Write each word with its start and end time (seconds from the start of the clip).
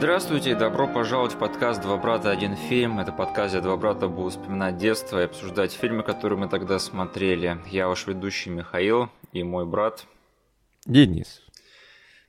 Здравствуйте, 0.00 0.54
добро 0.54 0.88
пожаловать 0.88 1.34
в 1.34 1.38
подкаст 1.38 1.82
«Два 1.82 1.98
брата, 1.98 2.30
один 2.30 2.56
фильм». 2.56 3.00
Это 3.00 3.12
подкаст, 3.12 3.52
где 3.52 3.60
два 3.60 3.76
брата 3.76 4.08
будут 4.08 4.32
вспоминать 4.32 4.78
детство 4.78 5.20
и 5.20 5.24
обсуждать 5.24 5.72
фильмы, 5.72 6.02
которые 6.02 6.38
мы 6.38 6.48
тогда 6.48 6.78
смотрели. 6.78 7.58
Я 7.66 7.86
ваш 7.86 8.06
ведущий 8.06 8.48
Михаил 8.48 9.10
и 9.32 9.42
мой 9.42 9.66
брат 9.66 10.06
Денис. 10.86 11.42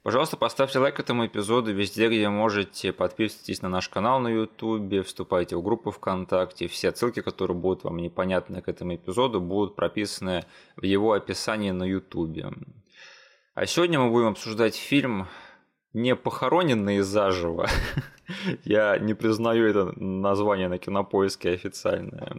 Пожалуйста, 0.04 0.36
поставьте 0.36 0.79
лайк 0.79 0.99
этому 0.99 1.25
эпизоду 1.25 1.71
везде, 1.73 2.09
где 2.09 2.27
можете. 2.27 2.91
Подписывайтесь 2.91 3.61
на 3.61 3.70
наш 3.70 3.88
канал 3.88 4.19
на 4.19 4.27
YouTube, 4.27 5.05
вступайте 5.05 5.55
в 5.55 5.63
группу 5.63 5.91
ВКонтакте. 5.91 6.67
Все 6.67 6.91
ссылки, 6.91 7.21
которые 7.21 7.55
будут 7.55 7.85
вам 7.85 7.99
непонятны 7.99 8.61
к 8.61 8.67
этому 8.67 8.95
эпизоду, 8.95 9.39
будут 9.39 9.77
прописаны 9.77 10.43
в 10.75 10.83
его 10.83 11.13
описании 11.13 11.71
на 11.71 11.85
YouTube. 11.85 12.53
А 13.53 13.65
сегодня 13.65 13.97
мы 13.97 14.09
будем 14.09 14.27
обсуждать 14.27 14.75
фильм 14.75 15.29
«Не 15.93 16.15
похороненные 16.15 17.04
заживо». 17.04 17.68
Я 18.63 18.97
не 18.97 19.13
признаю 19.13 19.68
это 19.68 19.93
название 19.99 20.69
на 20.69 20.77
кинопоиске 20.77 21.51
официальное. 21.51 22.37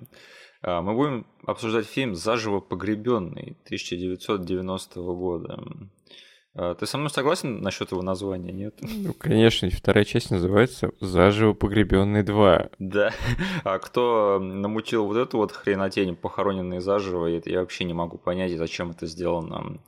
А, 0.63 0.81
мы 0.81 0.95
будем 0.95 1.27
обсуждать 1.45 1.87
фильм 1.87 2.15
«Заживо 2.15 2.61
погребенный» 2.61 3.57
1990 3.65 5.01
года. 5.01 5.61
А, 6.55 6.75
ты 6.75 6.87
со 6.87 6.99
мной 6.99 7.11
согласен 7.11 7.61
насчет 7.63 7.91
его 7.91 8.03
названия, 8.03 8.53
нет? 8.53 8.79
Ну, 8.81 9.13
конечно, 9.15 9.69
вторая 9.71 10.05
часть 10.05 10.31
называется 10.31 10.93
«Заживо 11.01 11.55
погребенный 11.55 12.23
2». 12.23 12.73
Да. 12.79 13.11
А 13.65 13.79
кто 13.79 14.39
намутил 14.39 15.07
вот 15.07 15.17
эту 15.17 15.39
вот 15.39 15.51
хренотень, 15.51 16.15
похороненные 16.15 16.81
заживо, 16.81 17.27
это 17.27 17.51
я 17.51 17.61
вообще 17.61 17.85
не 17.85 17.95
могу 17.95 18.19
понять, 18.19 18.57
зачем 18.57 18.91
это 18.91 19.07
сделано. 19.07 19.81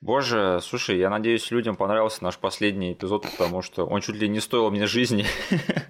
Боже, 0.00 0.60
слушай, 0.62 0.96
я 0.96 1.10
надеюсь, 1.10 1.50
людям 1.50 1.74
понравился 1.74 2.22
наш 2.22 2.38
последний 2.38 2.92
эпизод, 2.92 3.26
потому 3.30 3.62
что 3.62 3.84
он 3.84 4.00
чуть 4.00 4.14
ли 4.14 4.28
не 4.28 4.38
стоил 4.38 4.70
мне 4.70 4.86
жизни. 4.86 5.26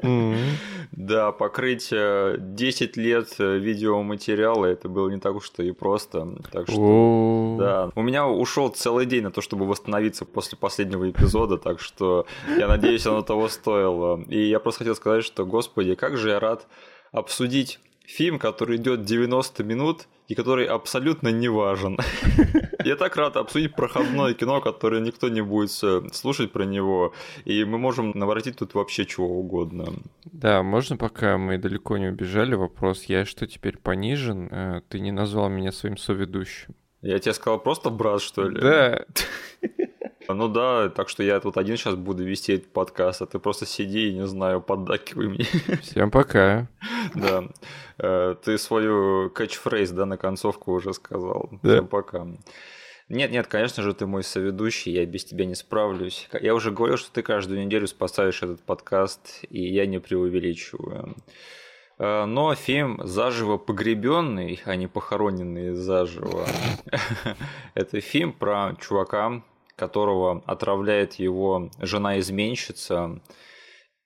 Mm-hmm. 0.00 0.36
да, 0.92 1.30
покрыть 1.30 1.90
10 1.90 1.92
э, 1.92 3.00
лет 3.00 3.34
э, 3.38 3.58
видеоматериала, 3.58 4.64
это 4.64 4.88
было 4.88 5.10
не 5.10 5.20
так 5.20 5.34
уж 5.34 5.52
и 5.58 5.72
просто. 5.72 6.38
Так 6.50 6.70
что, 6.70 6.80
oh. 6.80 7.58
да. 7.58 7.90
У 7.94 8.02
меня 8.02 8.26
ушел 8.26 8.70
целый 8.70 9.04
день 9.04 9.24
на 9.24 9.30
то, 9.30 9.42
чтобы 9.42 9.66
восстановиться 9.66 10.24
после 10.24 10.56
последнего 10.56 11.10
эпизода, 11.10 11.58
так 11.58 11.78
что 11.78 12.24
я 12.56 12.66
надеюсь, 12.66 13.06
оно 13.06 13.20
того 13.20 13.48
стоило. 13.48 14.22
И 14.28 14.40
я 14.48 14.58
просто 14.58 14.78
хотел 14.78 14.96
сказать, 14.96 15.24
что, 15.24 15.44
господи, 15.44 15.94
как 15.94 16.16
же 16.16 16.30
я 16.30 16.40
рад 16.40 16.66
обсудить 17.12 17.78
фильм, 18.06 18.38
который 18.38 18.76
идет 18.76 19.04
90 19.04 19.64
минут 19.64 20.06
и 20.28 20.34
который 20.34 20.66
абсолютно 20.66 21.28
не 21.28 21.48
важен. 21.48 21.98
Я 22.84 22.96
так 22.96 23.16
рад 23.16 23.36
обсудить 23.36 23.74
проходное 23.74 24.34
кино, 24.34 24.60
которое 24.60 25.00
никто 25.00 25.28
не 25.28 25.40
будет 25.40 25.70
слушать 25.70 26.52
про 26.52 26.64
него, 26.64 27.14
и 27.46 27.64
мы 27.64 27.78
можем 27.78 28.12
наворотить 28.14 28.56
тут 28.56 28.74
вообще 28.74 29.06
чего 29.06 29.26
угодно. 29.26 29.86
Да, 30.24 30.62
можно, 30.62 30.96
пока 30.96 31.38
мы 31.38 31.58
далеко 31.58 31.96
не 31.96 32.08
убежали, 32.08 32.54
вопрос, 32.54 33.04
я 33.04 33.24
что, 33.24 33.46
теперь 33.46 33.78
понижен? 33.78 34.48
Э, 34.52 34.82
ты 34.88 35.00
не 35.00 35.12
назвал 35.12 35.48
меня 35.48 35.72
своим 35.72 35.96
соведущим. 35.96 36.74
Я 37.00 37.18
тебе 37.18 37.32
сказал 37.32 37.58
просто 37.58 37.90
брат, 37.90 38.20
что 38.20 38.48
ли? 38.48 38.60
Да. 38.60 39.04
Ну 40.28 40.48
да, 40.48 40.90
так 40.90 41.08
что 41.08 41.22
я 41.22 41.40
тут 41.40 41.56
один 41.56 41.76
сейчас 41.76 41.94
буду 41.94 42.22
вести 42.22 42.52
этот 42.52 42.70
подкаст, 42.70 43.22
а 43.22 43.26
ты 43.26 43.38
просто 43.38 43.64
сиди 43.64 44.10
и, 44.10 44.14
не 44.14 44.26
знаю, 44.26 44.60
поддакивай 44.60 45.28
мне. 45.28 45.44
Всем 45.82 46.10
пока. 46.10 46.68
Да. 47.14 47.44
Э, 47.98 48.34
ты 48.44 48.58
свою 48.58 49.30
кэтчфрейз, 49.30 49.90
да, 49.90 50.04
на 50.04 50.18
концовку 50.18 50.72
уже 50.72 50.92
сказал. 50.92 51.48
Да. 51.62 51.76
Всем 51.76 51.88
пока. 51.88 52.26
Нет, 53.08 53.30
нет, 53.30 53.46
конечно 53.46 53.82
же, 53.82 53.94
ты 53.94 54.06
мой 54.06 54.22
соведущий, 54.22 54.92
я 54.92 55.06
без 55.06 55.24
тебя 55.24 55.46
не 55.46 55.54
справлюсь. 55.54 56.28
Я 56.38 56.54
уже 56.54 56.72
говорил, 56.72 56.98
что 56.98 57.10
ты 57.10 57.22
каждую 57.22 57.64
неделю 57.64 57.86
спасаешь 57.86 58.42
этот 58.42 58.60
подкаст, 58.60 59.44
и 59.48 59.66
я 59.66 59.86
не 59.86 59.98
преувеличиваю. 59.98 61.16
Э, 61.98 62.26
но 62.26 62.54
фильм 62.54 63.00
«Заживо 63.02 63.56
погребенный», 63.56 64.60
а 64.66 64.76
не 64.76 64.88
«Похороненный 64.88 65.72
заживо», 65.72 66.46
это 67.74 68.02
фильм 68.02 68.34
про 68.34 68.76
чувака, 68.78 69.42
которого 69.78 70.42
отравляет 70.46 71.14
его 71.14 71.70
жена-изменщица, 71.80 73.20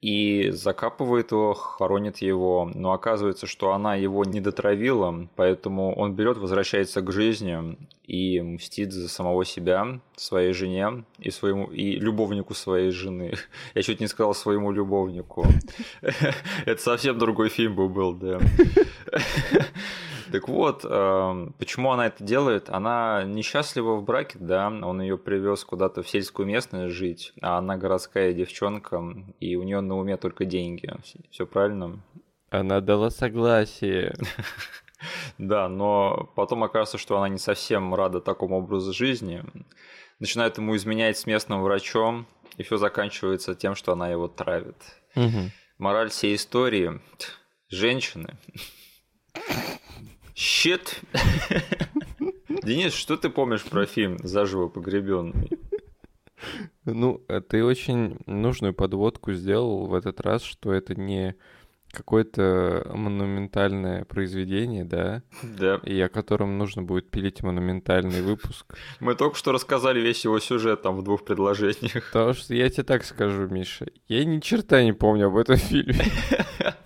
и 0.02 0.50
закапывает 0.50 1.30
его, 1.30 1.54
хоронит 1.54 2.18
его, 2.18 2.68
но 2.74 2.92
оказывается, 2.92 3.46
что 3.46 3.72
она 3.72 3.94
его 3.94 4.24
не 4.24 4.40
дотравила, 4.40 5.28
поэтому 5.36 5.94
он 5.94 6.16
берет, 6.16 6.38
возвращается 6.38 7.02
к 7.02 7.12
жизни 7.12 7.78
и 8.02 8.40
мстит 8.40 8.92
за 8.92 9.08
самого 9.08 9.44
себя, 9.44 10.00
своей 10.16 10.52
жене 10.54 11.04
и 11.20 11.30
своему 11.30 11.66
и 11.66 11.92
любовнику 11.92 12.52
своей 12.52 12.90
жены. 12.90 13.34
Я 13.76 13.82
чуть 13.82 14.00
не 14.00 14.08
сказал 14.08 14.34
своему 14.34 14.72
любовнику. 14.72 15.46
Это 16.66 16.82
совсем 16.82 17.16
другой 17.16 17.48
фильм 17.48 17.76
бы 17.76 17.88
был, 17.88 18.12
да. 18.12 18.40
Так 20.32 20.48
вот, 20.48 20.86
эм, 20.88 21.54
почему 21.58 21.92
она 21.92 22.06
это 22.06 22.24
делает? 22.24 22.70
Она 22.70 23.22
несчастлива 23.24 23.96
в 23.96 24.04
браке, 24.04 24.38
да, 24.40 24.68
он 24.68 25.02
ее 25.02 25.18
привез 25.18 25.62
куда-то 25.62 26.02
в 26.02 26.08
сельскую 26.08 26.48
местность 26.48 26.94
жить, 26.94 27.34
а 27.42 27.58
она 27.58 27.76
городская 27.76 28.32
девчонка, 28.32 29.02
и 29.40 29.56
у 29.56 29.62
нее 29.62 29.80
на 29.80 29.98
уме 29.98 30.16
только 30.16 30.46
деньги. 30.46 30.90
Все 31.30 31.46
правильно? 31.46 32.02
Она 32.50 32.80
дала 32.80 33.10
согласие. 33.10 34.16
Да, 35.36 35.68
но 35.68 36.30
потом 36.36 36.62
окажется, 36.62 36.96
что 36.96 37.18
она 37.18 37.28
не 37.28 37.38
совсем 37.38 37.92
рада 37.92 38.20
такому 38.20 38.58
образу 38.58 38.92
жизни. 38.92 39.42
Начинает 40.20 40.58
ему 40.58 40.76
изменять 40.76 41.18
с 41.18 41.26
местным 41.26 41.60
врачом, 41.60 42.28
и 42.56 42.62
все 42.62 42.76
заканчивается 42.76 43.56
тем, 43.56 43.74
что 43.74 43.94
она 43.94 44.10
его 44.10 44.28
травит. 44.28 44.76
Мораль 45.76 46.10
всей 46.10 46.36
истории– 46.36 47.00
женщины 47.68 48.38
Щит. 50.34 51.00
Денис, 52.62 52.92
что 52.92 53.16
ты 53.16 53.28
помнишь 53.28 53.64
про 53.64 53.86
фильм 53.86 54.18
«Заживо 54.22 54.68
погребенный»? 54.68 55.50
Ну, 56.84 57.24
э, 57.28 57.40
ты 57.40 57.64
очень 57.64 58.18
нужную 58.26 58.74
подводку 58.74 59.32
сделал 59.32 59.86
в 59.86 59.94
этот 59.94 60.20
раз, 60.20 60.42
что 60.42 60.72
это 60.72 60.94
не 60.94 61.36
какое-то 61.92 62.90
монументальное 62.94 64.04
произведение, 64.06 64.84
да? 64.84 65.22
Да. 65.42 65.80
И 65.84 66.00
о 66.00 66.08
котором 66.08 66.56
нужно 66.58 66.82
будет 66.82 67.10
пилить 67.10 67.42
монументальный 67.42 68.22
выпуск. 68.22 68.74
Мы 69.00 69.14
только 69.14 69.36
что 69.36 69.52
рассказали 69.52 70.00
весь 70.00 70.24
его 70.24 70.40
сюжет 70.40 70.82
там 70.82 70.96
в 70.96 71.04
двух 71.04 71.24
предложениях. 71.24 72.10
Потому 72.12 72.32
что 72.32 72.54
я 72.54 72.68
тебе 72.70 72.84
так 72.84 73.04
скажу, 73.04 73.46
Миша, 73.48 73.86
я 74.08 74.24
ни 74.24 74.40
черта 74.40 74.82
не 74.82 74.92
помню 74.92 75.26
об 75.26 75.36
этом 75.36 75.56
фильме. 75.56 76.04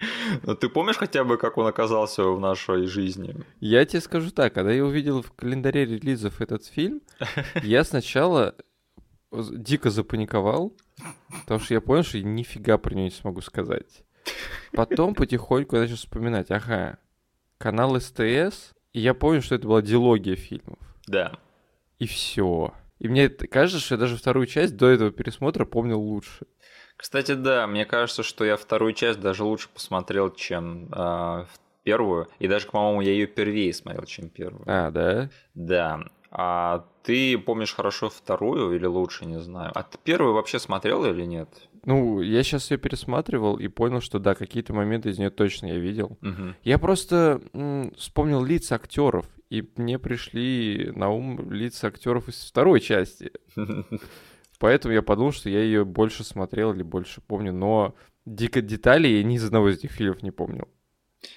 Но 0.42 0.54
ты 0.54 0.68
помнишь 0.68 0.96
хотя 0.96 1.24
бы, 1.24 1.38
как 1.38 1.58
он 1.58 1.66
оказался 1.66 2.24
в 2.24 2.40
нашей 2.40 2.86
жизни? 2.86 3.34
Я 3.60 3.84
тебе 3.84 4.00
скажу 4.00 4.30
так, 4.30 4.54
когда 4.54 4.72
я 4.72 4.84
увидел 4.84 5.22
в 5.22 5.32
календаре 5.32 5.84
релизов 5.84 6.40
этот 6.40 6.64
фильм, 6.64 7.02
я 7.62 7.84
сначала 7.84 8.54
дико 9.32 9.90
запаниковал, 9.90 10.72
потому 11.40 11.60
что 11.60 11.74
я 11.74 11.80
понял, 11.80 12.02
что 12.02 12.18
я 12.18 12.24
нифига 12.24 12.78
про 12.78 12.94
него 12.94 13.04
не 13.04 13.10
смогу 13.10 13.40
сказать. 13.40 14.04
Потом 14.72 15.14
потихоньку 15.14 15.76
я 15.76 15.82
начал 15.82 15.96
вспоминать, 15.96 16.50
ага, 16.50 16.98
канал 17.58 18.00
СТС, 18.00 18.72
и 18.92 19.00
я 19.00 19.14
понял, 19.14 19.42
что 19.42 19.54
это 19.54 19.66
была 19.66 19.82
дилогия 19.82 20.36
фильмов. 20.36 20.78
Да. 21.06 21.38
И 21.98 22.06
все. 22.06 22.72
И 22.98 23.08
мне 23.08 23.28
кажется, 23.28 23.84
что 23.84 23.94
я 23.94 24.00
даже 24.00 24.16
вторую 24.16 24.46
часть 24.46 24.76
до 24.76 24.86
этого 24.86 25.10
пересмотра 25.10 25.64
помнил 25.64 26.00
лучше. 26.00 26.46
Кстати, 26.98 27.32
да, 27.32 27.66
мне 27.68 27.86
кажется, 27.86 28.22
что 28.22 28.44
я 28.44 28.56
вторую 28.56 28.92
часть 28.92 29.20
даже 29.20 29.44
лучше 29.44 29.68
посмотрел, 29.72 30.30
чем 30.30 30.88
э, 30.92 31.44
первую. 31.84 32.28
И 32.40 32.48
даже, 32.48 32.66
по-моему, 32.66 33.00
я 33.02 33.12
ее 33.12 33.28
первее 33.28 33.72
смотрел, 33.72 34.04
чем 34.04 34.28
первую. 34.28 34.64
А, 34.66 34.90
да? 34.90 35.30
Да. 35.54 36.00
А 36.30 36.84
ты 37.04 37.38
помнишь 37.38 37.72
хорошо 37.72 38.10
вторую 38.10 38.74
или 38.74 38.84
лучше, 38.84 39.26
не 39.26 39.40
знаю. 39.40 39.70
А 39.74 39.84
ты 39.84 39.96
первую 40.02 40.34
вообще 40.34 40.58
смотрел 40.58 41.04
или 41.04 41.22
нет? 41.22 41.48
Ну, 41.84 42.20
я 42.20 42.42
сейчас 42.42 42.70
ее 42.72 42.78
пересматривал 42.78 43.56
и 43.56 43.68
понял, 43.68 44.00
что 44.00 44.18
да, 44.18 44.34
какие-то 44.34 44.74
моменты 44.74 45.10
из 45.10 45.18
нее 45.18 45.30
точно 45.30 45.66
я 45.66 45.78
видел. 45.78 46.18
Угу. 46.20 46.54
Я 46.64 46.78
просто 46.78 47.40
м, 47.54 47.94
вспомнил 47.96 48.44
лица 48.44 48.74
актеров, 48.74 49.26
и 49.48 49.66
мне 49.76 50.00
пришли 50.00 50.92
на 50.94 51.10
ум 51.10 51.50
лица 51.52 51.86
актеров 51.86 52.28
из 52.28 52.44
второй 52.44 52.80
части. 52.80 53.30
Поэтому 54.58 54.94
я 54.94 55.02
подумал, 55.02 55.32
что 55.32 55.48
я 55.48 55.60
ее 55.60 55.84
больше 55.84 56.24
смотрел 56.24 56.72
или 56.72 56.82
больше 56.82 57.20
помню, 57.20 57.52
но 57.52 57.94
дико 58.26 58.60
деталей 58.60 59.18
я 59.18 59.22
ни 59.22 59.36
из 59.36 59.44
одного 59.44 59.70
из 59.70 59.78
этих 59.78 59.92
фильмов 59.92 60.22
не 60.22 60.30
помнил. 60.30 60.68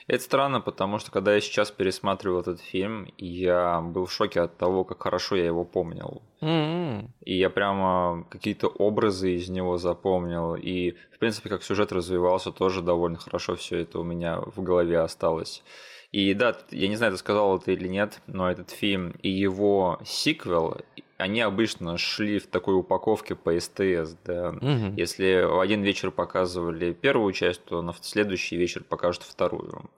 Это 0.08 0.24
странно, 0.24 0.62
потому 0.62 1.00
что 1.00 1.12
когда 1.12 1.34
я 1.34 1.42
сейчас 1.42 1.72
пересматривал 1.72 2.42
этот 2.42 2.62
фильм, 2.62 3.08
я 3.18 3.82
был 3.82 4.06
в 4.06 4.12
шоке 4.12 4.42
от 4.42 4.58
того, 4.58 4.84
как 4.84 5.02
хорошо 5.02 5.36
я 5.36 5.46
его 5.46 5.66
помнил. 5.66 6.22
Mm-hmm. 6.42 7.10
И 7.22 7.38
я 7.38 7.50
прямо 7.50 8.26
какие-то 8.30 8.68
образы 8.68 9.36
из 9.36 9.50
него 9.50 9.78
запомнил. 9.78 10.56
И, 10.56 10.92
в 11.14 11.20
принципе, 11.20 11.50
как 11.50 11.64
сюжет 11.64 11.92
развивался, 11.92 12.52
тоже 12.52 12.82
довольно 12.82 13.18
хорошо 13.18 13.56
все 13.56 13.78
это 13.78 14.00
у 14.00 14.04
меня 14.04 14.40
в 14.42 14.62
голове 14.62 15.00
осталось. 15.00 15.64
И 16.12 16.34
да, 16.34 16.58
я 16.72 16.88
не 16.88 16.98
знаю, 16.98 17.14
ты 17.14 17.18
сказал 17.18 17.58
это 17.58 17.72
или 17.72 17.88
нет, 17.88 18.22
но 18.28 18.52
этот 18.52 18.70
фильм 18.70 19.16
и 19.24 19.30
его 19.30 20.00
сиквел 20.04 20.78
они 21.22 21.42
обычно 21.42 21.98
шли 21.98 22.40
в 22.40 22.48
такой 22.48 22.76
упаковке 22.76 23.36
по 23.36 23.58
СТС, 23.60 24.16
да. 24.26 24.52
Мгм. 24.54 24.96
Если 24.96 25.44
в 25.44 25.60
один 25.60 25.84
вечер 25.84 26.12
показывали 26.12 26.94
первую 26.94 27.32
часть, 27.34 27.64
то 27.66 27.82
на 27.82 27.94
следующий 28.02 28.58
вечер 28.58 28.84
покажут 28.84 29.24
вторую. 29.24 29.90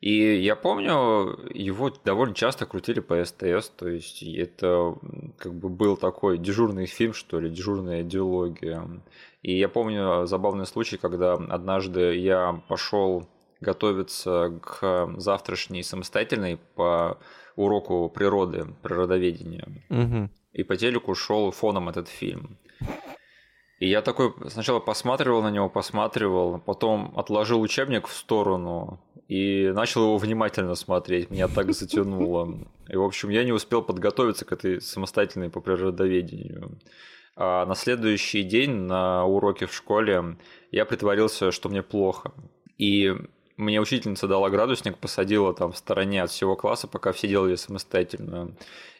И 0.00 0.36
я 0.36 0.56
помню, 0.56 1.38
его 1.54 1.90
довольно 2.04 2.34
часто 2.34 2.66
крутили 2.66 3.00
по 3.00 3.24
СТС, 3.24 3.70
то 3.70 3.88
есть 3.88 4.22
это 4.22 4.94
как 5.38 5.54
бы 5.54 5.68
был 5.70 5.96
такой 5.96 6.36
дежурный 6.38 6.86
фильм, 6.86 7.14
что 7.14 7.40
ли, 7.40 7.48
дежурная 7.48 8.02
идеология. 8.02 8.86
И 9.42 9.56
я 9.58 9.68
помню 9.68 10.26
забавный 10.26 10.66
случай, 10.66 10.98
когда 10.98 11.34
однажды 11.34 12.16
я 12.16 12.60
пошел 12.68 13.26
готовиться 13.60 14.60
к 14.62 15.14
завтрашней 15.16 15.82
самостоятельной 15.82 16.58
по 16.74 17.18
уроку 17.56 18.08
природы, 18.08 18.66
природоведения. 18.82 19.66
Мгм. 19.88 20.30
И 20.52 20.62
по 20.62 20.76
телеку 20.76 21.14
шел 21.14 21.50
фоном 21.50 21.88
этот 21.88 22.08
фильм. 22.08 22.58
И 23.78 23.88
я 23.88 24.00
такой 24.00 24.32
сначала 24.48 24.80
посматривал 24.80 25.42
на 25.42 25.50
него, 25.50 25.68
посматривал, 25.68 26.58
потом 26.58 27.12
отложил 27.16 27.60
учебник 27.60 28.06
в 28.06 28.12
сторону 28.12 29.00
и 29.28 29.70
начал 29.74 30.02
его 30.02 30.16
внимательно 30.16 30.74
смотреть. 30.74 31.30
Меня 31.30 31.48
так 31.48 31.72
затянуло. 31.74 32.58
И, 32.88 32.96
в 32.96 33.02
общем, 33.02 33.28
я 33.28 33.44
не 33.44 33.52
успел 33.52 33.82
подготовиться 33.82 34.44
к 34.44 34.52
этой 34.52 34.80
самостоятельной 34.80 35.50
по 35.50 35.60
природоведению. 35.60 36.78
А 37.36 37.66
на 37.66 37.74
следующий 37.74 38.42
день 38.44 38.70
на 38.70 39.26
уроке 39.26 39.66
в 39.66 39.74
школе 39.74 40.36
я 40.70 40.86
притворился, 40.86 41.50
что 41.50 41.68
мне 41.68 41.82
плохо. 41.82 42.32
И 42.78 43.14
мне 43.56 43.80
учительница 43.80 44.28
дала 44.28 44.50
градусник, 44.50 44.98
посадила 44.98 45.54
там 45.54 45.72
в 45.72 45.76
стороне 45.76 46.22
от 46.22 46.30
всего 46.30 46.56
класса, 46.56 46.88
пока 46.88 47.12
все 47.12 47.28
делали 47.28 47.56
самостоятельно. 47.56 48.54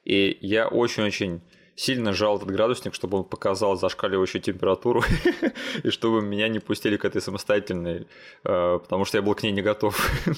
И 0.04 0.38
я 0.40 0.68
очень-очень 0.68 1.40
сильно 1.74 2.12
сжал 2.12 2.36
этот 2.38 2.50
градусник, 2.50 2.94
чтобы 2.94 3.18
он 3.18 3.24
показал 3.24 3.76
зашкаливающую 3.76 4.40
температуру, 4.40 5.02
и 5.82 5.90
чтобы 5.90 6.22
меня 6.22 6.48
не 6.48 6.58
пустили 6.58 6.96
к 6.96 7.04
этой 7.04 7.20
самостоятельной, 7.20 8.06
э, 8.44 8.78
потому 8.82 9.04
что 9.04 9.18
я 9.18 9.22
был 9.22 9.34
к 9.34 9.42
ней 9.42 9.52
не 9.52 9.62
готов. 9.62 10.10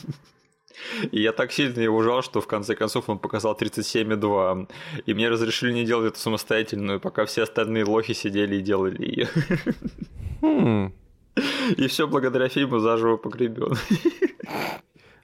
И 1.11 1.21
я 1.23 1.33
так 1.33 1.51
сильно 1.51 1.81
его 1.81 2.03
жал, 2.03 2.23
что 2.23 2.41
в 2.41 2.47
конце 2.47 2.77
концов 2.77 3.09
он 3.09 3.19
показал 3.19 3.57
37,2. 3.57 4.69
И 5.07 5.15
мне 5.15 5.29
разрешили 5.29 5.73
не 5.73 5.85
делать 5.85 6.13
эту 6.13 6.21
самостоятельную, 6.21 7.01
пока 7.01 7.25
все 7.25 7.43
остальные 7.43 7.85
лохи 7.85 8.15
сидели 8.15 8.57
и 8.57 8.61
делали 8.61 9.29
ее. 10.41 10.93
И 11.77 11.87
все 11.87 12.07
благодаря 12.07 12.49
фильму 12.49 12.79
«Заживо 12.79 13.17
погребен». 13.17 13.75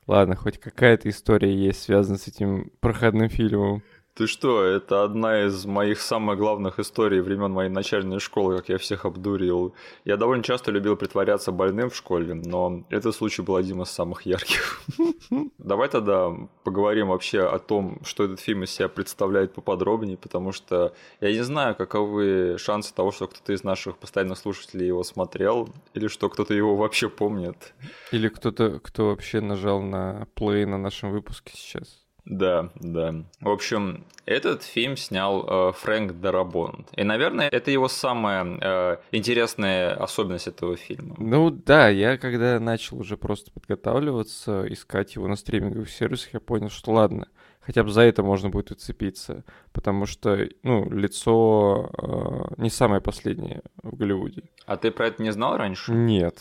Ладно, 0.06 0.36
хоть 0.36 0.58
какая-то 0.58 1.08
история 1.08 1.54
есть, 1.54 1.82
связанная 1.82 2.18
с 2.18 2.28
этим 2.28 2.70
проходным 2.80 3.30
фильмом. 3.30 3.82
Ты 4.14 4.28
что, 4.28 4.62
это 4.62 5.02
одна 5.02 5.44
из 5.46 5.66
моих 5.66 6.00
самых 6.00 6.38
главных 6.38 6.78
историй 6.78 7.18
времен 7.18 7.50
моей 7.50 7.68
начальной 7.68 8.20
школы, 8.20 8.58
как 8.58 8.68
я 8.68 8.78
всех 8.78 9.06
обдурил. 9.06 9.74
Я 10.04 10.16
довольно 10.16 10.44
часто 10.44 10.70
любил 10.70 10.96
притворяться 10.96 11.50
больным 11.50 11.90
в 11.90 11.96
школе, 11.96 12.34
но 12.34 12.84
этот 12.90 13.16
случай 13.16 13.42
был 13.42 13.56
одним 13.56 13.82
из 13.82 13.88
самых 13.88 14.22
ярких. 14.24 14.82
Давай 15.58 15.88
тогда 15.88 16.32
поговорим 16.62 17.08
вообще 17.08 17.40
о 17.40 17.58
том, 17.58 17.98
что 18.04 18.22
этот 18.22 18.38
фильм 18.38 18.62
из 18.62 18.70
себя 18.70 18.88
представляет 18.88 19.52
поподробнее, 19.52 20.16
потому 20.16 20.52
что 20.52 20.94
я 21.20 21.32
не 21.32 21.42
знаю, 21.42 21.74
каковы 21.74 22.56
шансы 22.56 22.94
того, 22.94 23.10
что 23.10 23.26
кто-то 23.26 23.52
из 23.52 23.64
наших 23.64 23.98
постоянных 23.98 24.38
слушателей 24.38 24.86
его 24.86 25.02
смотрел, 25.02 25.68
или 25.92 26.06
что 26.06 26.28
кто-то 26.28 26.54
его 26.54 26.76
вообще 26.76 27.08
помнит. 27.08 27.74
Или 28.12 28.28
кто-то, 28.28 28.78
кто 28.78 29.06
вообще 29.06 29.40
нажал 29.40 29.82
на 29.82 30.28
плей 30.34 30.66
на 30.66 30.78
нашем 30.78 31.10
выпуске 31.10 31.54
сейчас. 31.56 32.03
Да, 32.24 32.70
да. 32.76 33.14
В 33.40 33.50
общем, 33.50 34.04
этот 34.24 34.62
фильм 34.62 34.96
снял 34.96 35.46
э, 35.46 35.72
Фрэнк 35.72 36.20
Дарабонт. 36.20 36.88
И, 36.96 37.04
наверное, 37.04 37.48
это 37.48 37.70
его 37.70 37.88
самая 37.88 38.58
э, 38.60 38.96
интересная 39.12 39.94
особенность 39.94 40.46
этого 40.46 40.76
фильма. 40.76 41.16
Ну 41.18 41.50
да, 41.50 41.88
я 41.88 42.16
когда 42.16 42.58
начал 42.58 42.98
уже 42.98 43.18
просто 43.18 43.50
подготавливаться, 43.50 44.64
искать 44.72 45.16
его 45.16 45.28
на 45.28 45.36
стриминговых 45.36 45.90
сервисах, 45.90 46.32
я 46.32 46.40
понял, 46.40 46.70
что 46.70 46.92
ладно, 46.92 47.28
хотя 47.60 47.82
бы 47.82 47.90
за 47.90 48.00
это 48.02 48.22
можно 48.22 48.48
будет 48.48 48.70
уцепиться, 48.70 49.44
потому 49.72 50.06
что, 50.06 50.48
ну, 50.62 50.90
лицо 50.90 51.90
э, 51.92 52.62
не 52.62 52.70
самое 52.70 53.02
последнее 53.02 53.62
в 53.82 53.96
Голливуде. 53.96 54.44
А 54.66 54.78
ты 54.78 54.90
про 54.90 55.08
это 55.08 55.22
не 55.22 55.30
знал 55.30 55.58
раньше? 55.58 55.92
Нет. 55.92 56.38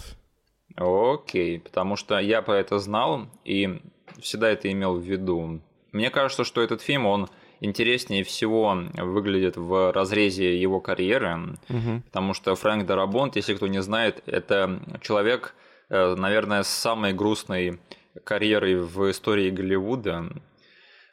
Окей, 0.75 1.59
потому 1.59 1.97
что 1.97 2.17
я 2.19 2.41
про 2.41 2.57
это 2.57 2.79
знал 2.79 3.27
и 3.43 3.81
всегда 4.19 4.49
это 4.49 4.71
имел 4.71 4.97
в 4.97 5.03
виду. 5.03 5.61
Мне 5.93 6.09
кажется, 6.09 6.43
что 6.43 6.61
этот 6.61 6.81
фильм, 6.81 7.05
он 7.05 7.29
интереснее 7.61 8.23
всего 8.23 8.75
выглядит 8.95 9.55
в 9.55 9.93
разрезе 9.93 10.59
его 10.59 10.81
карьеры, 10.81 11.55
Мгм. 11.69 12.01
потому 12.01 12.33
что 12.33 12.55
Фрэнк 12.55 12.85
Дарабонт, 12.85 13.35
если 13.35 13.53
кто 13.53 13.67
не 13.67 13.81
знает, 13.81 14.21
это 14.25 14.81
человек, 15.01 15.55
э, 15.89 16.15
наверное, 16.15 16.63
с 16.63 16.67
самой 16.67 17.13
грустной 17.13 17.79
карьерой 18.23 18.75
в 18.75 19.09
истории 19.11 19.49
Голливуда, 19.51 20.25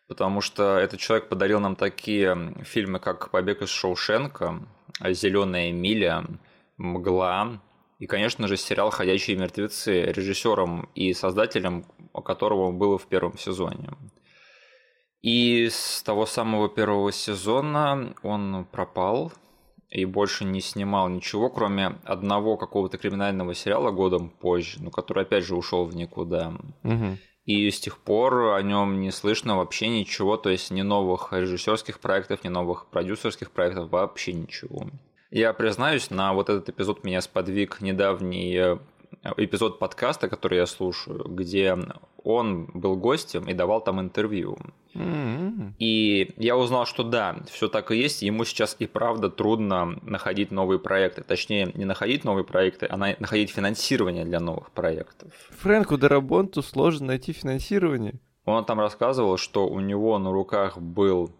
потому 0.08 0.40
что 0.40 0.78
этот 0.78 0.98
человек 0.98 1.28
подарил 1.28 1.60
нам 1.60 1.76
такие 1.76 2.54
фильмы, 2.64 2.98
как 2.98 3.30
«Побег 3.30 3.62
из 3.62 3.68
Шоушенка», 3.68 4.60
«Зеленая 5.10 5.72
миля», 5.72 6.24
«Мгла», 6.78 7.60
и, 7.98 8.06
конечно 8.06 8.48
же, 8.48 8.56
сериал 8.56 8.90
«Ходячие 8.90 9.36
мертвецы», 9.36 10.02
режиссером 10.02 10.88
и 10.94 11.12
создателем 11.12 11.84
которого 12.24 12.68
он 12.68 12.78
был 12.78 12.98
в 12.98 13.06
первом 13.06 13.38
сезоне. 13.38 13.90
И 15.22 15.68
с 15.70 16.02
того 16.02 16.24
самого 16.26 16.68
первого 16.68 17.12
сезона 17.12 18.14
он 18.22 18.66
пропал 18.70 19.32
и 19.90 20.04
больше 20.04 20.44
не 20.44 20.60
снимал 20.60 21.08
ничего, 21.08 21.50
кроме 21.50 21.98
одного 22.04 22.56
какого-то 22.56 22.96
криминального 22.96 23.54
сериала 23.54 23.90
годом 23.90 24.30
позже, 24.30 24.78
ну, 24.80 24.90
который 24.90 25.24
опять 25.24 25.44
же 25.44 25.56
ушел 25.56 25.84
в 25.84 25.94
никуда. 25.94 26.52
Мгм. 26.82 27.18
И 27.44 27.70
с 27.70 27.80
тех 27.80 27.98
пор 27.98 28.54
о 28.54 28.62
нем 28.62 29.00
не 29.00 29.10
слышно 29.10 29.56
вообще 29.56 29.88
ничего, 29.88 30.36
то 30.36 30.50
есть 30.50 30.70
ни 30.70 30.82
новых 30.82 31.32
режиссерских 31.32 31.98
проектов, 31.98 32.44
ни 32.44 32.48
новых 32.48 32.86
продюсерских 32.86 33.50
проектов, 33.50 33.90
вообще 33.90 34.32
ничего. 34.32 34.86
Я 35.30 35.52
признаюсь, 35.52 36.10
на 36.10 36.32
вот 36.32 36.48
этот 36.48 36.68
эпизод 36.68 37.04
меня 37.04 37.20
сподвиг 37.20 37.80
недавний 37.80 38.54
э, 38.56 38.78
эпизод 39.36 39.78
подкаста, 39.78 40.28
который 40.28 40.58
я 40.58 40.66
слушаю, 40.66 41.24
где 41.28 41.76
он 42.22 42.66
был 42.74 42.96
гостем 42.96 43.48
и 43.48 43.54
давал 43.54 43.82
там 43.82 44.00
интервью. 44.00 44.58
М-м. 44.94 45.74
И 45.78 46.32
я 46.36 46.56
узнал, 46.56 46.86
что 46.86 47.02
да, 47.02 47.36
все 47.50 47.68
так 47.68 47.90
и 47.90 47.96
есть, 47.96 48.22
ему 48.22 48.44
сейчас 48.44 48.76
и 48.78 48.86
правда 48.86 49.30
трудно 49.30 49.98
находить 50.02 50.50
новые 50.50 50.78
проекты. 50.78 51.22
Точнее, 51.22 51.70
не 51.74 51.84
находить 51.84 52.24
новые 52.24 52.44
проекты, 52.44 52.86
а 52.88 52.96
на- 52.96 53.16
находить 53.18 53.50
финансирование 53.50 54.24
для 54.24 54.40
новых 54.40 54.70
проектов. 54.72 55.32
Фрэнку 55.60 55.96
Дарабонту 55.96 56.62
сложно 56.62 57.08
найти 57.08 57.32
финансирование. 57.32 58.20
Он 58.44 58.64
там 58.64 58.80
рассказывал, 58.80 59.36
что 59.36 59.68
у 59.68 59.80
него 59.80 60.18
на 60.18 60.32
руках 60.32 60.78
был 60.78 61.30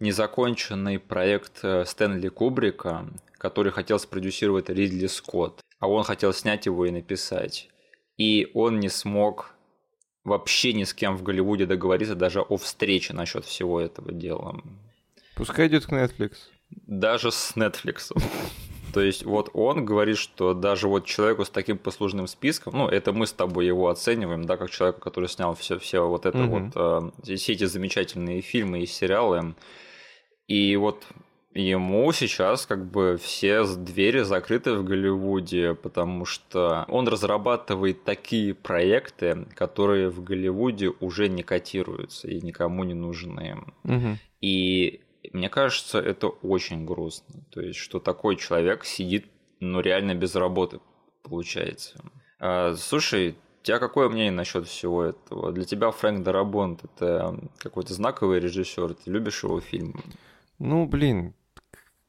незаконченный 0.00 0.98
проект 0.98 1.60
э, 1.62 1.84
Стэнли 1.84 2.28
Кубрика, 2.28 3.06
который 3.38 3.72
хотел 3.72 3.98
спродюсировать 3.98 4.68
Ридли 4.68 5.06
Скотт, 5.06 5.60
а 5.80 5.88
он 5.88 6.04
хотел 6.04 6.32
снять 6.32 6.66
его 6.66 6.86
и 6.86 6.90
написать. 6.90 7.68
И 8.16 8.48
он 8.54 8.78
не 8.80 8.88
смог 8.88 9.54
вообще 10.24 10.72
ни 10.74 10.84
с 10.84 10.94
кем 10.94 11.16
в 11.16 11.22
Голливуде 11.22 11.66
договориться 11.66 12.14
даже 12.14 12.40
о 12.42 12.56
встрече 12.58 13.14
насчет 13.14 13.44
всего 13.44 13.80
этого 13.80 14.12
дела. 14.12 14.60
Пускай 15.34 15.68
идет 15.68 15.86
к 15.86 15.92
Netflix. 15.92 16.32
Даже 16.86 17.32
с 17.32 17.56
Netflix. 17.56 18.12
То 18.92 19.00
есть 19.00 19.24
вот 19.24 19.50
он 19.54 19.84
говорит, 19.84 20.18
что 20.18 20.52
даже 20.52 20.88
вот 20.88 21.06
человеку 21.06 21.44
с 21.44 21.50
таким 21.50 21.78
послужным 21.78 22.26
списком, 22.26 22.74
ну 22.76 22.88
это 22.88 23.12
мы 23.12 23.26
с 23.26 23.32
тобой 23.32 23.64
его 23.66 23.88
оцениваем, 23.88 24.44
да, 24.44 24.56
как 24.56 24.70
человека, 24.70 25.00
который 25.00 25.28
снял 25.28 25.54
все, 25.54 25.78
все 25.78 26.06
вот 26.06 26.26
это 26.26 26.38
Мгм. 26.38 26.72
вот, 26.76 27.12
э, 27.24 27.36
все 27.36 27.52
эти 27.52 27.64
замечательные 27.64 28.40
фильмы 28.42 28.80
и 28.82 28.86
сериалы. 28.86 29.54
И 30.48 30.76
вот 30.76 31.06
ему 31.54 32.12
сейчас 32.12 32.66
как 32.66 32.88
бы 32.90 33.18
все 33.20 33.64
двери 33.64 34.20
закрыты 34.20 34.74
в 34.74 34.84
Голливуде, 34.84 35.74
потому 35.74 36.24
что 36.24 36.84
он 36.88 37.08
разрабатывает 37.08 38.04
такие 38.04 38.54
проекты, 38.54 39.46
которые 39.54 40.10
в 40.10 40.22
Голливуде 40.22 40.90
уже 41.00 41.28
не 41.28 41.42
котируются 41.42 42.28
и 42.28 42.40
никому 42.40 42.84
не 42.84 42.94
нужны. 42.94 43.58
Мгм. 43.82 44.18
И 44.40 45.00
мне 45.32 45.48
кажется, 45.48 45.98
это 45.98 46.28
очень 46.28 46.84
грустно. 46.86 47.42
То 47.50 47.60
есть, 47.60 47.78
что 47.78 47.98
такой 47.98 48.36
человек 48.36 48.84
сидит, 48.84 49.26
ну, 49.58 49.80
реально 49.80 50.14
без 50.14 50.34
работы, 50.34 50.80
получается. 51.22 52.00
А, 52.38 52.74
слушай, 52.74 53.36
у 53.60 53.64
тебя 53.64 53.78
какое 53.78 54.08
мнение 54.08 54.32
насчет 54.32 54.66
всего 54.66 55.04
этого? 55.04 55.52
Для 55.52 55.64
тебя 55.64 55.90
Фрэнк 55.90 56.22
Дарабонт 56.22 56.84
это 56.84 57.38
какой-то 57.58 57.92
знаковый 57.92 58.40
режиссер, 58.40 58.94
ты 58.94 59.10
любишь 59.10 59.42
его 59.42 59.60
фильмы? 59.60 60.00
Ну, 60.58 60.86
блин, 60.86 61.34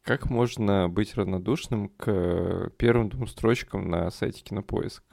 как 0.03 0.29
можно 0.29 0.89
быть 0.89 1.15
равнодушным 1.15 1.89
к 1.89 2.71
первым 2.77 3.09
двум 3.09 3.27
строчкам 3.27 3.89
на 3.89 4.09
сайте 4.11 4.41
Кинопоиск? 4.43 5.03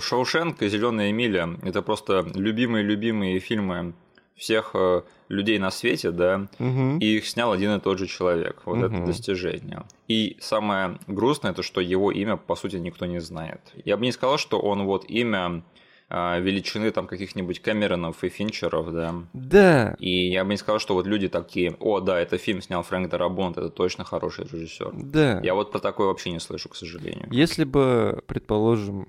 Шоушенк 0.00 0.62
и 0.62 0.68
Зеленая 0.68 1.12
миля 1.12 1.56
это 1.62 1.80
просто 1.82 2.26
любимые-любимые 2.34 3.38
фильмы 3.38 3.94
всех 4.36 4.70
э, 4.74 5.02
людей 5.28 5.58
на 5.58 5.70
свете, 5.70 6.10
да, 6.12 6.46
Мгм. 6.60 6.98
и 6.98 7.16
их 7.16 7.26
снял 7.26 7.50
один 7.52 7.72
и 7.74 7.80
тот 7.80 7.98
же 7.98 8.06
человек. 8.06 8.62
Вот 8.66 8.78
это 8.78 8.94
Мгм. 8.94 9.06
достижение. 9.06 9.82
И 10.06 10.36
самое 10.40 10.98
грустное, 11.08 11.50
это 11.50 11.62
что 11.64 11.80
его 11.80 12.12
имя, 12.12 12.36
по 12.36 12.54
сути, 12.54 12.76
никто 12.76 13.06
не 13.06 13.20
знает. 13.20 13.60
Я 13.84 13.96
бы 13.96 14.04
не 14.04 14.12
сказал, 14.12 14.38
что 14.38 14.60
он 14.60 14.84
вот 14.84 15.04
имя 15.10 15.38
а, 15.46 15.62
величины 16.10 16.90
там 16.90 17.06
каких-нибудь 17.06 17.60
Кэмеронов 17.60 18.24
и 18.24 18.28
Финчеров, 18.30 18.92
да. 18.92 19.14
Да, 19.34 19.94
И 19.98 20.30
я 20.30 20.44
бы 20.44 20.50
не 20.50 20.56
сказал, 20.56 20.78
что 20.78 20.94
вот 20.94 21.06
люди 21.06 21.28
такие, 21.28 21.76
о, 21.80 22.00
да, 22.00 22.18
это 22.18 22.38
фильм 22.38 22.62
снял 22.62 22.82
Фрэнк 22.82 23.10
Дарабонт, 23.10 23.58
это 23.58 23.68
точно 23.68 24.04
хороший 24.04 24.44
режиссер. 24.46 24.90
да. 24.94 25.40
Я 25.42 25.54
вот 25.54 25.70
про 25.70 25.80
такое 25.80 26.06
вообще 26.06 26.30
не 26.30 26.40
слышу, 26.40 26.68
к 26.70 26.76
сожалению. 26.76 27.28
Если 27.30 27.64
бы, 27.64 28.22
предположим, 28.26 29.08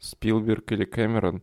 Спилберг 0.00 0.72
или 0.72 0.84
Кэмерон 0.84 1.42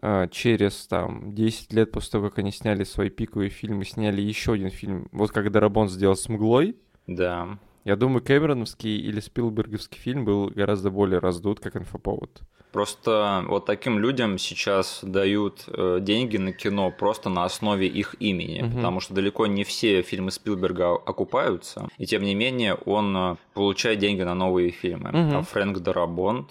а, 0.00 0.28
через 0.28 0.86
там 0.86 1.34
10 1.34 1.72
лет 1.72 1.90
после 1.90 2.12
того, 2.12 2.28
как 2.28 2.38
они 2.38 2.52
сняли 2.52 2.84
свои 2.84 3.08
пиковые 3.10 3.50
фильмы, 3.50 3.84
сняли 3.84 4.20
еще 4.20 4.52
один 4.52 4.70
фильм, 4.70 5.08
вот 5.12 5.32
как 5.32 5.50
Дарабон 5.50 5.88
сделал 5.88 6.14
с 6.14 6.28
«Мглой», 6.28 6.76
Да. 7.06 7.58
я 7.84 7.96
думаю, 7.96 8.22
Кэмероновский 8.22 8.96
или 9.00 9.18
Спилберговский 9.20 9.98
фильм 9.98 10.24
был 10.24 10.50
гораздо 10.50 10.90
более 10.90 11.18
раздут, 11.18 11.58
как 11.60 11.76
инфоповод. 11.76 12.42
Просто 12.76 13.42
вот 13.48 13.64
таким 13.64 13.98
людям 13.98 14.36
сейчас 14.36 15.00
дают 15.02 15.64
э, 15.66 15.96
деньги 16.02 16.36
на 16.36 16.52
кино 16.52 16.90
просто 16.90 17.30
на 17.30 17.44
основе 17.44 17.86
их 17.86 18.16
имени, 18.20 18.60
Мгм. 18.60 18.74
потому 18.74 19.00
что 19.00 19.14
далеко 19.14 19.46
не 19.46 19.64
все 19.64 20.02
фильмы 20.02 20.30
Спилберга 20.30 20.92
окупаются, 20.92 21.88
и 21.96 22.04
тем 22.04 22.22
не 22.22 22.34
менее 22.34 22.74
он 22.74 23.16
э, 23.16 23.36
получает 23.54 23.98
деньги 23.98 24.20
на 24.20 24.34
новые 24.34 24.72
фильмы. 24.72 25.08
Мгм. 25.08 25.36
А 25.38 25.42
Фрэнк 25.42 25.78
Дарабонт, 25.78 26.50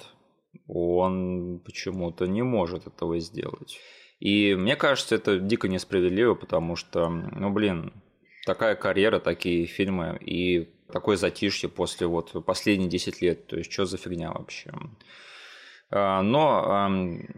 он 0.67 1.60
почему-то 1.63 2.25
не 2.25 2.41
может 2.41 2.88
этого 2.88 3.20
сделать. 3.20 3.77
И 4.20 4.55
мне 4.55 4.75
кажется, 4.75 5.13
это 5.13 5.38
дико 5.38 5.67
несправедливо, 5.67 6.34
потому 6.34 6.75
что, 6.75 7.08
ну 7.08 7.51
блин, 7.51 7.94
такая 8.48 8.74
карьера, 8.74 9.20
такие 9.20 9.67
фильмы 9.67 10.17
и 10.22 10.70
такое 10.91 11.17
затишье 11.17 11.70
после 11.70 12.08
вот 12.08 12.44
последних 12.46 12.89
10 12.89 13.22
лет. 13.22 13.46
То 13.46 13.58
есть, 13.58 13.72
что 13.72 13.86
за 13.86 13.98
фигня 13.98 14.32
вообще? 14.32 14.72
А, 15.95 16.21
Но 16.21 16.89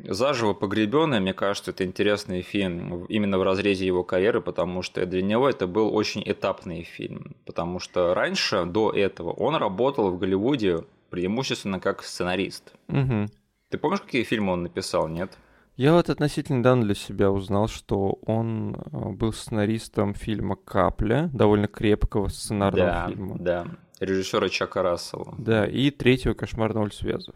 «Заживо 0.05 0.53
погребенный», 0.53 1.19
мне 1.19 1.33
кажется, 1.33 1.71
это 1.71 1.85
интересный 1.85 2.41
фильм 2.41 3.05
именно 3.05 3.37
в 3.37 3.43
разрезе 3.43 3.85
его 3.85 4.03
карьеры, 4.03 4.41
потому 4.41 4.81
что 4.81 5.05
для 5.05 5.21
него 5.21 5.47
это 5.47 5.67
был 5.67 5.93
очень 5.93 6.23
этапный 6.25 6.83
фильм. 6.83 7.35
Потому 7.45 7.79
что 7.79 8.15
раньше, 8.15 8.65
до 8.65 8.91
этого, 8.91 9.31
он 9.31 9.55
работал 9.55 10.09
в 10.09 10.17
Голливуде 10.17 10.83
преимущественно 11.11 11.79
как 11.79 12.03
сценарист. 12.03 12.73
Мгм. 12.87 13.27
Ты 13.69 13.77
помнишь, 13.77 14.01
какие 14.01 14.23
фильмы 14.23 14.53
он 14.53 14.63
написал, 14.63 15.07
нет? 15.07 15.37
Я 15.75 15.93
вот 15.93 16.09
относительно 16.09 16.57
недавно 16.57 16.85
для 16.85 16.95
себя 16.95 17.29
узнал, 17.29 17.67
что 17.67 18.17
он 18.25 18.75
а, 18.75 19.09
был 19.09 19.31
сценаристом 19.31 20.15
фильма 20.15 20.55
«Капля», 20.55 21.29
довольно 21.31 21.67
крепкого 21.67 22.29
сценарного 22.29 22.87
да, 22.87 23.07
фильма. 23.07 23.35
да. 23.37 23.67
Режиссера 23.99 24.49
Чака 24.49 24.81
Рассела. 24.81 25.35
Да, 25.37 25.67
и 25.67 25.91
третьего 25.91 26.33
«Кошмар 26.33 26.73
на 26.73 26.81
улице 26.81 27.05
Вязов». 27.05 27.35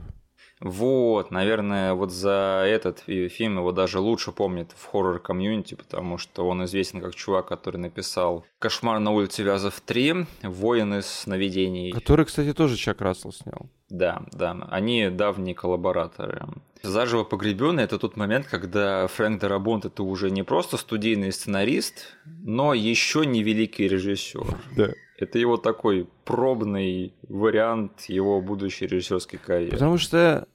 Вот, 0.61 1.31
наверное, 1.31 1.93
вот 1.93 2.11
за 2.11 2.63
этот 2.67 2.99
фи- 2.99 3.27
фильм 3.29 3.57
его 3.57 3.71
даже 3.71 3.99
лучше 3.99 4.31
помнят 4.31 4.71
в 4.77 4.85
хоррор-комьюнити, 4.91 5.73
потому 5.75 6.17
что 6.19 6.47
он 6.47 6.63
известен 6.65 7.01
как 7.01 7.15
чувак, 7.15 7.47
который 7.47 7.77
написал 7.77 8.45
«Кошмар 8.59 8.99
на 8.99 9.11
улице 9.11 9.41
Вязов 9.43 9.81
3», 9.85 10.25
«Воин 10.43 10.93
из 10.93 11.07
сновидений». 11.07 11.91
Который, 11.91 12.25
кстати, 12.25 12.53
тоже 12.53 12.77
Чак 12.77 13.01
Рассел 13.01 13.33
снял. 13.33 13.69
Да, 13.89 14.21
да, 14.31 14.55
они 14.69 15.09
давние 15.09 15.55
коллабораторы. 15.55 16.45
Заживо 16.83 17.23
погребенный 17.23 17.83
это 17.83 17.99
тот 17.99 18.15
момент, 18.15 18.47
когда 18.47 19.07
Фрэнк 19.07 19.41
Дарабонт 19.41 19.85
это 19.85 20.03
уже 20.03 20.31
не 20.31 20.43
просто 20.43 20.77
студийный 20.77 21.31
сценарист, 21.31 22.15
но 22.25 22.73
еще 22.73 23.25
не 23.25 23.43
великий 23.43 23.87
режиссер. 23.87 24.45
Да. 24.77 24.89
Это 25.17 25.37
его 25.37 25.57
такой 25.57 26.07
пробный 26.25 27.13
вариант 27.29 28.05
его 28.07 28.41
будущей 28.41 28.87
режиссерской 28.87 29.37
карьеры. 29.37 29.71
Потому 29.73 29.99
что, 29.99 30.47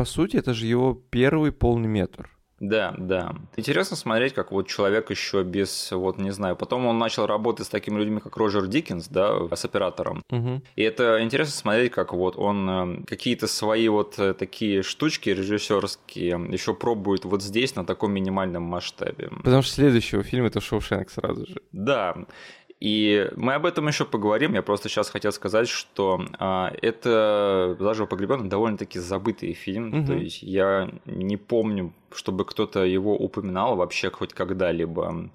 по 0.00 0.06
сути, 0.06 0.38
это 0.38 0.54
же 0.54 0.64
его 0.66 0.94
первый 1.10 1.52
полный 1.52 1.86
метр. 1.86 2.30
Да, 2.58 2.94
да. 2.96 3.34
Интересно 3.56 3.96
смотреть, 3.96 4.32
как 4.32 4.50
вот 4.50 4.66
человек 4.66 5.10
еще 5.10 5.42
без, 5.42 5.92
вот 5.92 6.16
не 6.16 6.30
знаю, 6.30 6.56
потом 6.56 6.86
он 6.86 6.98
начал 6.98 7.26
работать 7.26 7.66
с 7.66 7.68
такими 7.68 7.98
людьми, 7.98 8.18
как 8.20 8.34
Роджер 8.38 8.66
Диккенс, 8.66 9.08
да, 9.08 9.54
с 9.54 9.64
оператором. 9.66 10.22
Мгм. 10.30 10.62
И 10.76 10.82
это 10.82 11.22
интересно 11.22 11.52
смотреть, 11.52 11.92
как 11.92 12.14
вот 12.14 12.36
он 12.38 12.70
э, 12.70 13.04
какие-то 13.06 13.46
свои 13.46 13.88
вот 13.88 14.18
э, 14.18 14.32
такие 14.32 14.82
штучки 14.82 15.28
режиссерские 15.28 16.48
еще 16.50 16.72
пробует 16.72 17.26
вот 17.26 17.42
здесь 17.42 17.76
на 17.76 17.84
таком 17.84 18.12
минимальном 18.12 18.62
масштабе. 18.62 19.28
Потому 19.44 19.60
что 19.60 19.74
следующего 19.74 20.22
фильма 20.22 20.46
это 20.46 20.62
Шоушенк 20.62 21.10
сразу 21.10 21.46
же. 21.46 21.60
Да. 21.72 22.16
И 22.80 23.30
мы 23.36 23.54
об 23.54 23.66
этом 23.66 23.86
еще 23.88 24.06
поговорим. 24.06 24.54
Я 24.54 24.62
просто 24.62 24.88
сейчас 24.88 25.10
хотел 25.10 25.32
сказать, 25.32 25.68
что 25.68 26.24
а, 26.38 26.72
это 26.80 27.76
«Заживо 27.78 28.06
погребенный» 28.06 28.48
довольно-таки 28.48 28.98
забытый 28.98 29.52
фильм. 29.52 29.88
Мгм. 29.88 30.06
То 30.06 30.14
есть 30.14 30.42
я 30.42 30.90
не 31.04 31.36
помню, 31.36 31.92
чтобы 32.10 32.46
кто-то 32.46 32.84
его 32.84 33.14
упоминал 33.14 33.76
вообще 33.76 34.10
хоть 34.10 34.32
когда-либо. 34.32 35.30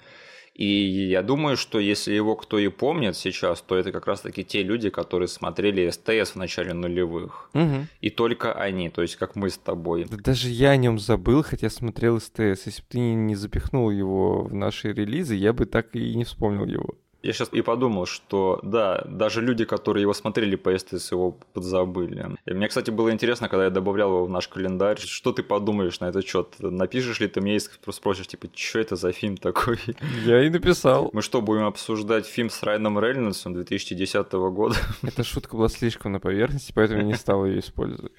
И 0.56 0.66
я 0.66 1.22
думаю, 1.22 1.58
что 1.58 1.80
если 1.80 2.14
его 2.14 2.36
кто 2.38 2.58
и 2.58 2.70
помнит 2.70 3.18
сейчас, 3.18 3.62
то 3.62 3.75
это 3.75 3.92
как 3.92 4.08
раз-таки 4.08 4.44
те 4.44 4.64
люди, 4.64 4.90
которые 4.90 5.28
смотрели 5.28 5.90
СТС 5.90 6.32
в 6.32 6.36
начале 6.38 6.74
нулевых. 6.74 7.50
Мгм. 7.54 7.90
И 8.00 8.10
только 8.10 8.54
они, 8.54 8.90
то 8.90 9.02
есть 9.02 9.18
как 9.18 9.36
мы 9.36 9.50
с 9.50 9.58
тобой. 9.58 10.06
Да 10.10 10.18
даже 10.18 10.50
я 10.50 10.70
о 10.70 10.78
нем 10.78 10.98
забыл, 10.98 11.44
хотя 11.44 11.70
смотрел 11.70 12.20
СТС. 12.20 12.66
Если 12.66 12.82
бы 12.82 12.88
ты 12.90 13.00
не 13.00 13.36
запихнул 13.36 13.92
его 13.92 14.44
в 14.44 14.54
наши 14.54 14.94
релизы, 14.94 15.36
я 15.36 15.52
бы 15.52 15.66
так 15.66 15.94
и 15.94 16.16
не 16.16 16.24
вспомнил 16.24 16.66
его. 16.66 16.96
Я 17.25 17.34
сейчас 17.34 17.50
и 17.51 17.62
подумал, 17.62 18.05
что 18.05 18.60
да, 18.62 19.03
даже 19.08 19.41
люди, 19.41 19.65
которые 19.65 20.03
его 20.03 20.13
смотрели 20.13 20.55
по 20.55 20.77
СТС, 20.77 21.12
его 21.12 21.32
подзабыли. 21.53 22.38
И 22.46 22.53
мне, 22.53 22.67
кстати, 22.67 22.91
было 22.91 23.12
интересно, 23.12 23.50
когда 23.50 23.65
я 23.65 23.72
добавлял 23.72 24.10
его 24.10 24.25
в 24.25 24.29
наш 24.29 24.48
календарь, 24.48 25.00
что 25.00 25.32
ты 25.32 25.41
подумаешь 25.41 26.00
на 26.00 26.05
этот 26.05 26.24
счет? 26.27 26.55
Напишешь 26.60 27.20
ли 27.20 27.27
ты 27.27 27.41
мне 27.41 27.55
и 27.55 27.60
спросишь, 27.60 28.27
типа, 28.27 28.48
что 28.53 28.79
это 28.79 28.96
за 28.96 29.12
фильм 29.12 29.38
такой? 29.38 29.79
Я 30.24 30.44
и 30.44 30.50
написал. 30.51 31.10
Мы 31.13 31.24
что, 31.24 31.41
будем 31.41 31.65
обсуждать 31.65 32.27
фильм 32.27 32.51
с 32.51 32.62
Райаном 32.62 33.00
Рейнольдсом 33.00 33.55
2010 33.55 34.32
года? 34.32 34.75
Эта 35.01 35.24
шутка 35.24 35.55
была 35.55 35.70
слишком 35.70 36.12
на 36.12 36.20
поверхности, 36.20 36.74
поэтому 36.75 37.00
я 37.00 37.05
не 37.05 37.15
стал 37.15 37.44
ее 37.44 37.60
использовать. 37.60 38.12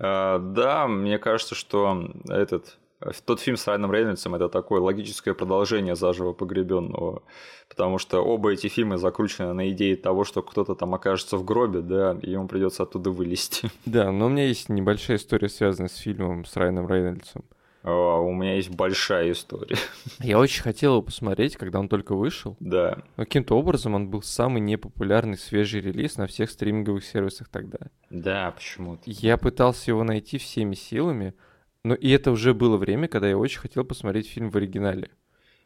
А, 0.00 0.40
Да, 0.40 0.88
мне 0.88 1.18
кажется, 1.18 1.54
что 1.54 2.10
этот 2.28 2.79
тот 3.24 3.40
фильм 3.40 3.56
с 3.56 3.66
Райаном 3.66 3.92
Рейнольдсом 3.92 4.34
это 4.34 4.48
такое 4.48 4.80
логическое 4.80 5.34
продолжение 5.34 5.96
заживо 5.96 6.32
погребенного, 6.32 7.22
потому 7.68 7.98
что 7.98 8.20
оба 8.20 8.52
эти 8.52 8.68
фильмы 8.68 8.98
закручены 8.98 9.52
на 9.52 9.70
идее 9.70 9.96
того, 9.96 10.24
что 10.24 10.42
кто-то 10.42 10.74
там 10.74 10.94
окажется 10.94 11.36
в 11.36 11.44
гробе, 11.44 11.80
да, 11.80 12.16
и 12.22 12.30
ему 12.30 12.48
придется 12.48 12.82
оттуда 12.82 13.10
вылезти. 13.10 13.70
Да, 13.86 14.12
но 14.12 14.26
у 14.26 14.28
меня 14.28 14.46
есть 14.46 14.68
небольшая 14.68 15.16
история, 15.16 15.48
связанная 15.48 15.88
с 15.88 15.96
фильмом 15.96 16.44
с 16.44 16.54
Райаном 16.56 16.88
Рейнольдсом. 16.88 17.44
А, 17.82 18.20
У 18.20 18.32
меня 18.32 18.56
есть 18.56 18.70
большая 18.70 19.32
история. 19.32 19.76
Я 20.20 20.38
очень 20.38 20.62
хотел 20.62 20.92
его 20.92 21.02
посмотреть, 21.02 21.56
когда 21.56 21.80
он 21.80 21.88
только 21.88 22.14
вышел. 22.14 22.56
Да. 22.60 23.02
Но 23.16 23.24
каким-то 23.24 23.56
образом 23.56 23.94
он 23.94 24.08
был 24.08 24.22
самый 24.22 24.60
непопулярный 24.60 25.38
свежий 25.38 25.80
релиз 25.80 26.16
на 26.16 26.26
всех 26.26 26.50
стриминговых 26.50 27.04
сервисах 27.04 27.48
тогда. 27.48 27.78
Да, 28.10 28.50
почему-то. 28.52 29.02
Я 29.06 29.38
пытался 29.38 29.90
его 29.90 30.04
найти 30.04 30.38
всеми 30.38 30.74
силами, 30.74 31.34
но 31.84 31.94
и 31.94 32.10
это 32.10 32.30
уже 32.30 32.54
было 32.54 32.76
время, 32.76 33.08
когда 33.08 33.28
я 33.28 33.38
очень 33.38 33.60
хотел 33.60 33.84
посмотреть 33.84 34.28
фильм 34.28 34.50
в 34.50 34.56
оригинале. 34.56 35.10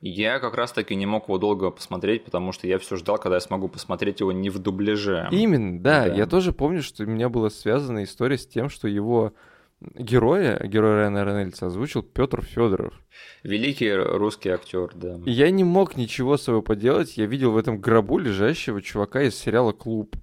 Я 0.00 0.38
как 0.38 0.54
раз 0.54 0.72
таки 0.72 0.94
не 0.94 1.06
мог 1.06 1.28
его 1.28 1.38
долго 1.38 1.70
посмотреть, 1.70 2.24
потому 2.24 2.52
что 2.52 2.66
я 2.66 2.78
все 2.78 2.96
ждал, 2.96 3.16
когда 3.16 3.36
я 3.36 3.40
смогу 3.40 3.68
посмотреть 3.68 4.20
его 4.20 4.32
не 4.32 4.50
в 4.50 4.58
дубляже. 4.58 5.28
Именно, 5.30 5.80
да, 5.80 6.06
Да. 6.06 6.14
Я 6.14 6.26
тоже 6.26 6.52
помню, 6.52 6.82
что 6.82 7.04
у 7.04 7.06
меня 7.06 7.30
была 7.30 7.48
связана 7.48 8.04
история 8.04 8.36
с 8.36 8.46
тем, 8.46 8.68
что 8.68 8.86
его 8.86 9.32
героя, 9.80 10.60
героя 10.62 10.96
Райана 10.96 11.24
Рейнольдса, 11.24 11.66
озвучил 11.66 12.02
Петр 12.02 12.42
Федоров. 12.42 12.94
Великий 13.42 13.92
русский 13.92 14.50
актер, 14.50 14.90
да. 14.94 15.20
И 15.24 15.30
я 15.30 15.50
не 15.50 15.64
мог 15.64 15.96
ничего 15.96 16.36
с 16.36 16.42
собой 16.42 16.62
поделать. 16.62 17.16
Я 17.16 17.26
видел 17.26 17.52
в 17.52 17.56
этом 17.56 17.80
гробу 17.80 18.18
лежащего 18.18 18.82
чувака 18.82 19.22
из 19.22 19.34
сериала 19.36 19.72
Клуб. 19.72 20.16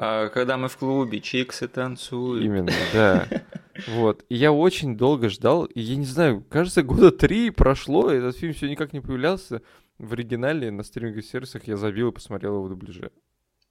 А 0.00 0.28
когда 0.28 0.56
мы 0.56 0.68
в 0.68 0.76
клубе, 0.76 1.20
чиксы 1.20 1.66
танцуют. 1.66 2.44
Именно, 2.44 2.72
да. 2.92 3.28
Вот. 3.86 4.24
И 4.28 4.34
я 4.34 4.50
очень 4.50 4.96
долго 4.96 5.28
ждал, 5.28 5.64
и 5.64 5.80
я 5.80 5.94
не 5.94 6.04
знаю, 6.04 6.44
кажется, 6.48 6.82
года 6.82 7.12
три 7.12 7.50
прошло, 7.50 8.10
и 8.10 8.16
этот 8.16 8.36
фильм 8.36 8.52
все 8.52 8.68
никак 8.68 8.92
не 8.92 9.00
появлялся. 9.00 9.62
В 9.98 10.14
оригинале 10.14 10.72
на 10.72 10.82
стриминговых 10.82 11.24
сервисах 11.24 11.68
я 11.68 11.76
забил 11.76 12.08
и 12.08 12.12
посмотрел 12.12 12.54
его 12.54 12.64
в 12.64 12.68
дубляже. 12.70 13.12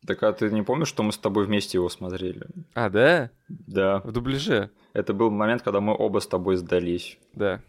Так 0.06 0.24
а 0.24 0.32
ты 0.32 0.50
не 0.50 0.62
помнишь, 0.62 0.88
что 0.88 1.04
мы 1.04 1.12
с 1.12 1.18
тобой 1.18 1.46
вместе 1.46 1.78
его 1.78 1.90
смотрели? 1.90 2.46
А, 2.74 2.90
да? 2.90 3.32
Да. 3.50 4.00
В 4.06 4.14
дубляже? 4.14 4.70
Это 4.94 5.14
был 5.14 5.30
момент, 5.30 5.62
когда 5.62 5.82
мы 5.82 5.94
оба 5.94 6.20
с 6.20 6.28
тобой 6.28 6.56
сдались. 6.56 7.18
Да. 7.34 7.62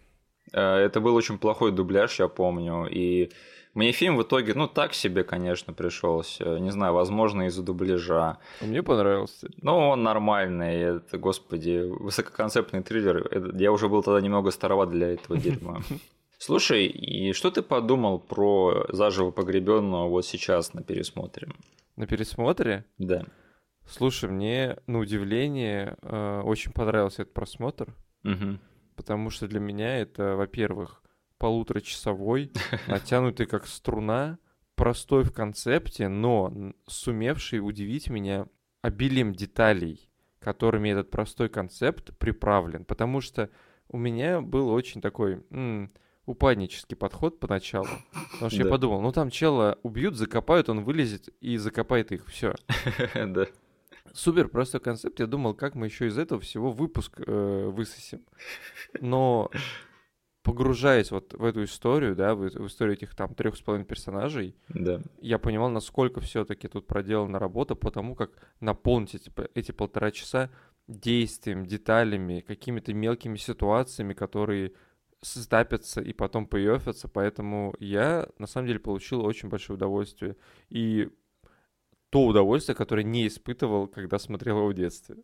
Э, 0.53 0.77
Это 0.77 1.01
был 1.01 1.17
очень 1.17 1.39
плохой 1.39 1.73
дубляж, 1.73 2.21
я 2.21 2.29
помню. 2.29 2.87
И 2.89 3.33
мне 3.79 3.93
фильм 3.93 4.17
в 4.17 4.23
итоге, 4.23 4.55
ну, 4.55 4.67
так 4.69 4.93
себе, 4.95 5.25
конечно, 5.25 5.73
пришелся. 5.73 6.59
Не 6.59 6.71
знаю, 6.71 6.95
возможно, 6.95 7.43
из-за 7.47 7.63
дубляжа. 7.63 8.39
Мне 8.61 8.83
понравился. 8.83 9.49
Но 9.63 9.91
он 9.91 10.03
нормальный. 10.03 10.75
Это, 10.75 11.17
господи, 11.19 11.85
высококонцептный 11.89 12.83
триллер. 12.83 13.55
Я 13.57 13.73
уже 13.73 13.89
был 13.89 14.03
тогда 14.03 14.21
немного 14.21 14.51
староват 14.51 14.91
для 14.91 15.13
этого 15.13 15.39
дерьма. 15.39 15.81
Слушай, 16.39 16.87
и 16.87 17.33
что 17.33 17.51
ты 17.51 17.63
подумал 17.63 18.19
про 18.21 18.87
заживо 18.91 19.31
погребенного 19.31 20.09
вот 20.09 20.25
сейчас 20.27 20.75
на 20.75 20.83
пересмотре? 20.83 21.49
На 21.97 22.07
пересмотре? 22.07 22.85
Да. 22.99 23.25
Слушай, 23.89 24.29
мне 24.29 24.77
на 24.87 24.99
удивление 24.99 25.97
э, 26.03 26.41
очень 26.45 26.73
понравился 26.73 27.23
этот 27.23 27.35
просмотр, 27.35 27.95
Угу. 28.25 28.59
потому 28.97 29.31
что 29.31 29.49
для 29.49 29.61
меня 29.61 29.99
это, 29.99 30.37
во-первых, 30.37 31.03
полуторачасовой, 31.39 32.53
натянутый 32.87 33.47
как 33.47 33.67
струна, 33.67 34.39
простой 34.75 35.25
в 35.25 35.33
концепте, 35.33 36.09
но 36.09 36.73
сумевший 36.87 37.59
удивить 37.59 38.09
меня 38.09 38.47
обилием 38.83 39.35
деталей, 39.35 40.09
которыми 40.39 40.91
этот 40.91 41.11
простой 41.11 41.49
концепт 41.49 42.17
приправлен. 42.19 42.85
Потому 42.85 43.21
что 43.21 43.51
у 43.89 43.99
меня 43.99 44.41
был 44.41 44.71
очень 44.71 45.01
такой 45.01 45.45
м, 45.51 45.93
упаднический 46.27 46.97
подход 46.97 47.41
поначалу. 47.41 47.89
Потому 48.33 48.51
что 48.51 48.63
я 48.63 48.71
подумал, 48.71 49.01
ну 49.01 49.13
там 49.13 49.31
чела 49.31 49.79
убьют, 49.83 50.15
закопают, 50.15 50.69
он 50.69 50.85
вылезет 50.85 51.29
и 51.41 51.57
закопает 51.57 52.13
их. 52.13 52.27
Все. 52.27 52.55
Да. 53.15 53.47
Супер 54.15 54.49
простой 54.49 54.81
концепт. 54.81 55.21
Я 55.21 55.27
думал, 55.27 55.55
как 55.55 55.75
мы 55.75 55.87
еще 55.87 56.07
из 56.07 56.17
этого 56.17 56.41
всего 56.41 56.71
выпуск 56.71 57.21
э, 57.27 57.71
высосим. 57.71 58.23
Но 59.01 59.51
погружаясь 60.49 61.11
вот 61.11 61.35
в 61.35 61.45
эту 61.45 61.65
историю, 61.65 62.17
да, 62.17 62.35
в, 62.35 62.41
в 62.41 62.67
историю 62.67 62.97
этих 62.97 63.15
там 63.15 63.35
трех 63.35 63.57
с 63.57 63.61
половиной 63.61 63.87
персонажей, 63.87 64.55
Да. 64.69 65.01
я 65.21 65.39
понимал, 65.39 65.71
насколько 65.71 66.21
все-таки 66.21 66.69
тут 66.69 66.87
проделана 66.87 67.39
работа, 67.39 67.75
потому 67.75 68.15
как 68.15 68.31
наполнить 68.61 69.15
эти, 69.15 69.31
эти 69.55 69.73
полтора 69.73 70.11
часа 70.11 70.51
действием, 70.87 71.67
деталями, 71.67 72.41
какими-то 72.41 72.95
мелкими 72.95 73.37
ситуациями, 73.37 74.15
которые 74.15 74.73
стапятся 75.21 76.01
и 76.01 76.13
потом 76.13 76.47
появятся, 76.47 77.09
поэтому 77.09 77.75
я 77.79 78.29
на 78.39 78.47
самом 78.47 78.69
деле 78.69 78.79
получил 78.79 79.25
очень 79.25 79.49
большое 79.49 79.77
удовольствие. 79.77 80.37
И 80.71 81.11
то 82.11 82.25
удовольствие, 82.25 82.75
которое 82.75 83.03
не 83.03 83.27
испытывал, 83.27 83.87
когда 83.87 84.19
смотрел 84.19 84.59
его 84.59 84.69
в 84.69 84.75
детстве. 84.75 85.17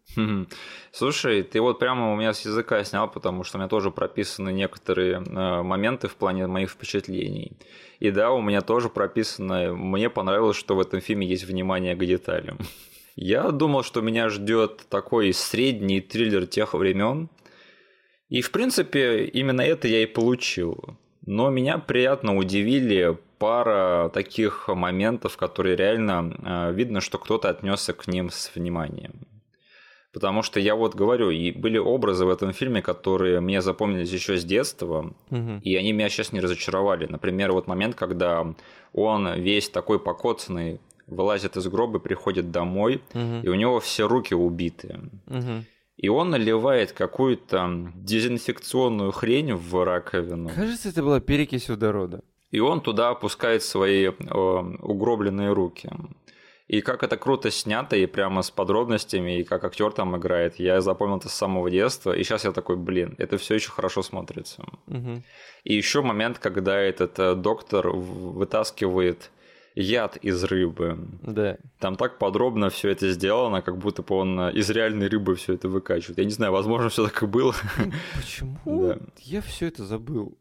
Слушай, 0.93 1.43
ты 1.43 1.61
вот 1.61 1.79
прямо 1.79 2.13
у 2.13 2.17
меня 2.17 2.35
с 2.35 2.45
языка 2.45 2.85
снял, 2.85 3.11
потому 3.11 3.45
что 3.45 3.57
у 3.57 3.61
меня 3.61 3.69
тоже 3.69 3.91
прописаны 3.91 4.53
некоторые 4.53 5.23
э, 5.23 5.63
моменты 5.63 6.09
в 6.09 6.17
плане 6.17 6.47
моих 6.47 6.71
впечатлений. 6.71 7.57
И 8.01 8.11
да, 8.11 8.33
у 8.33 8.43
меня 8.43 8.61
тоже 8.61 8.91
прописано, 8.91 9.73
мне 9.75 10.11
понравилось, 10.11 10.57
что 10.57 10.77
в 10.77 10.81
этом 10.81 11.01
фильме 11.01 11.27
есть 11.27 11.45
внимание 11.45 11.97
к 11.97 12.05
деталям. 12.05 12.59
Я 13.17 13.51
думал, 13.51 13.83
что 13.83 14.01
меня 14.01 14.29
ждет 14.29 14.87
такой 14.91 15.33
средний 15.33 16.01
триллер 16.01 16.47
тех 16.47 16.75
времен. 16.75 17.31
И, 18.29 18.43
в 18.43 18.51
принципе, 18.51 19.25
именно 19.27 19.61
это 19.61 19.87
я 19.87 20.03
и 20.03 20.07
получил. 20.07 20.99
Но 21.25 21.49
меня 21.51 21.79
приятно 21.79 22.37
удивили 22.37 23.17
пара 23.45 24.09
таких 24.09 24.69
моментов, 24.69 25.37
которые 25.37 25.77
реально 25.77 26.35
э, 26.43 26.73
видно, 26.73 27.01
что 27.01 27.19
кто-то 27.19 27.51
отнесся 27.51 27.93
к 27.93 28.07
ним 28.09 28.31
с 28.31 28.51
вниманием. 28.55 29.13
Потому 30.15 30.43
что 30.43 30.61
я 30.61 30.75
вот 30.75 30.95
говорю, 30.95 31.31
и 31.31 31.51
были 31.53 31.77
образы 31.79 32.25
в 32.25 32.31
этом 32.31 32.53
фильме, 32.53 32.81
которые 32.81 33.41
мне 33.41 33.61
запомнились 33.61 34.13
еще 34.13 34.37
с 34.37 34.45
детства, 34.45 35.13
Мгм. 35.31 35.59
и 35.59 35.77
они 35.77 35.93
меня 35.93 36.09
сейчас 36.09 36.33
не 36.33 36.41
разочаровали. 36.41 37.07
Например, 37.07 37.53
вот 37.53 37.67
момент, 37.67 37.95
когда 37.97 38.47
он 38.95 39.29
весь 39.41 39.69
такой 39.69 39.99
покоцанный 39.99 40.79
вылазит 41.07 41.57
из 41.59 41.67
гроба, 41.69 41.99
приходит 41.99 42.51
домой, 42.51 43.03
Мгм. 43.13 43.43
и 43.43 43.49
у 43.49 43.55
него 43.55 43.79
все 43.81 44.09
руки 44.09 44.35
убиты. 44.35 45.01
Мгм. 45.27 45.65
И 45.99 46.09
он 46.09 46.31
наливает 46.31 46.93
какую-то 46.93 47.93
дезинфекционную 47.95 49.13
хрень 49.13 49.53
в 49.55 49.85
раковину. 49.85 50.49
Кажется, 50.49 50.89
это 50.89 51.03
была 51.03 51.21
перекись 51.21 51.69
водорода. 51.69 52.23
И 52.55 52.61
он 52.61 52.81
туда 52.81 53.09
опускает 53.09 53.65
свои 53.65 54.05
э, 54.07 54.13
угробленные 54.13 55.53
руки. 55.53 55.91
И 56.69 56.83
как 56.83 57.03
это 57.03 57.17
круто 57.17 57.51
снято, 57.51 57.97
и 57.97 58.07
прямо 58.07 58.43
с 58.43 58.51
подробностями, 58.53 59.41
и 59.41 59.45
как 59.45 59.65
актер 59.65 59.91
там 59.91 60.17
играет. 60.17 60.61
Я 60.61 60.81
запомнил 60.81 61.17
это 61.17 61.29
с 61.29 61.35
самого 61.35 61.69
детства. 61.69 62.13
И 62.13 62.23
сейчас 62.23 62.45
я 62.45 62.53
такой, 62.53 62.77
блин, 62.77 63.17
это 63.19 63.39
все 63.39 63.57
еще 63.57 63.73
хорошо 63.73 64.03
смотрится. 64.03 64.65
Мгм. 64.87 65.25
И 65.65 65.75
еще 65.75 66.01
момент, 66.03 66.39
когда 66.39 66.79
этот 66.79 67.19
э, 67.19 67.35
доктор 67.35 67.89
вытаскивает 67.89 69.33
яд 69.75 70.17
из 70.19 70.45
рыбы. 70.45 70.97
Да. 71.23 71.57
Там 71.81 71.97
так 71.97 72.19
подробно 72.19 72.71
все 72.71 72.91
это 72.91 73.11
сделано, 73.11 73.63
как 73.63 73.79
будто 73.79 74.03
бы 74.03 74.15
он 74.15 74.39
э, 74.39 74.53
из 74.53 74.71
реальной 74.71 75.09
рыбы 75.09 75.35
все 75.35 75.55
это 75.55 75.69
выкачивает. 75.69 76.19
Я 76.19 76.25
не 76.25 76.31
знаю, 76.31 76.53
возможно, 76.53 76.89
все 76.89 77.03
так 77.03 77.21
и 77.21 77.27
было. 77.27 77.53
Почему? 78.15 78.87
Да. 78.87 78.99
Я 79.19 79.41
все 79.41 79.67
это 79.67 79.85
забыл. 79.85 80.39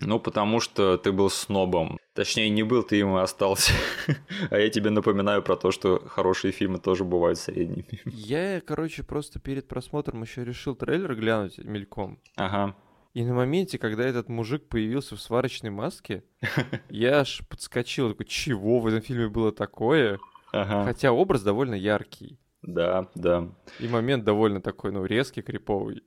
Ну, 0.00 0.20
потому 0.20 0.60
что 0.60 0.96
ты 0.96 1.10
был 1.10 1.28
снобом. 1.28 1.98
Точнее, 2.14 2.50
не 2.50 2.62
был, 2.62 2.82
ты 2.82 3.00
им 3.00 3.16
и 3.16 3.20
остался. 3.20 3.72
А 4.50 4.58
я 4.58 4.70
тебе 4.70 4.90
напоминаю 4.90 5.42
про 5.42 5.56
то, 5.56 5.72
что 5.72 5.98
хорошие 6.06 6.52
фильмы 6.52 6.78
тоже 6.78 7.04
бывают 7.04 7.38
средними. 7.38 8.00
Я, 8.04 8.60
короче, 8.60 9.02
просто 9.02 9.40
перед 9.40 9.66
просмотром 9.66 10.22
еще 10.22 10.44
решил 10.44 10.76
трейлер 10.76 11.14
глянуть 11.16 11.58
мельком. 11.58 12.20
Ага. 12.36 12.76
И 13.14 13.24
на 13.24 13.34
моменте, 13.34 13.78
когда 13.78 14.04
этот 14.04 14.28
мужик 14.28 14.68
появился 14.68 15.16
в 15.16 15.20
сварочной 15.20 15.70
маске, 15.70 16.22
я 16.88 17.20
аж 17.20 17.42
подскочил, 17.48 18.10
такой, 18.10 18.26
чего 18.26 18.78
в 18.78 18.86
этом 18.86 19.00
фильме 19.00 19.28
было 19.28 19.50
такое? 19.50 20.18
Ага. 20.52 20.84
Хотя 20.84 21.12
образ 21.12 21.42
довольно 21.42 21.74
яркий. 21.74 22.38
Да, 22.62 23.08
да. 23.14 23.48
И 23.80 23.88
момент 23.88 24.24
довольно 24.24 24.60
такой, 24.60 24.92
ну, 24.92 25.04
резкий, 25.04 25.42
криповый. 25.42 26.02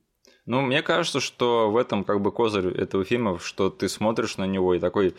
Ну, 0.46 0.60
мне 0.60 0.82
кажется, 0.82 1.20
что 1.20 1.70
в 1.70 1.76
этом 1.76 2.04
как 2.04 2.20
бы 2.20 2.32
козырь 2.32 2.68
этого 2.68 3.04
фильма, 3.04 3.38
что 3.38 3.70
ты 3.70 3.88
смотришь 3.88 4.36
на 4.36 4.46
него 4.46 4.74
и 4.74 4.78
такой 4.78 5.14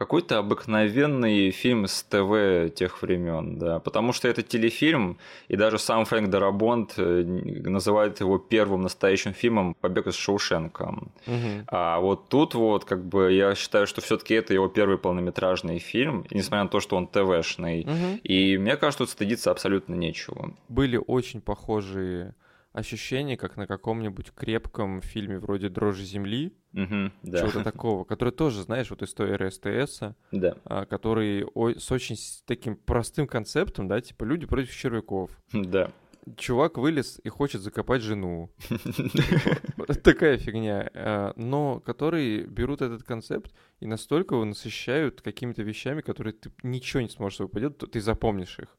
какой-то 0.00 0.38
обыкновенный 0.38 1.50
фильм 1.50 1.86
с 1.86 2.02
ТВ 2.04 2.74
тех 2.74 3.02
времен, 3.02 3.58
да, 3.58 3.80
потому 3.80 4.14
что 4.14 4.28
это 4.28 4.42
телефильм, 4.42 5.18
и 5.48 5.56
даже 5.56 5.78
сам 5.78 6.06
Фрэнк 6.06 6.30
Дарабонт 6.30 6.94
э, 6.96 7.22
называет 7.22 8.20
его 8.20 8.38
первым 8.38 8.80
настоящим 8.80 9.34
фильмом 9.34 9.74
«Побег 9.74 10.06
из 10.06 10.14
Шоушенка». 10.14 10.94
Мгм. 11.26 11.64
А 11.66 12.00
вот 12.00 12.30
тут 12.30 12.54
вот, 12.54 12.86
как 12.86 13.04
бы, 13.04 13.30
я 13.30 13.54
считаю, 13.54 13.86
что 13.86 14.00
все 14.00 14.16
таки 14.16 14.32
это 14.32 14.54
его 14.54 14.68
первый 14.68 14.96
полнометражный 14.96 15.78
фильм, 15.78 16.24
несмотря 16.30 16.62
на 16.62 16.70
то, 16.70 16.80
что 16.80 16.96
он 16.96 17.06
ТВшный. 17.06 17.84
Мгм. 17.84 18.20
И 18.22 18.56
мне 18.56 18.78
кажется, 18.78 19.04
тут 19.04 19.10
стыдиться 19.10 19.50
абсолютно 19.50 19.94
нечего. 19.94 20.54
Были 20.70 20.98
очень 21.06 21.42
похожие 21.42 22.34
ощущения, 22.72 23.36
как 23.36 23.56
на 23.56 23.66
каком-нибудь 23.66 24.30
крепком 24.32 25.00
фильме 25.02 25.38
вроде 25.38 25.68
«Дрожжи 25.68 26.04
земли», 26.04 26.52
да. 26.72 27.10
чего-то 27.40 27.64
такого, 27.64 28.04
который 28.04 28.32
тоже, 28.32 28.62
знаешь, 28.62 28.90
вот 28.90 29.02
история 29.02 29.50
СТС, 29.50 30.00
Да. 30.30 30.56
а, 30.64 30.84
который 30.86 31.44
с 31.78 31.90
очень 31.90 32.16
таким 32.46 32.76
простым 32.76 33.26
концептом, 33.26 33.88
да, 33.88 34.00
типа 34.00 34.24
люди 34.24 34.46
против 34.46 34.74
червяков. 34.74 35.30
Да. 35.52 35.90
Чувак 36.36 36.76
вылез 36.78 37.18
и 37.24 37.28
хочет 37.30 37.62
закопать 37.62 38.02
жену. 38.02 38.50
Такая 40.04 40.36
фигня. 40.38 40.88
а, 40.94 41.32
Но 41.36 41.80
которые 41.80 42.44
берут 42.44 42.82
этот 42.82 43.02
концепт 43.02 43.52
и 43.80 43.86
настолько 43.86 44.34
его 44.34 44.44
насыщают 44.44 45.22
какими-то 45.22 45.62
вещами, 45.62 46.02
которые 46.02 46.34
ты 46.34 46.52
ничего 46.62 47.00
не 47.00 47.08
сможешь 47.08 47.36
с 47.36 47.38
собой 47.38 47.50
поделать, 47.50 47.78
ты 47.78 48.00
запомнишь 48.00 48.58
их. 48.58 48.76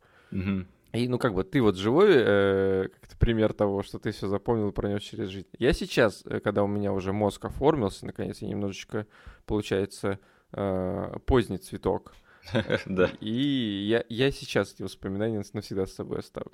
И, 0.93 1.07
ну, 1.07 1.17
как 1.17 1.33
бы, 1.33 1.43
ты 1.43 1.61
вот 1.61 1.77
живой, 1.77 2.09
э, 2.11 2.87
как-то 2.99 3.17
пример 3.17 3.53
того, 3.53 3.81
что 3.83 3.97
ты 3.97 4.11
все 4.11 4.27
запомнил 4.27 4.69
и 4.69 4.73
пронес 4.73 5.01
через 5.01 5.29
жизнь. 5.29 5.47
Я 5.57 5.71
сейчас, 5.73 6.23
э, 6.25 6.39
когда 6.41 6.63
у 6.63 6.67
меня 6.67 6.91
уже 6.91 7.13
мозг 7.13 7.45
оформился, 7.45 8.05
наконец, 8.05 8.41
я 8.41 8.49
немножечко, 8.49 9.07
получается, 9.45 10.19
э, 10.53 11.13
поздний 11.25 11.57
цветок. 11.57 12.13
Да. 12.85 13.09
И 13.21 13.85
я, 13.87 14.03
я 14.09 14.31
сейчас 14.31 14.73
эти 14.73 14.83
воспоминания 14.83 15.43
навсегда 15.53 15.85
с 15.85 15.93
собой 15.93 16.19
оставлю. 16.19 16.51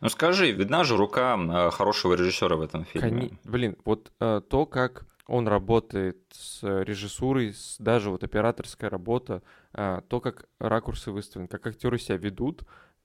Ну 0.00 0.08
скажи, 0.10 0.52
видна 0.52 0.84
же 0.84 0.96
рука 0.96 1.36
э, 1.36 1.70
хорошего 1.70 2.14
режиссера 2.14 2.54
в 2.56 2.60
этом 2.60 2.84
фильме. 2.84 3.08
Кони- 3.10 3.38
Блин, 3.44 3.76
вот 3.84 4.12
э, 4.20 4.40
то, 4.48 4.64
как 4.66 5.06
он 5.26 5.48
работает 5.48 6.18
с 6.32 6.62
режиссурой, 6.62 7.52
с- 7.54 7.76
даже 7.78 8.10
вот 8.10 8.22
операторская 8.22 8.90
работа, 8.90 9.42
а, 9.72 10.02
то, 10.02 10.20
как 10.20 10.46
ракурсы 10.58 11.10
выставлены, 11.10 11.48
как 11.48 11.66
актеры 11.66 11.98
себя 11.98 12.16
ведут, 12.16 12.62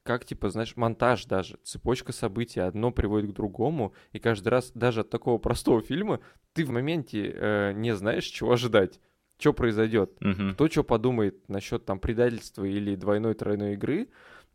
как, 0.07 0.23
типа, 0.23 0.49
знаешь, 0.49 0.77
монтаж 0.77 1.25
даже, 1.25 1.57
цепочка 1.63 2.13
событий, 2.13 2.61
одно 2.61 2.91
приводит 2.91 3.31
к 3.31 3.33
другому, 3.33 3.93
и 4.13 4.19
каждый 4.19 4.47
раз 4.47 4.71
даже 4.73 5.01
от 5.01 5.09
такого 5.09 5.37
простого 5.37 5.81
фильма 5.81 6.21
ты 6.53 6.63
в 6.63 6.69
моменте 6.69 7.29
э, 7.35 7.73
не 7.73 7.93
знаешь, 7.93 8.23
чего 8.23 8.53
ожидать, 8.53 9.01
что 9.37 9.51
произойдет. 9.51 10.11
Мгм. 10.21 10.53
Кто 10.53 10.69
что 10.69 10.85
подумает 10.85 11.49
насчет 11.49 11.83
там 11.85 11.99
предательства 11.99 12.63
или 12.63 12.95
двойной-тройной 12.95 13.73
игры, 13.73 14.07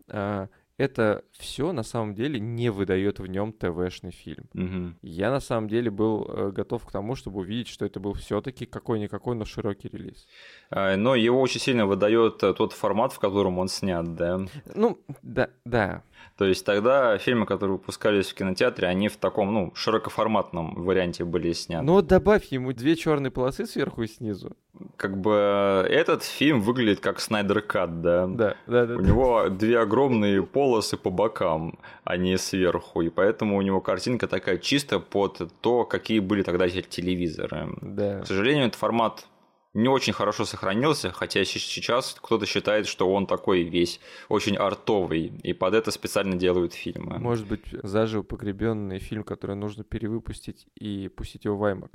а, 0.09 0.49
это 0.79 1.23
все 1.33 1.73
на 1.73 1.83
самом 1.83 2.15
деле 2.15 2.41
не 2.41 2.71
выдает 2.71 3.21
в 3.21 3.27
нем 3.27 3.53
ТВшный 3.53 4.11
фильм. 4.11 4.49
Мгм. 4.55 4.99
Я 5.03 5.31
на 5.31 5.41
самом 5.41 5.69
деле 5.69 5.91
был 5.91 6.25
э, 6.27 6.51
готов 6.51 6.87
к 6.87 6.91
тому, 6.91 7.15
чтобы 7.15 7.41
увидеть, 7.41 7.69
что 7.69 7.85
это 7.85 8.01
был 8.01 8.15
все-таки 8.15 8.65
какой-никакой, 8.65 9.37
но 9.37 9.45
широкий 9.45 9.89
релиз. 9.89 10.27
А, 10.73 10.97
Но 10.97 11.15
его 11.15 11.41
очень 11.41 11.61
сильно 11.61 11.87
выдает 11.87 12.43
э, 12.43 12.55
тот 12.55 12.73
формат, 12.73 13.13
в 13.13 13.19
котором 13.19 13.59
он 13.59 13.69
снят, 13.69 14.15
да. 14.15 14.41
Ну, 14.75 14.99
да, 15.23 15.51
да. 15.65 16.03
То 16.39 16.47
есть 16.47 16.65
тогда 16.65 17.19
фильмы, 17.19 17.45
которые 17.45 17.77
выпускались 17.77 18.29
в 18.31 18.35
кинотеатре, 18.35 18.89
они 18.89 19.09
в 19.09 19.17
таком, 19.17 19.53
ну, 19.53 19.73
широкоформатном 19.75 20.83
варианте 20.83 21.25
были 21.25 21.53
сняты. 21.53 21.85
Ну 21.85 21.93
вот 21.93 22.07
добавь 22.07 22.47
ему 22.47 22.73
две 22.73 22.97
черные 22.97 23.31
полосы 23.31 23.67
сверху 23.67 24.03
и 24.03 24.07
снизу. 24.07 24.57
Как 24.97 25.19
бы 25.21 25.87
этот 25.89 26.23
фильм 26.23 26.63
выглядит 26.63 27.01
как 27.01 27.21
Снайдер 27.21 27.61
Кат, 27.61 28.01
да? 28.01 28.27
Да, 28.27 28.57
да, 28.67 28.87
да. 28.87 28.97
У 28.97 29.01
него 29.01 29.49
две 29.51 29.79
огромные 29.79 30.43
полосы 30.43 30.97
по 30.97 31.11
бокам, 31.11 31.79
а 32.05 32.17
не 32.17 32.39
сверху, 32.39 33.03
и 33.03 33.11
поэтому 33.11 33.59
у 33.59 33.63
него 33.63 33.83
картинка 33.83 34.27
такая 34.27 34.57
чисто 34.57 35.01
под 35.01 35.53
то, 35.61 35.85
какие 35.85 36.21
были 36.21 36.43
тогда 36.43 36.69
телевизоры. 36.69 37.69
Да. 37.83 38.21
К 38.21 38.27
сожалению, 38.27 38.67
этот 38.67 38.79
формат 38.79 39.27
не 39.75 39.89
очень 39.89 40.13
хорошо 40.13 40.45
сохранился, 40.45 41.13
хотя 41.13 41.45
сейчас 41.45 42.17
кто-то 42.21 42.47
считает, 42.47 42.87
что 42.87 43.11
он 43.13 43.27
такой 43.27 43.63
весь 43.63 44.01
очень 44.29 44.57
артовый, 44.57 45.33
и 45.43 45.53
под 45.53 45.75
это 45.75 45.91
специально 45.91 46.37
делают 46.37 46.75
фильмы. 46.75 47.19
Может 47.19 47.47
быть, 47.47 47.63
заживо 47.83 48.23
погребенный 48.23 48.99
фильм, 48.99 49.25
который 49.25 49.57
нужно 49.57 49.85
перевыпустить 49.85 50.67
и 50.75 51.09
пустить 51.09 51.45
его 51.45 51.57
в 51.57 51.65
IMAX. 51.65 51.91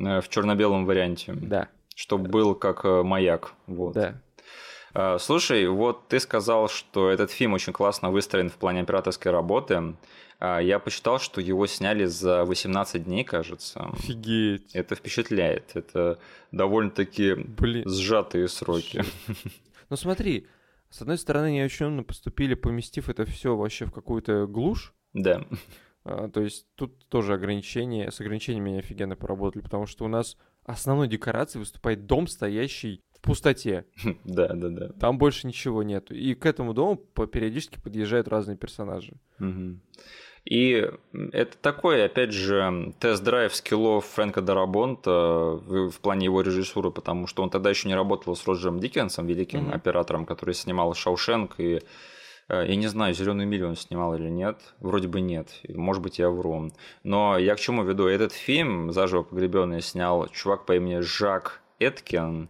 Э, 0.00 0.20
в 0.20 0.28
черно-белом 0.28 0.86
варианте. 0.86 1.32
Да. 1.34 1.68
Чтобы 1.94 2.28
был 2.28 2.54
как 2.54 2.84
э, 2.84 3.02
маяк. 3.02 3.52
Вот. 3.66 3.94
Да. 3.94 4.20
Э, 4.94 5.18
слушай, 5.18 5.66
вот 5.66 6.08
ты 6.08 6.20
сказал, 6.20 6.68
что 6.68 7.10
этот 7.10 7.30
фильм 7.30 7.52
очень 7.52 7.72
классно 7.72 8.10
выстроен 8.10 8.48
в 8.48 8.54
плане 8.54 8.82
операторской 8.82 9.32
работы. 9.32 9.96
А, 10.38 10.60
я 10.60 10.78
посчитал, 10.78 11.18
что 11.18 11.40
его 11.40 11.66
сняли 11.66 12.04
за 12.04 12.44
18 12.44 13.04
дней, 13.04 13.24
кажется. 13.24 13.80
Офигеть. 13.92 14.74
Это 14.74 14.94
впечатляет. 14.94 15.72
Это 15.74 16.18
довольно-таки 16.52 17.34
Блин. 17.34 17.88
сжатые 17.88 18.48
сроки. 18.48 19.04
Ну 19.90 19.96
смотри, 19.96 20.46
с 20.90 21.02
одной 21.02 21.18
стороны, 21.18 21.46
они 21.46 21.62
очень 21.62 22.04
поступили, 22.04 22.54
поместив 22.54 23.08
это 23.08 23.24
все 23.24 23.56
вообще 23.56 23.86
в 23.86 23.92
какую-то 23.92 24.46
глушь. 24.46 24.94
Да. 25.12 25.44
А, 26.04 26.28
то 26.28 26.40
есть 26.40 26.66
тут 26.74 27.08
тоже 27.08 27.34
ограничения, 27.34 28.10
с 28.10 28.20
ограничениями 28.20 28.70
они 28.70 28.78
офигенно 28.78 29.16
поработали, 29.16 29.62
потому 29.62 29.86
что 29.86 30.04
у 30.04 30.08
нас 30.08 30.36
основной 30.64 31.08
декорацией 31.08 31.60
выступает 31.60 32.06
дом, 32.06 32.26
стоящий 32.26 33.02
в 33.12 33.20
пустоте. 33.20 33.86
Да, 34.24 34.48
да, 34.54 34.68
да. 34.68 34.88
Там 35.00 35.18
больше 35.18 35.46
ничего 35.46 35.82
нету. 35.82 36.14
И 36.14 36.34
к 36.34 36.46
этому 36.46 36.74
дому 36.74 36.96
периодически 36.96 37.80
подъезжают 37.80 38.28
разные 38.28 38.56
персонажи. 38.56 39.14
Угу. 39.40 39.80
И 40.44 40.90
это 41.32 41.58
такой, 41.58 42.04
опять 42.04 42.32
же, 42.32 42.94
тест-драйв 43.00 43.54
скиллов 43.54 44.06
Фрэнка 44.06 44.40
Дарабонта 44.40 45.10
в, 45.10 45.90
в 45.90 46.00
плане 46.00 46.26
его 46.26 46.40
режиссуры, 46.40 46.90
потому 46.90 47.26
что 47.26 47.42
он 47.42 47.50
тогда 47.50 47.70
еще 47.70 47.88
не 47.88 47.94
работал 47.94 48.34
с 48.34 48.46
Роджером 48.46 48.80
Диккенсом, 48.80 49.26
великим 49.26 49.68
mm-hmm. 49.68 49.74
оператором, 49.74 50.26
который 50.26 50.54
снимал 50.54 50.94
Шаушенк 50.94 51.54
и 51.58 51.80
э, 52.48 52.64
я 52.66 52.76
не 52.76 52.86
знаю, 52.86 53.14
зеленую 53.14 53.46
милю 53.46 53.68
он 53.68 53.76
снимал 53.76 54.14
или 54.14 54.28
нет. 54.28 54.58
Вроде 54.80 55.08
бы 55.08 55.20
нет. 55.20 55.48
Может 55.68 56.02
быть, 56.02 56.18
я 56.18 56.30
вру. 56.30 56.70
Но 57.02 57.36
я 57.36 57.54
к 57.54 57.60
чему 57.60 57.84
веду? 57.84 58.06
Этот 58.06 58.32
фильм 58.32 58.92
«Заживо 58.92 59.22
погребенный» 59.22 59.82
снял 59.82 60.28
чувак 60.28 60.66
по 60.66 60.76
имени 60.76 61.00
Жак 61.00 61.60
Эткин. 61.78 62.48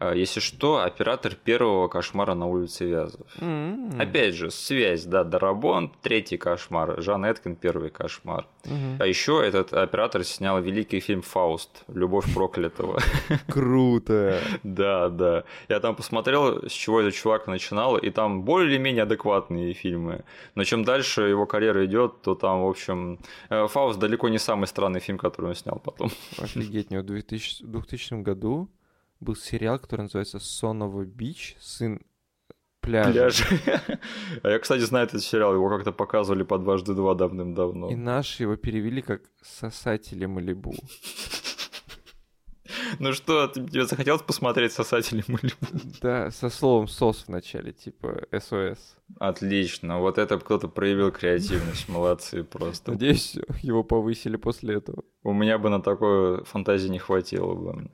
А, 0.00 0.14
если 0.14 0.38
что, 0.38 0.84
оператор 0.84 1.34
первого 1.34 1.88
кошмара 1.88 2.34
на 2.34 2.46
улице 2.46 2.84
Вязов. 2.84 3.26
Mm-hmm. 3.40 4.00
Опять 4.00 4.34
же, 4.36 4.50
связь, 4.52 5.04
да, 5.04 5.24
Дарабон, 5.24 5.92
третий 6.02 6.36
кошмар, 6.36 7.02
Жан 7.02 7.24
Эткин, 7.24 7.56
первый 7.56 7.90
кошмар. 7.90 8.46
Mm-hmm. 8.62 8.96
А 9.00 9.06
еще 9.06 9.42
этот 9.44 9.72
оператор 9.72 10.22
снял 10.22 10.62
великий 10.62 11.00
фильм 11.00 11.22
Фауст, 11.22 11.82
Любовь 11.88 12.32
проклятого. 12.32 13.00
Круто. 13.48 14.40
Да, 14.62 15.08
да. 15.08 15.44
Я 15.68 15.80
там 15.80 15.96
посмотрел, 15.96 16.68
с 16.68 16.72
чего 16.72 17.00
этот 17.00 17.14
чувак 17.14 17.46
начинал, 17.46 17.96
и 17.96 18.10
там 18.10 18.42
более-менее 18.42 19.02
адекватные 19.02 19.72
фильмы. 19.72 20.24
Но 20.54 20.64
чем 20.64 20.84
дальше 20.84 21.22
его 21.22 21.46
карьера 21.46 21.84
идет, 21.86 22.22
то 22.22 22.34
там, 22.34 22.62
в 22.62 22.68
общем, 22.68 23.18
э, 23.50 23.66
Фауст 23.66 23.98
далеко 23.98 24.28
не 24.28 24.38
самый 24.38 24.66
странный 24.66 25.00
фильм, 25.00 25.18
который 25.18 25.46
он 25.46 25.54
снял 25.54 25.80
потом. 25.84 26.10
Офигеть, 26.38 26.90
у 26.90 26.94
него 26.94 27.02
в 27.02 27.06
2000 27.06 28.22
году 28.22 28.68
был 29.20 29.36
сериал, 29.36 29.78
который 29.78 30.02
называется 30.02 30.38
«Соново 30.38 31.04
Бич», 31.04 31.56
сын 31.60 32.00
пляжа. 32.80 33.12
Пляж. 33.12 33.44
А 34.42 34.50
я, 34.50 34.58
кстати, 34.58 34.80
знаю 34.82 35.06
этот 35.06 35.22
сериал, 35.22 35.54
его 35.54 35.68
как-то 35.68 35.92
показывали 35.92 36.42
по 36.42 36.58
дважды 36.58 36.94
два 36.94 37.14
давным-давно. 37.14 37.90
И 37.90 37.96
наши 37.96 38.44
его 38.44 38.56
перевели 38.56 39.02
как 39.02 39.22
«Сосатели 39.42 40.26
Малибу». 40.26 40.74
Ну 43.00 43.12
что, 43.12 43.48
тебе 43.48 43.86
захотелось 43.86 44.22
посмотреть 44.22 44.72
«Сосатели 44.72 45.24
Малибу»? 45.26 45.96
Да, 46.00 46.30
со 46.30 46.48
словом 46.48 46.88
«сос» 46.88 47.24
в 47.24 47.28
начале, 47.28 47.72
типа 47.72 48.26
«СОС». 48.32 48.96
Отлично, 49.18 49.98
вот 49.98 50.18
это 50.18 50.38
кто-то 50.38 50.68
проявил 50.68 51.10
креативность, 51.10 51.88
молодцы 51.88 52.44
просто. 52.44 52.92
Надеюсь, 52.92 53.36
его 53.62 53.82
повысили 53.84 54.36
после 54.36 54.76
этого. 54.76 55.02
У 55.22 55.32
меня 55.32 55.58
бы 55.58 55.70
на 55.70 55.82
такое 55.82 56.44
фантазии 56.44 56.88
не 56.88 56.98
хватило 56.98 57.54
бы. 57.54 57.90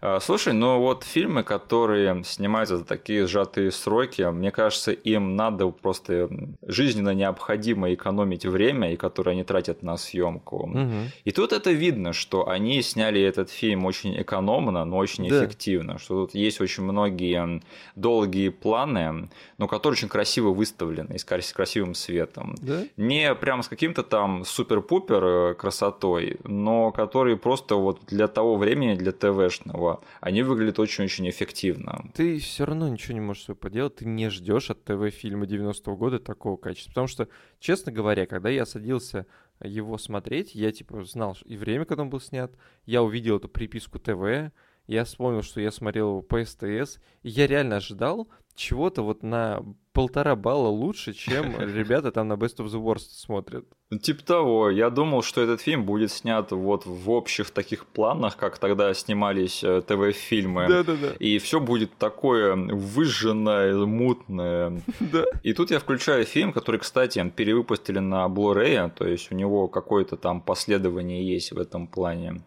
А, 0.00 0.18
слушай, 0.20 0.54
ну 0.54 0.78
вот 0.78 1.04
фильмы, 1.04 1.42
которые 1.42 2.24
снимаются 2.24 2.78
за 2.78 2.84
такие 2.84 3.26
сжатые 3.26 3.70
сроки, 3.70 4.22
мне 4.22 4.50
кажется, 4.50 4.92
им 4.92 5.36
надо 5.36 5.68
просто 5.68 6.30
жизненно 6.66 7.10
необходимо 7.10 7.92
экономить 7.92 8.46
время, 8.46 8.92
и 8.92 8.96
которое 8.96 9.32
они 9.32 9.44
тратят 9.44 9.82
на 9.82 9.96
съемку. 9.96 10.68
Угу. 10.68 11.10
И 11.24 11.32
тут 11.32 11.52
это 11.52 11.70
видно, 11.70 12.12
что 12.12 12.48
они 12.48 12.80
сняли 12.82 13.20
этот 13.20 13.50
фильм 13.50 13.84
очень 13.84 14.20
экономно, 14.20 14.84
но 14.84 14.96
очень 14.96 15.28
да. 15.28 15.44
эффективно, 15.44 15.98
что 15.98 16.26
тут 16.26 16.34
есть 16.34 16.60
очень 16.60 16.84
многие 16.84 17.60
долгие 17.94 18.48
планы, 18.48 19.28
но 19.58 19.68
которые 19.68 19.96
очень 19.96 20.08
красиво 20.08 20.50
выставлены 20.50 21.14
и 21.14 21.18
с 21.18 21.24
красивым 21.24 21.94
светом. 21.94 22.54
Да? 22.62 22.84
Не 22.96 23.34
прям 23.34 23.62
с 23.62 23.68
каким-то 23.68 24.02
там 24.02 24.44
супер-пупер 24.44 25.24
э, 25.24 25.54
красотой, 25.54 26.38
но 26.44 26.90
которые 26.90 27.36
просто 27.36 27.74
вот 27.74 28.00
для 28.06 28.28
того 28.28 28.56
времени, 28.56 28.94
для 28.94 29.12
ТВшного 29.12 29.89
они 30.20 30.42
выглядят 30.42 30.78
очень-очень 30.78 31.28
эффективно. 31.28 32.10
Ты 32.14 32.38
все 32.38 32.64
равно 32.64 32.88
ничего 32.88 33.14
не 33.14 33.20
можешь 33.20 33.46
поделать, 33.58 33.96
ты 33.96 34.04
не 34.06 34.30
ждешь 34.30 34.70
от 34.70 34.84
ТВ-фильма 34.84 35.46
90-го 35.46 35.96
года 35.96 36.18
такого 36.18 36.56
качества. 36.56 36.90
Потому 36.90 37.06
что, 37.06 37.28
честно 37.58 37.92
говоря, 37.92 38.26
когда 38.26 38.48
я 38.48 38.66
садился 38.66 39.26
его 39.62 39.98
смотреть, 39.98 40.54
я 40.54 40.72
типа 40.72 41.04
знал 41.04 41.36
и 41.44 41.56
время, 41.56 41.84
когда 41.84 42.02
он 42.02 42.10
был 42.10 42.20
снят, 42.20 42.52
я 42.86 43.02
увидел 43.02 43.36
эту 43.36 43.48
приписку 43.48 43.98
ТВ, 43.98 44.52
я 44.86 45.04
вспомнил, 45.04 45.42
что 45.42 45.60
я 45.60 45.70
смотрел 45.70 46.08
его 46.08 46.22
по 46.22 46.44
СТС, 46.44 46.98
и 47.22 47.28
я 47.28 47.46
реально 47.46 47.76
ожидал 47.76 48.28
чего-то 48.54 49.02
вот 49.02 49.22
на 49.22 49.62
полтора 49.92 50.36
балла 50.36 50.68
лучше, 50.68 51.12
чем 51.12 51.58
ребята 51.60 52.12
там 52.12 52.28
на 52.28 52.34
Best 52.34 52.58
of 52.58 52.66
the 52.66 52.82
Worst 52.82 53.10
смотрят. 53.10 53.64
Типа 54.02 54.22
того, 54.22 54.70
я 54.70 54.88
думал, 54.88 55.22
что 55.22 55.40
этот 55.40 55.60
фильм 55.60 55.84
будет 55.84 56.12
снят 56.12 56.52
вот 56.52 56.86
в 56.86 57.10
общих 57.10 57.50
таких 57.50 57.86
планах, 57.86 58.36
как 58.36 58.58
тогда 58.58 58.94
снимались 58.94 59.64
э, 59.64 59.82
ТВ-фильмы. 59.82 60.68
Да-да-да. 60.68 61.14
И 61.18 61.38
все 61.38 61.58
будет 61.58 61.96
такое 61.98 62.54
выжженное, 62.54 63.74
мутное. 63.86 64.80
Да. 65.00 65.24
И 65.42 65.54
тут 65.54 65.72
я 65.72 65.80
включаю 65.80 66.24
фильм, 66.24 66.52
который, 66.52 66.78
кстати, 66.78 67.32
перевыпустили 67.34 67.98
на 67.98 68.26
Blu-ray, 68.26 68.90
то 68.90 69.08
есть 69.08 69.32
у 69.32 69.34
него 69.34 69.66
какое-то 69.66 70.16
там 70.16 70.40
последование 70.40 71.26
есть 71.26 71.50
в 71.52 71.58
этом 71.58 71.88
плане. 71.88 72.42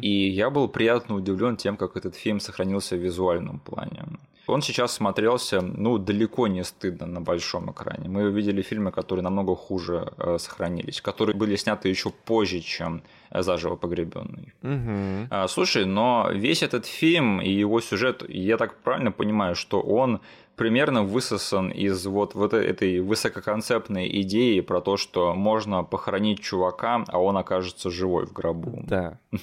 И 0.00 0.30
я 0.30 0.50
был 0.50 0.68
приятно 0.68 1.14
удивлен 1.14 1.56
тем, 1.56 1.76
как 1.76 1.96
этот 1.96 2.16
фильм 2.16 2.40
сохранился 2.40 2.96
в 2.96 3.00
визуальном 3.00 3.60
плане. 3.60 4.04
Он 4.48 4.62
сейчас 4.62 4.92
смотрелся, 4.92 5.60
ну, 5.60 5.98
далеко 5.98 6.46
не 6.48 6.64
стыдно 6.64 7.06
на 7.06 7.20
большом 7.20 7.70
экране. 7.70 8.08
Мы 8.08 8.24
увидели 8.24 8.62
фильмы, 8.62 8.90
которые 8.90 9.22
намного 9.22 9.54
хуже 9.54 10.12
э, 10.16 10.38
сохранились, 10.38 11.00
которые 11.00 11.36
были 11.36 11.56
сняты 11.56 11.88
еще 11.88 12.10
позже, 12.10 12.60
чем 12.60 13.02
заживо 13.30 13.76
погребенный. 13.76 14.52
Угу. 14.62 15.28
А, 15.30 15.48
слушай, 15.48 15.84
но 15.84 16.30
весь 16.32 16.62
этот 16.62 16.86
фильм 16.86 17.40
и 17.40 17.50
его 17.50 17.80
сюжет, 17.80 18.24
я 18.28 18.56
так 18.56 18.74
правильно 18.78 19.12
понимаю, 19.12 19.54
что 19.54 19.80
он 19.80 20.20
примерно 20.56 21.04
высосан 21.04 21.70
из 21.70 22.06
вот, 22.06 22.34
вот 22.34 22.52
этой 22.52 23.00
высококонцептной 23.00 24.20
идеи 24.22 24.60
про 24.60 24.80
то, 24.80 24.96
что 24.96 25.34
можно 25.34 25.84
похоронить 25.84 26.40
чувака, 26.40 27.04
а 27.06 27.18
он 27.20 27.36
окажется 27.36 27.90
живой 27.90 28.26
в 28.26 28.32
гробу. 28.32 28.82
Да. 28.86 29.18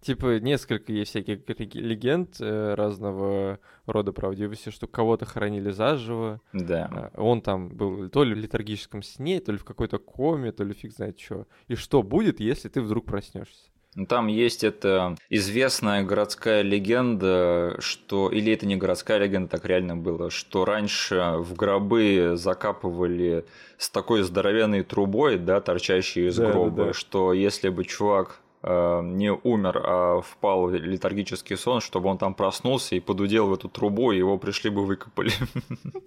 Типа 0.00 0.38
несколько 0.38 0.92
есть 0.92 1.10
всяких 1.10 1.40
легенд 1.74 2.36
э, 2.40 2.74
разного 2.74 3.58
рода 3.86 4.12
правдивости, 4.12 4.70
что 4.70 4.86
кого-то 4.86 5.26
хоронили 5.26 5.70
заживо. 5.70 6.40
Да. 6.52 7.10
А, 7.14 7.20
он 7.20 7.40
там 7.40 7.68
был 7.68 8.08
то 8.08 8.22
ли 8.22 8.34
в 8.34 8.38
летаргическом 8.38 9.02
сне, 9.02 9.40
то 9.40 9.50
ли 9.50 9.58
в 9.58 9.64
какой-то 9.64 9.98
коме, 9.98 10.52
то 10.52 10.62
ли 10.62 10.72
фиг 10.72 10.92
знает 10.92 11.18
что. 11.18 11.46
И 11.66 11.74
что 11.74 12.04
будет, 12.04 12.38
если 12.38 12.68
ты 12.68 12.80
вдруг 12.80 13.06
проснешься? 13.06 13.70
Ну, 13.96 14.06
там 14.06 14.28
есть 14.28 14.62
эта 14.62 15.16
известная 15.28 16.04
городская 16.04 16.62
легенда, 16.62 17.76
что... 17.80 18.30
Или 18.30 18.52
это 18.52 18.66
не 18.66 18.76
городская 18.76 19.18
легенда, 19.18 19.50
так 19.50 19.64
реально 19.64 19.96
было, 19.96 20.30
что 20.30 20.64
раньше 20.64 21.34
в 21.38 21.54
гробы 21.54 22.34
закапывали 22.34 23.44
с 23.78 23.90
такой 23.90 24.22
здоровенной 24.22 24.84
трубой, 24.84 25.38
да, 25.38 25.60
торчащей 25.60 26.28
из 26.28 26.36
да, 26.36 26.52
гроба, 26.52 26.76
да, 26.76 26.84
да. 26.84 26.92
что 26.92 27.32
если 27.32 27.70
бы 27.70 27.84
чувак 27.84 28.40
не 28.62 29.32
умер, 29.32 29.82
а 29.84 30.20
впал 30.20 30.66
в 30.66 30.74
летаргический 30.74 31.56
сон, 31.56 31.80
чтобы 31.80 32.08
он 32.08 32.18
там 32.18 32.34
проснулся 32.34 32.96
и 32.96 33.00
подудел 33.00 33.46
в 33.46 33.54
эту 33.54 33.68
трубу, 33.68 34.10
и 34.12 34.18
его 34.18 34.36
пришли 34.36 34.70
бы 34.70 34.84
выкопали. 34.84 35.32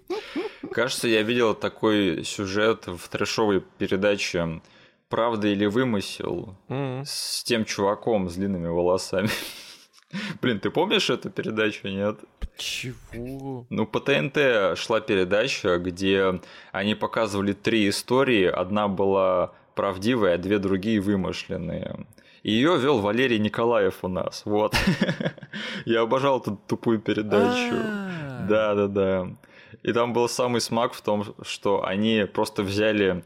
Кажется, 0.70 1.08
я 1.08 1.22
видел 1.22 1.54
такой 1.54 2.24
сюжет 2.24 2.86
в 2.86 3.08
трэшовой 3.08 3.62
передаче 3.78 4.60
«Правда 5.08 5.48
или 5.48 5.66
вымысел» 5.66 6.56
с 6.68 7.42
тем 7.44 7.64
чуваком 7.64 8.28
с 8.28 8.34
длинными 8.34 8.68
волосами. 8.68 9.28
Блин, 10.42 10.60
ты 10.60 10.70
помнишь 10.70 11.10
эту 11.10 11.30
передачу, 11.30 11.88
нет? 11.88 12.18
Чего? 12.56 13.66
Ну, 13.70 13.86
по 13.86 14.00
ТНТ 14.00 14.78
шла 14.78 15.00
передача, 15.00 15.78
где 15.78 16.40
они 16.70 16.94
показывали 16.94 17.52
три 17.52 17.88
истории. 17.88 18.44
Одна 18.44 18.88
была 18.88 19.52
правдивая, 19.74 20.34
а 20.34 20.38
две 20.38 20.58
другие 20.58 21.00
вымышленные. 21.00 22.06
Ее 22.42 22.76
вел 22.76 22.98
Валерий 22.98 23.38
Николаев 23.38 23.98
у 24.02 24.08
нас. 24.08 24.42
Вот. 24.44 24.76
Я 25.84 26.02
обожал 26.02 26.40
эту 26.40 26.58
тупую 26.66 26.98
передачу. 26.98 27.74
А. 27.74 28.46
Да, 28.48 28.74
да, 28.74 28.86
да. 28.88 29.28
И 29.82 29.92
там 29.92 30.12
был 30.12 30.28
самый 30.28 30.60
смак 30.60 30.92
в 30.92 31.00
том, 31.02 31.24
что 31.42 31.84
они 31.84 32.26
просто 32.32 32.62
взяли 32.62 33.22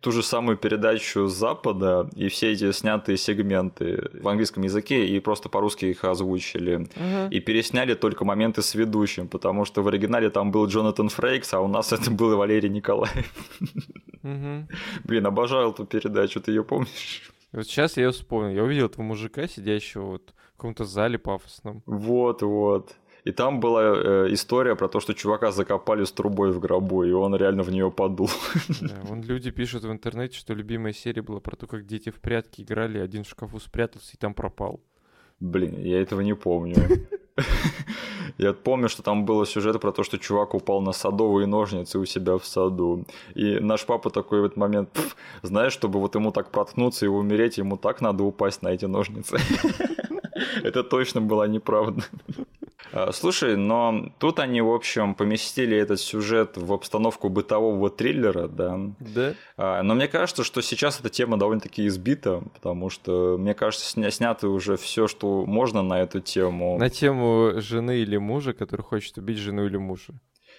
ту 0.00 0.12
же 0.12 0.22
самую 0.22 0.58
передачу 0.58 1.28
с 1.28 1.32
Запада 1.32 2.10
и 2.14 2.28
все 2.28 2.52
эти 2.52 2.70
снятые 2.72 3.16
сегменты 3.16 4.10
в 4.12 4.28
английском 4.28 4.62
языке 4.62 5.06
и 5.06 5.18
просто 5.18 5.48
по-русски 5.48 5.86
их 5.86 6.04
озвучили. 6.04 6.88
Ага. 6.96 7.28
И 7.30 7.40
пересняли 7.40 7.94
только 7.94 8.26
моменты 8.26 8.60
с 8.60 8.74
ведущим, 8.74 9.28
потому 9.28 9.64
что 9.64 9.82
в 9.82 9.88
оригинале 9.88 10.28
там 10.28 10.50
был 10.50 10.66
Джонатан 10.66 11.08
Фрейкс, 11.08 11.54
а 11.54 11.60
у 11.60 11.68
нас 11.68 11.92
это 11.94 12.10
был 12.10 12.36
Валерий 12.36 12.68
Николаев. 12.68 13.32
Мгм. 14.22 14.68
Блин, 15.04 15.26
обожал 15.26 15.72
эту 15.72 15.86
передачу, 15.86 16.38
ты 16.40 16.50
ее 16.50 16.64
помнишь? 16.64 17.33
Вот 17.54 17.66
сейчас 17.66 17.96
я 17.96 18.10
вспомнил. 18.10 18.50
Я 18.50 18.64
увидел 18.64 18.86
этого 18.86 19.02
мужика, 19.02 19.46
сидящего 19.46 20.02
вот 20.02 20.34
в 20.54 20.56
каком-то 20.56 20.84
зале 20.84 21.18
пафосном. 21.18 21.82
Вот, 21.86 22.42
вот. 22.42 22.96
И 23.22 23.30
там 23.30 23.60
была 23.60 23.82
э, 23.82 24.26
история 24.32 24.74
про 24.74 24.88
то, 24.88 25.00
что 25.00 25.14
чувака 25.14 25.52
закопали 25.52 26.04
с 26.04 26.12
трубой 26.12 26.50
в 26.50 26.58
гробу, 26.58 27.04
и 27.04 27.12
он 27.12 27.34
реально 27.36 27.62
в 27.62 27.70
нее 27.70 27.90
подул. 27.90 28.28
Да, 28.80 29.00
вон 29.02 29.22
люди 29.22 29.50
пишут 29.50 29.84
в 29.84 29.90
интернете, 29.90 30.36
что 30.36 30.52
любимая 30.52 30.92
серия 30.92 31.22
была 31.22 31.40
про 31.40 31.56
то, 31.56 31.66
как 31.66 31.86
дети 31.86 32.10
в 32.10 32.20
прятки 32.20 32.60
играли, 32.60 32.98
один 32.98 33.22
в 33.22 33.28
шкафу 33.28 33.60
спрятался 33.60 34.10
и 34.14 34.18
там 34.18 34.34
пропал. 34.34 34.80
Блин, 35.40 35.80
я 35.80 36.02
этого 36.02 36.20
не 36.22 36.34
помню. 36.34 36.74
Я 38.38 38.52
помню, 38.52 38.88
что 38.88 39.02
там 39.02 39.24
было 39.24 39.46
сюжет 39.46 39.80
про 39.80 39.92
то, 39.92 40.04
что 40.04 40.18
чувак 40.18 40.54
упал 40.54 40.80
на 40.82 40.92
садовые 40.92 41.46
ножницы 41.46 41.98
у 41.98 42.04
себя 42.04 42.36
в 42.38 42.44
саду. 42.44 43.04
И 43.34 43.58
наш 43.60 43.84
папа 43.86 44.10
такой 44.10 44.40
в 44.40 44.44
этот 44.44 44.56
момент, 44.56 44.90
«Пф, 44.92 45.16
знаешь, 45.42 45.72
чтобы 45.72 46.00
вот 46.00 46.14
ему 46.14 46.32
так 46.32 46.50
проткнуться 46.50 47.06
и 47.06 47.08
умереть, 47.08 47.58
ему 47.58 47.76
так 47.76 48.00
надо 48.00 48.24
упасть 48.24 48.62
на 48.62 48.68
эти 48.68 48.86
ножницы. 48.86 49.38
Это 50.62 50.82
точно 50.82 51.20
была 51.20 51.46
неправда. 51.46 52.02
А, 52.92 53.12
Слушай, 53.12 53.56
но 53.56 54.10
тут 54.18 54.38
они, 54.38 54.60
в 54.60 54.70
общем, 54.70 55.14
поместили 55.14 55.76
этот 55.76 56.00
сюжет 56.00 56.56
в 56.56 56.72
обстановку 56.72 57.28
бытового 57.28 57.90
триллера, 57.90 58.48
да. 58.48 58.78
Да? 59.00 59.34
А, 59.56 59.82
Но 59.82 59.94
мне 59.94 60.08
кажется, 60.08 60.44
что 60.44 60.60
сейчас 60.62 61.00
эта 61.00 61.10
тема 61.10 61.38
довольно-таки 61.38 61.86
избита, 61.86 62.42
потому 62.54 62.90
что, 62.90 63.36
мне 63.38 63.54
кажется, 63.54 63.86
сня- 63.96 64.10
снято 64.10 64.48
уже 64.48 64.76
все, 64.76 65.06
что 65.08 65.44
можно 65.46 65.82
на 65.82 66.00
эту 66.00 66.20
тему. 66.20 66.78
На 66.78 66.90
тему 66.90 67.52
жены 67.56 67.98
или 67.98 68.16
мужа, 68.16 68.52
который 68.52 68.82
хочет 68.82 69.16
убить 69.18 69.38
жену 69.38 69.66
или 69.66 69.76
мужа. 69.76 70.12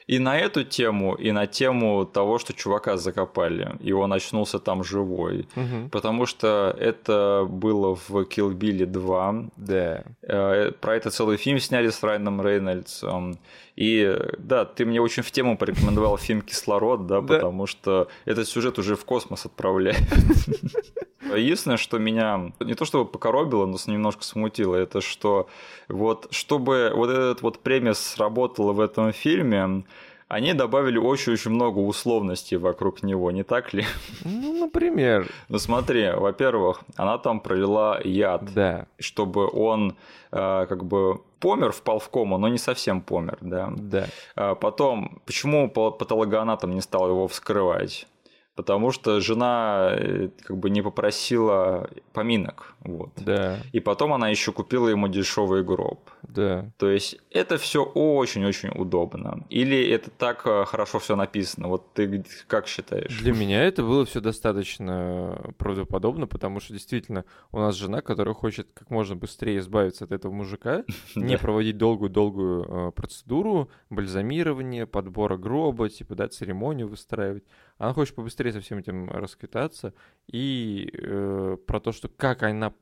И 0.08 0.20
на 0.20 0.38
эту 0.38 0.64
тему, 0.64 1.16
и 1.16 1.32
на 1.32 1.48
тему 1.48 2.06
того, 2.06 2.38
что 2.38 2.54
чувака 2.54 2.96
закопали, 2.98 3.76
и 3.82 3.92
он 3.92 4.14
очнулся 4.14 4.60
там 4.60 4.84
живой. 4.84 5.48
Мгм. 5.56 5.90
Потому 5.90 6.28
что 6.28 6.76
это 6.80 7.46
было 7.50 7.96
в 7.96 8.12
Kill 8.12 8.54
Bill 8.54 8.86
2. 8.86 9.36
Да. 9.58 10.04
Э, 10.22 10.72
Про 10.80 10.96
это 10.96 11.10
целый 11.10 11.38
фильм 11.38 11.60
сняли 11.60 11.90
с 11.90 12.04
Райаном 12.04 12.40
Рейнольдсом. 12.42 13.40
И 13.76 14.16
да, 14.38 14.64
ты 14.66 14.86
мне 14.86 15.02
очень 15.02 15.24
в 15.24 15.32
тему 15.32 15.58
порекомендовал 15.58 16.18
фильм 16.18 16.42
«Кислород», 16.42 17.08
Да. 17.08 17.22
потому 17.22 17.66
что 17.68 18.08
этот 18.26 18.48
сюжет 18.48 18.78
уже 18.80 18.96
в 18.96 19.06
космос 19.06 19.46
отправляет. 19.46 19.98
Единственное, 21.34 21.78
что 21.78 21.98
меня 21.98 22.52
не 22.60 22.74
то 22.76 22.86
чтобы 22.86 23.06
покоробило, 23.06 23.66
но 23.66 23.78
немножко 23.88 24.24
смутило, 24.24 24.76
это 24.76 25.02
что 25.02 25.48
вот 25.88 26.28
чтобы 26.32 26.92
вот 26.96 27.10
этот 27.10 27.42
вот 27.42 27.60
премис 27.60 27.98
сработал 28.00 28.74
в 28.74 28.80
этом 28.80 29.12
фильме, 29.14 29.84
они 30.28 30.54
добавили 30.54 30.98
очень-очень 30.98 31.52
много 31.52 31.78
условностей 31.80 32.58
вокруг 32.58 33.04
него, 33.04 33.30
не 33.32 33.44
так 33.44 33.74
ли? 33.74 33.86
Ну, 34.24 34.60
например. 34.60 35.28
Ну 35.50 35.60
смотри, 35.60 36.10
во-первых, 36.12 36.82
она 36.96 37.18
там 37.20 37.40
провела 37.40 38.00
яд, 38.04 38.44
Да. 38.54 38.88
чтобы 39.00 39.48
он 39.48 39.96
э, 40.32 40.66
как 40.68 40.84
бы 40.84 41.22
помер, 41.40 41.72
впал 41.72 42.00
в 42.00 42.10
кому, 42.10 42.40
но 42.40 42.48
не 42.48 42.58
совсем 42.58 43.02
помер, 43.02 43.38
да. 43.42 43.72
Да. 43.78 44.08
А 44.36 44.56
потом, 44.56 45.22
почему 45.28 45.70
па- 45.70 45.92
патологоанатом 45.92 46.72
не 46.74 46.82
стал 46.82 47.08
его 47.08 47.28
вскрывать? 47.28 48.08
Потому 48.56 48.92
что 48.92 49.20
жена 49.20 49.90
э, 49.92 50.30
как 50.42 50.58
бы 50.58 50.70
не 50.70 50.82
попросила 50.82 51.90
поминок, 52.14 52.76
вот. 52.80 53.10
Да. 53.18 53.60
И 53.74 53.82
потом 53.82 54.14
она 54.14 54.30
еще 54.30 54.54
купила 54.54 54.88
ему 54.88 55.10
дешевый 55.10 55.64
гроб. 55.64 56.10
Да. 56.22 56.72
То 56.78 56.90
есть 56.90 57.18
это 57.32 57.58
все 57.58 57.84
очень-очень 57.84 58.70
удобно. 58.70 59.46
Или 59.50 59.90
это 59.90 60.10
так 60.10 60.44
э, 60.46 60.66
хорошо 60.66 61.00
все 61.00 61.16
написано? 61.16 61.68
Вот 61.68 61.94
ты 61.94 62.24
как 62.48 62.68
считаешь? 62.68 63.20
Для 63.20 63.34
меня 63.34 63.64
это 63.64 63.84
было 63.84 64.06
все 64.06 64.22
достаточно 64.22 65.54
правдоподобно, 65.58 66.28
потому 66.28 66.60
что 66.60 66.74
действительно 66.74 67.26
у 67.52 67.60
нас 67.60 67.76
жена, 67.76 68.02
которая 68.02 68.34
хочет 68.34 68.70
как 68.74 68.90
можно 68.90 69.16
быстрее 69.16 69.60
избавиться 69.60 70.06
от 70.06 70.12
этого 70.12 70.32
мужика, 70.32 70.84
не 71.16 71.38
проводить 71.38 71.78
долгую-долгую 71.78 72.64
э, 72.64 72.92
процедуру 72.92 73.70
бальзамирования, 73.90 74.86
подбора 74.86 75.38
гроба, 75.38 75.90
типа, 75.90 76.16
да, 76.16 76.28
церемонию 76.28 76.88
выстраивать. 76.88 77.44
Она 77.78 77.94
хочет 77.94 78.16
побыстрее 78.16 78.45
со 78.52 78.62
всем 78.62 78.80
этим 78.80 79.10
расквитаться. 79.10 79.94
И 80.28 80.90
э, 80.94 81.58
про 81.66 81.80
то, 81.80 81.92
что 81.92 82.08
как 82.10 82.44
она... 82.44 82.74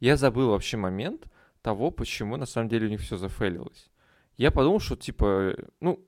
Я 0.00 0.16
забыл 0.16 0.50
вообще 0.50 0.76
момент 0.76 1.26
того, 1.62 1.90
почему 1.90 2.36
на 2.36 2.46
самом 2.46 2.68
деле 2.68 2.86
у 2.86 2.90
них 2.90 3.00
все 3.00 3.16
зафейлилось. 3.16 3.90
Я 4.36 4.50
подумал, 4.50 4.80
что 4.80 4.96
типа, 4.96 5.54
ну, 5.80 6.04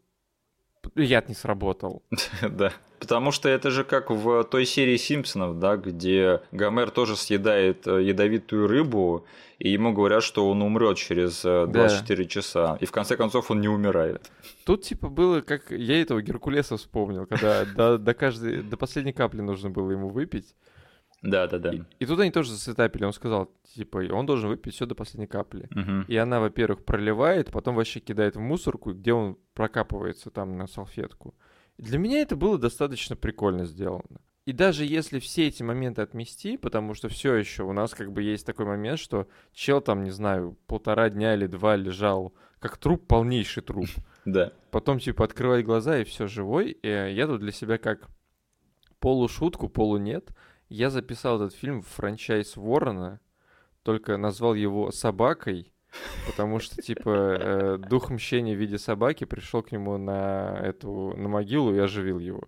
яд 0.94 1.28
не 1.28 1.34
сработал. 1.34 2.02
Да. 2.48 2.72
Потому 3.00 3.32
что 3.32 3.50
это 3.50 3.70
же 3.70 3.84
как 3.84 4.10
в 4.10 4.44
той 4.44 4.64
серии 4.64 4.96
Симпсонов, 4.96 5.58
да, 5.58 5.76
где 5.76 6.40
Гомер 6.52 6.90
тоже 6.90 7.16
съедает 7.16 7.86
э, 7.86 8.02
ядовитую 8.02 8.66
рыбу, 8.66 9.26
и 9.58 9.70
ему 9.70 9.92
говорят, 9.92 10.22
что 10.22 10.48
он 10.48 10.62
умрет 10.62 10.96
через 10.96 11.44
э, 11.44 11.66
24 11.66 12.24
часа. 12.26 12.78
И 12.80 12.86
в 12.86 12.92
конце 12.92 13.16
концов 13.16 13.50
он 13.50 13.60
не 13.60 13.68
умирает. 13.68 14.30
Тут 14.64 14.82
типа 14.82 15.08
было, 15.08 15.42
как 15.42 15.70
я 15.70 16.00
этого 16.00 16.22
Геркулеса 16.22 16.78
вспомнил, 16.78 17.26
когда 17.26 17.66
до, 17.66 17.98
до 17.98 18.14
каждой, 18.14 18.62
до 18.62 18.76
последней 18.78 19.12
капли 19.12 19.42
нужно 19.42 19.68
было 19.68 19.90
ему 19.90 20.08
выпить. 20.08 20.54
Да, 21.24 21.46
да, 21.46 21.58
да. 21.58 21.72
И, 21.72 21.82
и 22.00 22.06
тут 22.06 22.20
они 22.20 22.30
тоже 22.30 22.50
засетапили, 22.50 23.04
он 23.04 23.14
сказал, 23.14 23.50
типа, 23.74 24.04
он 24.12 24.26
должен 24.26 24.50
выпить 24.50 24.74
все 24.74 24.84
до 24.84 24.94
последней 24.94 25.26
капли. 25.26 25.68
Мгм. 25.70 26.02
И 26.02 26.16
она, 26.16 26.38
во-первых, 26.38 26.84
проливает, 26.84 27.50
потом 27.50 27.76
вообще 27.76 28.00
кидает 28.00 28.36
в 28.36 28.40
мусорку, 28.40 28.92
где 28.92 29.14
он 29.14 29.38
прокапывается 29.54 30.30
там 30.30 30.58
на 30.58 30.66
салфетку. 30.66 31.34
И 31.78 31.82
для 31.82 31.98
меня 31.98 32.20
это 32.20 32.36
было 32.36 32.58
достаточно 32.58 33.16
прикольно 33.16 33.64
сделано. 33.64 34.20
И 34.44 34.52
даже 34.52 34.84
если 34.84 35.18
все 35.18 35.48
эти 35.48 35.62
моменты 35.62 36.02
отмести, 36.02 36.58
потому 36.58 36.92
что 36.92 37.08
все 37.08 37.34
еще 37.34 37.62
у 37.62 37.72
нас 37.72 37.94
как 37.94 38.12
бы 38.12 38.22
есть 38.22 38.44
такой 38.44 38.66
момент, 38.66 38.98
что 38.98 39.26
чел 39.54 39.80
там, 39.80 40.04
не 40.04 40.10
знаю, 40.10 40.58
полтора 40.66 41.08
дня 41.08 41.34
или 41.34 41.46
два 41.46 41.76
лежал 41.76 42.34
как 42.58 42.76
труп, 42.76 43.06
полнейший 43.06 43.62
труп. 43.62 43.86
Да. 44.26 44.54
Потом, 44.70 45.00
типа, 45.00 45.22
открывать 45.22 45.66
глаза, 45.66 45.98
и 45.98 46.04
все 46.04 46.26
живой. 46.26 46.70
И 46.70 46.88
я 46.88 47.26
тут 47.26 47.40
для 47.40 47.52
себя 47.52 47.76
как 47.76 48.08
полушутку, 48.98 49.68
полу 49.68 49.98
нет. 49.98 50.30
Я 50.76 50.90
записал 50.90 51.36
этот 51.36 51.56
фильм 51.56 51.82
в 51.82 51.86
франчайз 51.86 52.56
Ворона, 52.56 53.20
только 53.84 54.16
назвал 54.16 54.54
его 54.54 54.90
«Собакой», 54.90 55.72
потому 56.26 56.58
что, 56.58 56.82
типа, 56.82 57.10
э, 57.10 57.78
дух 57.78 58.10
мщения 58.10 58.56
в 58.56 58.58
виде 58.58 58.76
собаки 58.76 59.22
пришел 59.22 59.62
к 59.62 59.70
нему 59.70 59.98
на 59.98 60.58
эту, 60.60 61.14
на 61.16 61.28
могилу 61.28 61.72
и 61.72 61.78
оживил 61.78 62.18
его. 62.18 62.42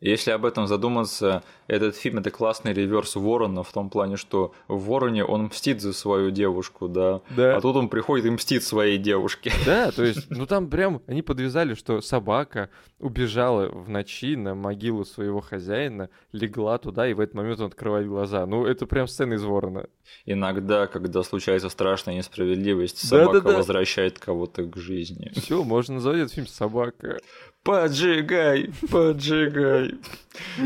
Если 0.00 0.30
об 0.30 0.44
этом 0.44 0.66
задуматься, 0.66 1.42
этот 1.68 1.96
фильм 1.96 2.18
это 2.18 2.30
классный 2.30 2.74
реверс 2.74 3.16
Ворона 3.16 3.62
в 3.62 3.72
том 3.72 3.88
плане, 3.88 4.16
что 4.16 4.52
в 4.68 4.84
Вороне 4.86 5.24
он 5.24 5.44
мстит 5.44 5.80
за 5.80 5.94
свою 5.94 6.30
девушку, 6.30 6.86
да. 6.86 7.22
Да. 7.30 7.56
А 7.56 7.60
тут 7.62 7.76
он 7.76 7.88
приходит 7.88 8.26
и 8.26 8.30
мстит 8.30 8.62
своей 8.62 8.98
девушке. 8.98 9.52
Да, 9.64 9.90
то 9.90 10.04
есть, 10.04 10.28
ну 10.28 10.46
там 10.46 10.68
прям 10.68 11.00
они 11.06 11.22
подвязали, 11.22 11.74
что 11.74 12.02
собака 12.02 12.68
убежала 12.98 13.68
в 13.68 13.88
ночи 13.88 14.36
на 14.36 14.54
могилу 14.54 15.04
своего 15.04 15.40
хозяина, 15.40 16.10
легла 16.32 16.76
туда, 16.76 17.08
и 17.08 17.14
в 17.14 17.20
этот 17.20 17.34
момент 17.34 17.60
он 17.60 17.66
открывает 17.66 18.06
глаза. 18.06 18.44
Ну, 18.46 18.66
это 18.66 18.86
прям 18.86 19.08
сцена 19.08 19.34
из 19.34 19.44
Ворона. 19.44 19.86
Иногда, 20.24 20.86
когда 20.86 21.22
случается 21.22 21.68
страшная 21.68 22.16
несправедливость, 22.16 22.98
собака 22.98 23.46
возвращает 23.46 24.18
кого-то 24.18 24.64
к 24.64 24.76
жизни. 24.76 25.32
Все, 25.36 25.62
можно 25.64 25.94
назвать 25.94 26.18
этот 26.18 26.32
фильм 26.32 26.46
«Собака». 26.46 27.18
Поджигай, 27.66 28.70
поджигай. 28.92 29.94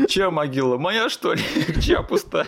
Чья 0.07 0.29
могила? 0.29 0.77
Моя, 0.77 1.09
что 1.09 1.33
ли? 1.33 1.41
Чья 1.81 2.03
пустая? 2.03 2.47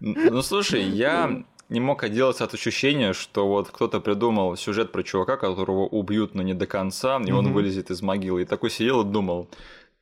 Ну, 0.00 0.42
слушай, 0.42 0.82
я 0.82 1.42
не 1.70 1.80
мог 1.80 2.04
отделаться 2.04 2.44
от 2.44 2.52
ощущения, 2.52 3.14
что 3.14 3.48
вот 3.48 3.70
кто-то 3.70 4.00
придумал 4.00 4.54
сюжет 4.56 4.92
про 4.92 5.02
чувака, 5.02 5.38
которого 5.38 5.86
убьют, 5.86 6.34
но 6.34 6.42
не 6.42 6.52
до 6.52 6.66
конца, 6.66 7.18
и 7.24 7.32
он 7.32 7.54
вылезет 7.54 7.90
из 7.90 8.02
могилы. 8.02 8.42
И 8.42 8.44
такой 8.44 8.68
сидел 8.68 9.00
и 9.00 9.10
думал, 9.10 9.48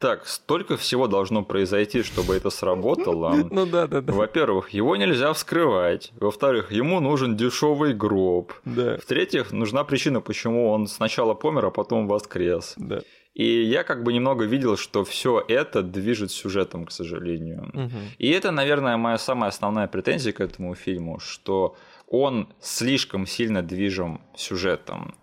так, 0.05 0.27
столько 0.27 0.77
всего 0.77 1.09
должно 1.09 1.43
произойти, 1.43 2.03
чтобы 2.03 2.37
это 2.37 2.51
сработало. 2.51 3.49
Ну 3.55 3.67
да, 3.67 3.87
да, 3.87 4.01
да. 4.03 4.13
Во-первых, 4.13 4.71
его 4.71 4.97
нельзя 4.97 5.33
вскрывать. 5.33 6.13
Во-вторых, 6.21 6.73
ему 6.73 7.01
нужен 7.01 7.37
дешевый 7.37 7.95
гроб. 7.95 8.53
Да. 8.67 8.99
В-третьих, 8.99 9.53
нужна 9.53 9.85
причина, 9.85 10.21
почему 10.21 10.71
он 10.71 10.89
сначала 10.89 11.35
помер, 11.35 11.67
а 11.67 11.71
потом 11.71 12.07
воскрес. 12.07 12.75
Да. 12.77 13.01
И 13.33 13.63
я 13.63 13.83
как 13.83 14.03
бы 14.03 14.13
немного 14.13 14.45
видел, 14.45 14.77
что 14.77 15.05
все 15.05 15.43
это 15.49 15.83
движет 15.83 16.31
сюжетом, 16.31 16.85
к 16.85 16.93
сожалению. 16.93 17.91
И 18.19 18.29
это, 18.29 18.51
наверное, 18.51 18.99
моя 18.99 19.19
самая 19.19 19.49
основная 19.49 19.87
претензия 19.87 20.33
к 20.33 20.41
этому 20.41 20.75
фильму, 20.75 21.19
что 21.19 21.77
он 22.09 22.49
слишком 22.61 23.27
сильно 23.27 23.63
движим 23.63 24.21
сюжетом, 24.37 25.15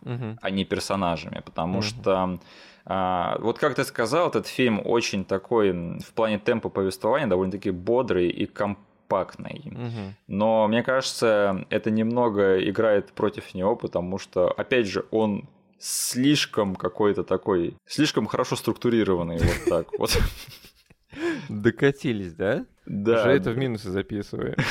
а 0.42 0.50
не 0.50 0.66
персонажами, 0.66 1.42
потому 1.46 1.82
что 1.84 2.40
вот 2.86 3.60
как 3.60 3.76
ты 3.76 3.84
сказал, 3.84 4.30
этот 4.30 4.48
фильм 4.48 4.82
очень 4.84 5.24
такой 5.24 5.72
в 6.00 6.14
плане 6.14 6.40
темпа 6.40 6.70
повествования 6.70 7.28
довольно-таки 7.28 7.72
бодрый 7.72 8.30
и 8.30 8.46
компактный. 8.46 9.62
Мгм. 9.66 10.16
Но 10.28 10.68
мне 10.68 10.84
кажется, 10.84 11.66
это 11.70 11.92
немного 11.92 12.58
играет 12.68 13.12
против 13.12 13.54
него, 13.54 13.76
потому 13.76 14.18
что, 14.18 14.50
опять 14.52 14.88
же, 14.88 15.06
он 15.12 15.48
слишком 15.82 16.76
какой-то 16.76 17.24
такой, 17.24 17.76
слишком 17.86 18.28
хорошо 18.28 18.56
структурированный, 18.56 19.38
вот 19.38 19.70
так 19.70 20.00
вот. 20.00 20.18
Докатились, 21.50 22.34
да? 22.34 22.66
Да. 22.86 23.22
Уже 23.22 23.32
это 23.32 23.52
в 23.52 23.58
минусы 23.58 23.92
записываем. 23.92 24.56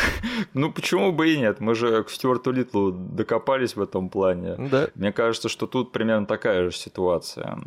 Ну 0.55 0.73
почему 0.73 1.13
бы 1.13 1.33
и 1.33 1.39
нет? 1.39 1.61
Мы 1.61 1.75
же 1.75 2.03
к 2.03 2.11
Стюарту 2.11 2.51
Литлу 2.51 2.91
докопались 2.91 3.77
в 3.77 3.83
этом 3.83 4.09
плане. 4.09 4.57
Да. 4.71 4.89
Мне 4.95 5.13
кажется, 5.13 5.49
что 5.49 5.67
тут 5.67 5.93
примерно 5.93 6.27
такая 6.27 6.71
же 6.71 6.77
ситуация. 6.77 7.61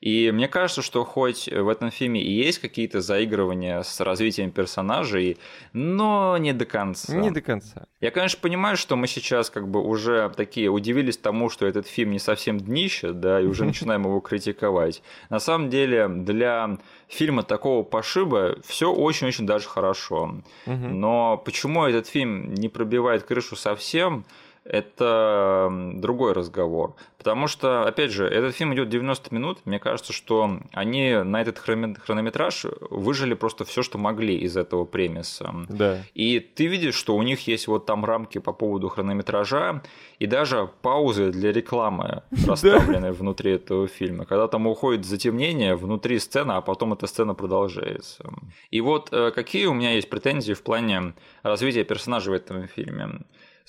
И 0.00 0.30
мне 0.30 0.48
кажется, 0.48 0.80
что 0.80 1.04
хоть 1.04 1.46
в 1.46 1.68
этом 1.68 1.90
фильме 1.90 2.22
и 2.22 2.32
есть 2.32 2.58
какие-то 2.58 3.02
заигрывания 3.02 3.82
с 3.82 4.00
развитием 4.00 4.50
персонажей, 4.50 5.36
но 5.74 6.38
не 6.38 6.54
до 6.54 6.64
конца. 6.64 7.14
Не 7.14 7.30
до 7.30 7.42
конца. 7.42 7.86
Я, 8.00 8.10
конечно, 8.10 8.38
понимаю, 8.40 8.78
что 8.78 8.96
мы 8.96 9.06
сейчас 9.06 9.50
как 9.50 9.68
бы 9.68 9.82
уже 9.82 10.32
такие 10.34 10.70
удивились 10.70 11.18
тому, 11.18 11.50
что 11.50 11.66
этот 11.66 11.86
фильм 11.86 12.12
не 12.12 12.18
совсем 12.18 12.58
днище, 12.58 13.12
да, 13.12 13.40
и 13.42 13.44
уже 13.44 13.66
начинаем 13.66 14.04
его 14.04 14.20
критиковать. 14.20 15.02
На 15.28 15.38
самом 15.38 15.68
деле, 15.68 16.08
для 16.08 16.78
фильма 17.08 17.42
такого 17.42 17.82
пошиба 17.82 18.56
все 18.64 18.90
очень-очень 18.90 19.44
даже 19.44 19.68
хорошо. 19.68 20.36
Но 20.64 21.36
почему 21.36 21.84
этот 21.84 22.06
фильм 22.06 22.54
не 22.54 22.70
пробивает 22.70 23.24
крышу 23.24 23.54
совсем, 23.54 24.24
это 24.64 25.68
другой 25.94 26.32
разговор. 26.32 26.94
Потому 27.18 27.48
что, 27.48 27.86
опять 27.86 28.12
же, 28.12 28.26
этот 28.26 28.56
фильм 28.56 28.72
идет 28.74 28.88
90 28.88 29.34
минут. 29.34 29.58
Мне 29.66 29.78
кажется, 29.78 30.12
что 30.12 30.58
они 30.72 31.16
на 31.22 31.42
этот 31.42 31.58
хронометраж 31.58 32.64
выжили 32.88 33.34
просто 33.34 33.64
все, 33.64 33.82
что 33.82 33.98
могли 33.98 34.36
из 34.38 34.56
этого 34.56 34.84
премиса. 34.84 35.54
Да. 35.68 35.98
И 36.14 36.40
ты 36.40 36.66
видишь, 36.66 36.94
что 36.94 37.16
у 37.16 37.22
них 37.22 37.46
есть 37.46 37.68
вот 37.68 37.84
там 37.84 38.06
рамки 38.06 38.38
по 38.38 38.52
поводу 38.52 38.88
хронометража 38.88 39.82
и 40.18 40.26
даже 40.26 40.70
паузы 40.80 41.30
для 41.30 41.52
рекламы 41.52 42.22
расставлены 42.46 43.12
внутри 43.12 43.52
этого 43.52 43.86
фильма. 43.86 44.24
Когда 44.24 44.48
там 44.48 44.66
уходит 44.66 45.04
затемнение 45.04 45.76
внутри 45.76 46.18
сцены, 46.18 46.52
а 46.52 46.60
потом 46.62 46.94
эта 46.94 47.06
сцена 47.06 47.34
продолжается. 47.34 48.24
И 48.70 48.80
вот 48.80 49.10
э, 49.12 49.30
какие 49.30 49.66
у 49.66 49.74
меня 49.74 49.92
есть 49.92 50.08
претензии 50.08 50.54
в 50.54 50.62
плане 50.62 51.14
развития 51.42 51.84
персонажей 51.84 52.32
в 52.32 52.36
этом 52.36 52.66
фильме. 52.66 53.20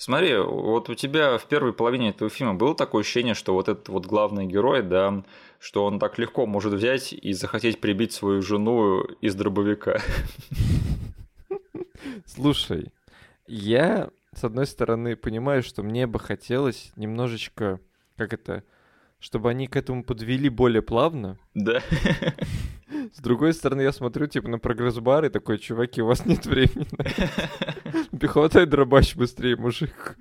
Смотри, 0.04 0.36
вот 0.36 0.90
у 0.90 0.96
тебя 0.96 1.38
в 1.38 1.44
первой 1.44 1.72
половине 1.72 2.08
этого 2.08 2.28
фильма 2.28 2.54
было 2.54 2.74
такое 2.74 3.02
ощущение, 3.02 3.34
что 3.34 3.54
вот 3.54 3.68
этот 3.68 3.88
вот 3.88 4.04
главный 4.04 4.46
герой, 4.46 4.82
да, 4.82 5.22
что 5.60 5.84
он 5.84 6.00
так 6.00 6.18
легко 6.18 6.44
может 6.44 6.72
взять 6.72 7.12
и 7.12 7.32
захотеть 7.32 7.80
прибить 7.80 8.12
свою 8.12 8.42
жену 8.42 9.02
из 9.20 9.36
дробовика. 9.36 10.00
Слушай, 12.26 12.92
я, 13.46 14.10
с 14.34 14.42
одной 14.42 14.66
стороны, 14.66 15.14
понимаю, 15.14 15.62
что 15.62 15.84
мне 15.84 16.08
бы 16.08 16.18
хотелось 16.18 16.90
немножечко, 16.96 17.78
как 18.16 18.32
это, 18.32 18.64
чтобы 19.20 19.50
они 19.50 19.68
к 19.68 19.76
этому 19.76 20.02
подвели 20.02 20.48
более 20.48 20.82
плавно. 20.82 21.38
Да. 21.54 21.80
С 23.12 23.20
другой 23.20 23.54
стороны, 23.54 23.82
я 23.82 23.92
смотрю, 23.92 24.26
типа, 24.26 24.48
на 24.48 24.58
прогресс-бар 24.58 25.26
и 25.26 25.28
такой, 25.28 25.58
чуваки, 25.58 26.02
у 26.02 26.06
вас 26.06 26.26
нет 26.26 26.44
времени. 26.44 26.88
это. 28.12 28.28
Хватай 28.28 28.66
дробач 28.66 29.16
быстрее, 29.16 29.56
мужик. 29.56 30.16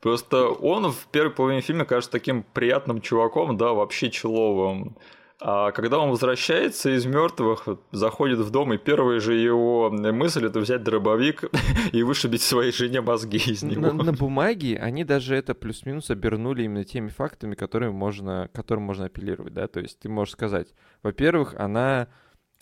Просто 0.00 0.48
он 0.48 0.90
в 0.92 1.06
первой 1.12 1.30
половине 1.30 1.60
фильма 1.60 1.84
кажется 1.84 2.10
таким 2.10 2.42
приятным 2.42 3.00
чуваком, 3.00 3.56
да, 3.56 3.72
вообще 3.72 4.10
человым. 4.10 4.96
А 5.42 5.72
когда 5.72 5.98
он 5.98 6.10
возвращается 6.10 6.94
из 6.94 7.06
мертвых, 7.06 7.66
заходит 7.92 8.40
в 8.40 8.50
дом, 8.50 8.74
и 8.74 8.78
первая 8.78 9.20
же 9.20 9.34
его 9.34 9.90
мысль 9.90 10.46
это 10.46 10.60
взять 10.60 10.82
дробовик 10.82 11.44
и 11.92 12.02
вышибить 12.02 12.42
своей 12.42 12.72
жене 12.72 13.00
мозги 13.00 13.38
из 13.38 13.62
него. 13.62 13.92
На, 13.92 14.04
на 14.04 14.12
бумаге 14.12 14.76
они 14.76 15.02
даже 15.02 15.34
это 15.34 15.54
плюс-минус 15.54 16.10
обернули 16.10 16.64
именно 16.64 16.84
теми 16.84 17.08
фактами, 17.08 17.54
которыми 17.54 17.92
можно, 17.92 18.50
которым 18.52 18.82
можно 18.84 19.06
апеллировать, 19.06 19.54
да, 19.54 19.66
то 19.66 19.80
есть 19.80 19.98
ты 20.00 20.10
можешь 20.10 20.32
сказать, 20.32 20.68
во-первых, 21.02 21.54
она 21.58 22.08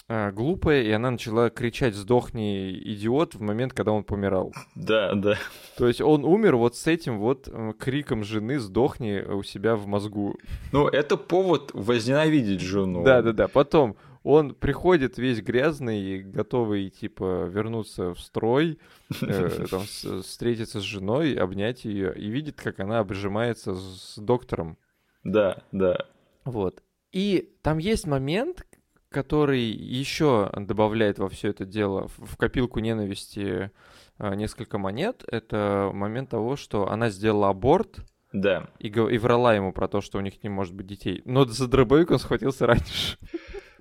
глупая, 0.06 0.82
и 0.82 0.90
она 0.90 1.11
начала 1.11 1.50
кричать 1.50 1.94
«сдохни, 1.94 2.70
идиот» 2.72 3.34
в 3.34 3.42
момент, 3.42 3.72
когда 3.74 3.92
он 3.92 4.04
помирал. 4.04 4.54
Да, 4.74 5.14
да. 5.14 5.37
То 5.76 5.87
есть 5.87 6.00
он 6.00 6.24
умер 6.24 6.56
вот 6.56 6.76
с 6.76 6.87
этим 6.87 7.18
вот 7.18 7.46
э, 7.46 7.72
криком 7.78 8.24
жены 8.24 8.58
«сдохни» 8.58 9.20
у 9.20 9.42
себя 9.42 9.76
в 9.76 9.87
мозгу. 9.87 10.38
Ну, 10.72 10.88
это 10.88 11.16
повод 11.16 11.72
возненавидеть 11.74 12.61
жену. 12.61 13.04
Да-да-да, 13.04 13.48
потом 13.48 13.96
он 14.22 14.54
приходит 14.54 15.18
весь 15.18 15.40
грязный, 15.42 16.20
готовый, 16.22 16.90
типа, 16.90 17.44
вернуться 17.46 18.14
в 18.14 18.20
строй, 18.20 18.78
э, 19.22 19.66
там, 19.70 19.82
с- 19.82 20.22
встретиться 20.22 20.80
с 20.80 20.84
женой, 20.84 21.34
обнять 21.34 21.84
ее, 21.84 22.14
и 22.16 22.28
видит, 22.28 22.61
как 22.61 22.80
она 22.80 22.98
обжимается 23.00 23.74
с 23.74 24.14
доктором. 24.18 24.78
Да, 25.22 25.62
да. 25.72 26.06
Вот. 26.44 26.82
И 27.12 27.52
там 27.62 27.78
есть 27.78 28.06
момент, 28.06 28.66
который 29.11 29.62
еще 29.62 30.51
добавляет 30.57 31.18
во 31.18 31.29
все 31.29 31.49
это 31.49 31.64
дело 31.64 32.09
в 32.18 32.37
копилку 32.37 32.81
ненависти 32.81 33.71
э, 34.18 34.35
несколько 34.35 34.79
монет. 34.79 35.25
Это 35.27 35.90
момент 35.94 36.31
того, 36.31 36.57
что 36.57 36.90
она 36.90 37.11
сделала 37.11 37.49
аборт 37.49 37.99
Да. 38.33 38.68
и, 38.79 38.88
и 38.88 39.18
врала 39.18 39.55
ему 39.55 39.73
про 39.73 39.88
то, 39.88 40.01
что 40.01 40.18
у 40.18 40.21
них 40.21 40.42
не 40.42 40.49
может 40.49 40.75
быть 40.75 40.87
детей. 40.87 41.23
Но 41.25 41.44
за 41.47 41.68
дробовик 41.68 42.11
он 42.11 42.18
схватился 42.18 42.66
раньше. 42.66 43.16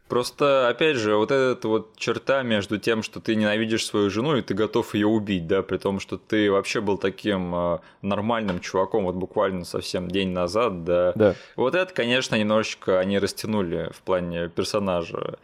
Просто, 0.07 0.69
опять 0.69 0.95
же, 0.97 1.15
вот 1.15 1.31
эта 1.31 1.67
вот 1.67 1.95
черта 1.97 2.41
между 2.43 2.77
тем, 2.77 3.03
что 3.03 3.19
ты 3.19 3.35
ненавидишь 3.35 3.85
свою 3.85 4.09
жену 4.09 4.37
и 4.37 4.41
ты 4.41 4.53
готов 4.53 4.95
ее 4.95 5.07
убить, 5.07 5.47
да, 5.47 5.61
при 5.61 5.77
том, 5.77 5.99
что 5.99 6.17
ты 6.17 6.49
вообще 6.51 6.79
был 6.79 6.97
таким 6.97 7.53
э, 7.53 7.79
нормальным 8.01 8.59
чуваком 8.59 9.03
вот 9.03 9.15
буквально 9.15 9.65
совсем 9.65 10.07
день 10.07 10.29
назад, 10.29 10.83
да. 10.83 11.13
Да. 11.15 11.35
Вот 11.55 11.75
это, 11.75 11.93
конечно, 11.93 12.35
немножечко 12.35 12.99
они 12.99 13.19
растянули 13.19 13.89
в 13.93 14.01
плане 14.01 14.49
персонажа, 14.49 15.39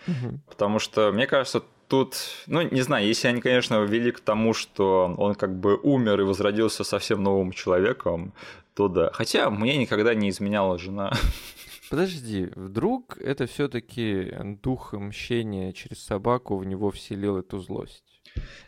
потому 0.48 0.80
что, 0.80 1.12
мне 1.12 1.28
кажется, 1.28 1.62
тут, 1.88 2.16
ну, 2.48 2.62
не 2.62 2.82
знаю, 2.82 3.06
если 3.06 3.28
они, 3.28 3.42
конечно, 3.42 3.84
вели 3.84 4.12
к 4.12 4.20
тому, 4.20 4.54
что 4.54 5.14
он 5.18 5.36
как 5.36 5.56
бы 5.56 5.76
умер 5.76 6.22
и 6.22 6.24
возродился 6.24 6.84
совсем 6.84 7.22
новым 7.22 7.52
человеком, 7.52 8.34
то 8.74 8.88
да. 8.88 9.12
Хотя 9.14 9.50
мне 9.50 9.78
никогда 9.78 10.16
не 10.16 10.30
изменяла 10.30 10.80
жена. 10.80 11.14
Подожди, 11.94 12.50
вдруг 12.56 13.20
это 13.20 13.46
все-таки 13.46 14.34
дух 14.64 14.94
мщения 14.94 15.72
через 15.74 16.04
собаку 16.04 16.58
в 16.58 16.66
него 16.66 16.90
вселил 16.90 17.38
эту 17.38 17.60
злость? 17.60 18.04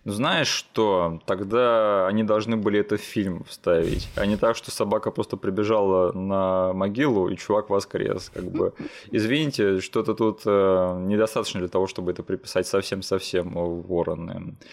Ну, 0.04 0.12
знаешь 0.12 0.48
что, 0.48 1.20
тогда 1.26 2.06
они 2.06 2.22
должны 2.22 2.56
были 2.56 2.82
это 2.82 2.98
в 2.98 3.02
фильм 3.02 3.44
вставить, 3.46 4.08
а 4.16 4.28
не 4.28 4.38
так, 4.38 4.56
что 4.56 4.70
собака 4.70 5.10
просто 5.10 5.38
прибежала 5.38 6.12
на 6.12 6.72
могилу, 6.74 7.28
и 7.30 7.36
чувак 7.36 7.72
воскрес. 7.72 8.30
Как 8.30 8.44
бы. 8.44 8.76
Извините, 9.10 9.82
что-то 9.82 10.14
тут 10.14 10.42
э, 10.46 11.00
недостаточно 11.08 11.62
для 11.62 11.70
того, 11.70 11.88
чтобы 11.88 12.12
это 12.12 12.22
приписать 12.22 12.68
совсем-совсем 12.68 13.54
вороны. 13.56 14.34
А, 14.34 14.66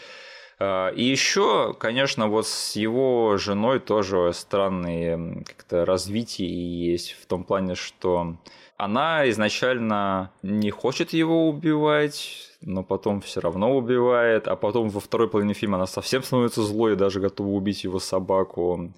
И 0.61 1.03
еще, 1.03 1.75
конечно, 1.75 2.29
вот 2.29 2.47
с 2.47 2.77
его 2.77 3.37
женой 3.37 3.81
тоже 3.81 4.33
странные 4.33 5.45
как-то 5.45 5.85
развития 5.85 6.47
есть 6.47 7.13
в 7.13 7.27
том 7.27 7.43
плане, 7.43 7.75
что 7.75 8.37
она 8.77 9.29
изначально 9.31 10.31
не 10.43 10.71
хочет 10.71 11.13
его 11.13 11.49
убивать, 11.49 12.51
но 12.61 12.83
потом 12.83 13.21
все 13.21 13.41
равно 13.41 13.77
убивает, 13.77 14.47
а 14.49 14.57
потом 14.57 14.89
во 14.89 15.01
второй 15.01 15.29
половине 15.29 15.55
фильма 15.55 15.77
она 15.77 15.87
совсем 15.87 16.23
становится 16.23 16.63
злой 16.63 16.93
и 16.93 16.97
даже 16.97 17.21
готова 17.21 17.49
убить 17.49 17.85
его 17.85 17.99
собаку. 17.99 18.93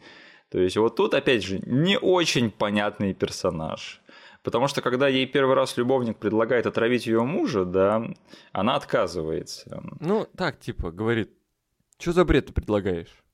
То 0.51 0.59
есть 0.59 0.77
вот 0.77 0.97
тут, 0.97 1.15
опять 1.15 1.43
же, 1.43 1.61
не 1.67 1.99
очень 1.99 2.51
понятный 2.51 3.15
персонаж. 3.15 4.01
Потому 4.43 4.69
что 4.69 4.83
когда 4.83 5.09
ей 5.09 5.27
первый 5.27 5.57
раз 5.57 5.77
любовник 5.79 6.19
предлагает 6.19 6.67
отравить 6.67 7.07
ее 7.07 7.23
мужа, 7.23 7.65
да, 7.65 8.05
она 8.53 8.77
отказывается. 8.77 9.83
Ну, 10.01 10.27
так, 10.37 10.61
типа, 10.61 10.91
говорит, 10.91 11.31
что 11.99 12.13
за 12.13 12.25
бред 12.25 12.47
ты 12.47 12.53
предлагаешь? 12.53 13.25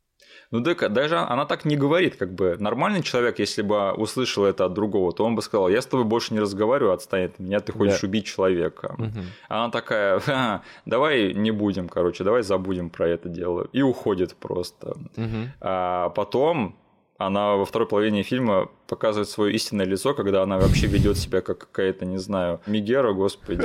Ну 0.51 0.63
так 0.63 0.93
даже 0.93 1.17
она 1.17 1.47
так 1.47 1.65
не 1.65 1.77
говорит, 1.77 2.17
как 2.17 2.35
бы 2.35 2.57
нормальный 2.59 3.03
человек, 3.03 3.39
если 3.39 3.63
бы 3.63 3.93
услышал 3.93 4.45
это 4.45 4.65
от 4.65 4.73
другого, 4.73 5.13
то 5.13 5.25
он 5.25 5.37
бы 5.37 5.43
сказал, 5.43 5.69
я 5.69 5.81
с 5.81 5.87
тобой 5.87 6.05
больше 6.05 6.35
не 6.35 6.41
разговариваю, 6.41 6.93
отстань 6.93 7.27
от 7.27 7.39
меня, 7.39 7.61
ты 7.61 7.73
хочешь 7.73 8.01
да. 8.01 8.09
убить 8.09 8.27
человека. 8.27 8.97
Угу. 8.99 9.21
Она 9.49 9.71
такая, 9.71 10.63
давай 10.87 11.35
не 11.35 11.53
будем, 11.53 11.89
короче, 11.89 12.25
давай 12.25 12.43
забудем 12.43 12.91
про 12.91 13.09
это 13.09 13.29
дело. 13.29 13.69
И 13.73 13.83
уходит 13.83 14.35
просто. 14.35 14.97
Угу. 15.17 15.49
А 15.61 16.09
потом 16.11 16.77
она 17.21 17.57
во 17.57 17.66
второй 17.66 17.87
половине 17.87 18.23
фильма 18.23 18.71
показывает 18.87 19.29
свое 19.29 19.55
истинное 19.55 19.85
лицо, 19.85 20.14
когда 20.14 20.43
она 20.43 20.59
вообще 20.59 20.87
ведет 20.87 21.18
себя 21.18 21.43
как 21.43 21.59
какая-то, 21.59 22.07
не 22.07 22.16
знаю, 22.18 22.61
Мигера, 22.66 23.12
господи. 23.12 23.61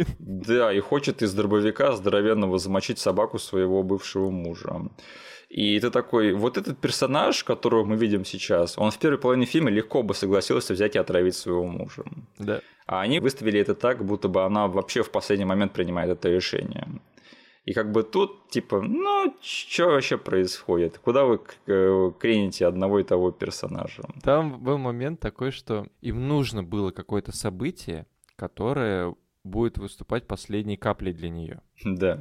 И, 0.00 0.04
да, 0.18 0.70
и 0.70 0.80
хочет 0.80 1.22
из 1.22 1.32
дробовика 1.32 1.92
здоровенного 1.92 2.58
замочить 2.58 2.98
собаку 2.98 3.38
своего 3.38 3.82
бывшего 3.82 4.30
мужа. 4.30 4.82
И 5.48 5.80
ты 5.80 5.90
такой, 5.90 6.34
вот 6.34 6.58
этот 6.58 6.78
персонаж, 6.78 7.42
которого 7.42 7.84
мы 7.84 7.96
видим 7.96 8.24
сейчас, 8.26 8.78
он 8.78 8.90
в 8.90 8.98
первой 8.98 9.18
половине 9.18 9.46
фильма 9.46 9.70
легко 9.70 10.02
бы 10.02 10.14
согласился 10.14 10.74
взять 10.74 10.94
и 10.94 10.98
отравить 10.98 11.34
своего 11.34 11.64
мужа. 11.64 12.04
Да. 12.38 12.60
А 12.86 13.00
они 13.00 13.18
выставили 13.20 13.58
это 13.58 13.74
так, 13.74 14.04
будто 14.04 14.28
бы 14.28 14.44
она 14.44 14.66
вообще 14.66 15.02
в 15.02 15.10
последний 15.10 15.46
момент 15.46 15.72
принимает 15.72 16.10
это 16.10 16.28
решение. 16.28 16.86
И 17.70 17.72
как 17.72 17.92
бы 17.92 18.02
тут, 18.02 18.48
типа, 18.48 18.80
ну, 18.80 19.32
что 19.40 19.90
вообще 19.90 20.18
происходит? 20.18 20.98
Куда 20.98 21.24
вы 21.24 21.40
э, 21.68 22.10
крените 22.18 22.66
одного 22.66 22.98
и 22.98 23.04
того 23.04 23.30
персонажа? 23.30 24.02
Там 24.24 24.60
был 24.60 24.76
момент 24.76 25.20
такой, 25.20 25.52
что 25.52 25.86
им 26.00 26.26
нужно 26.26 26.64
было 26.64 26.90
какое-то 26.90 27.30
событие, 27.30 28.06
которое 28.34 29.14
будет 29.44 29.78
выступать 29.78 30.26
последней 30.26 30.76
каплей 30.76 31.12
для 31.12 31.28
нее. 31.28 31.60
Да. 31.84 32.18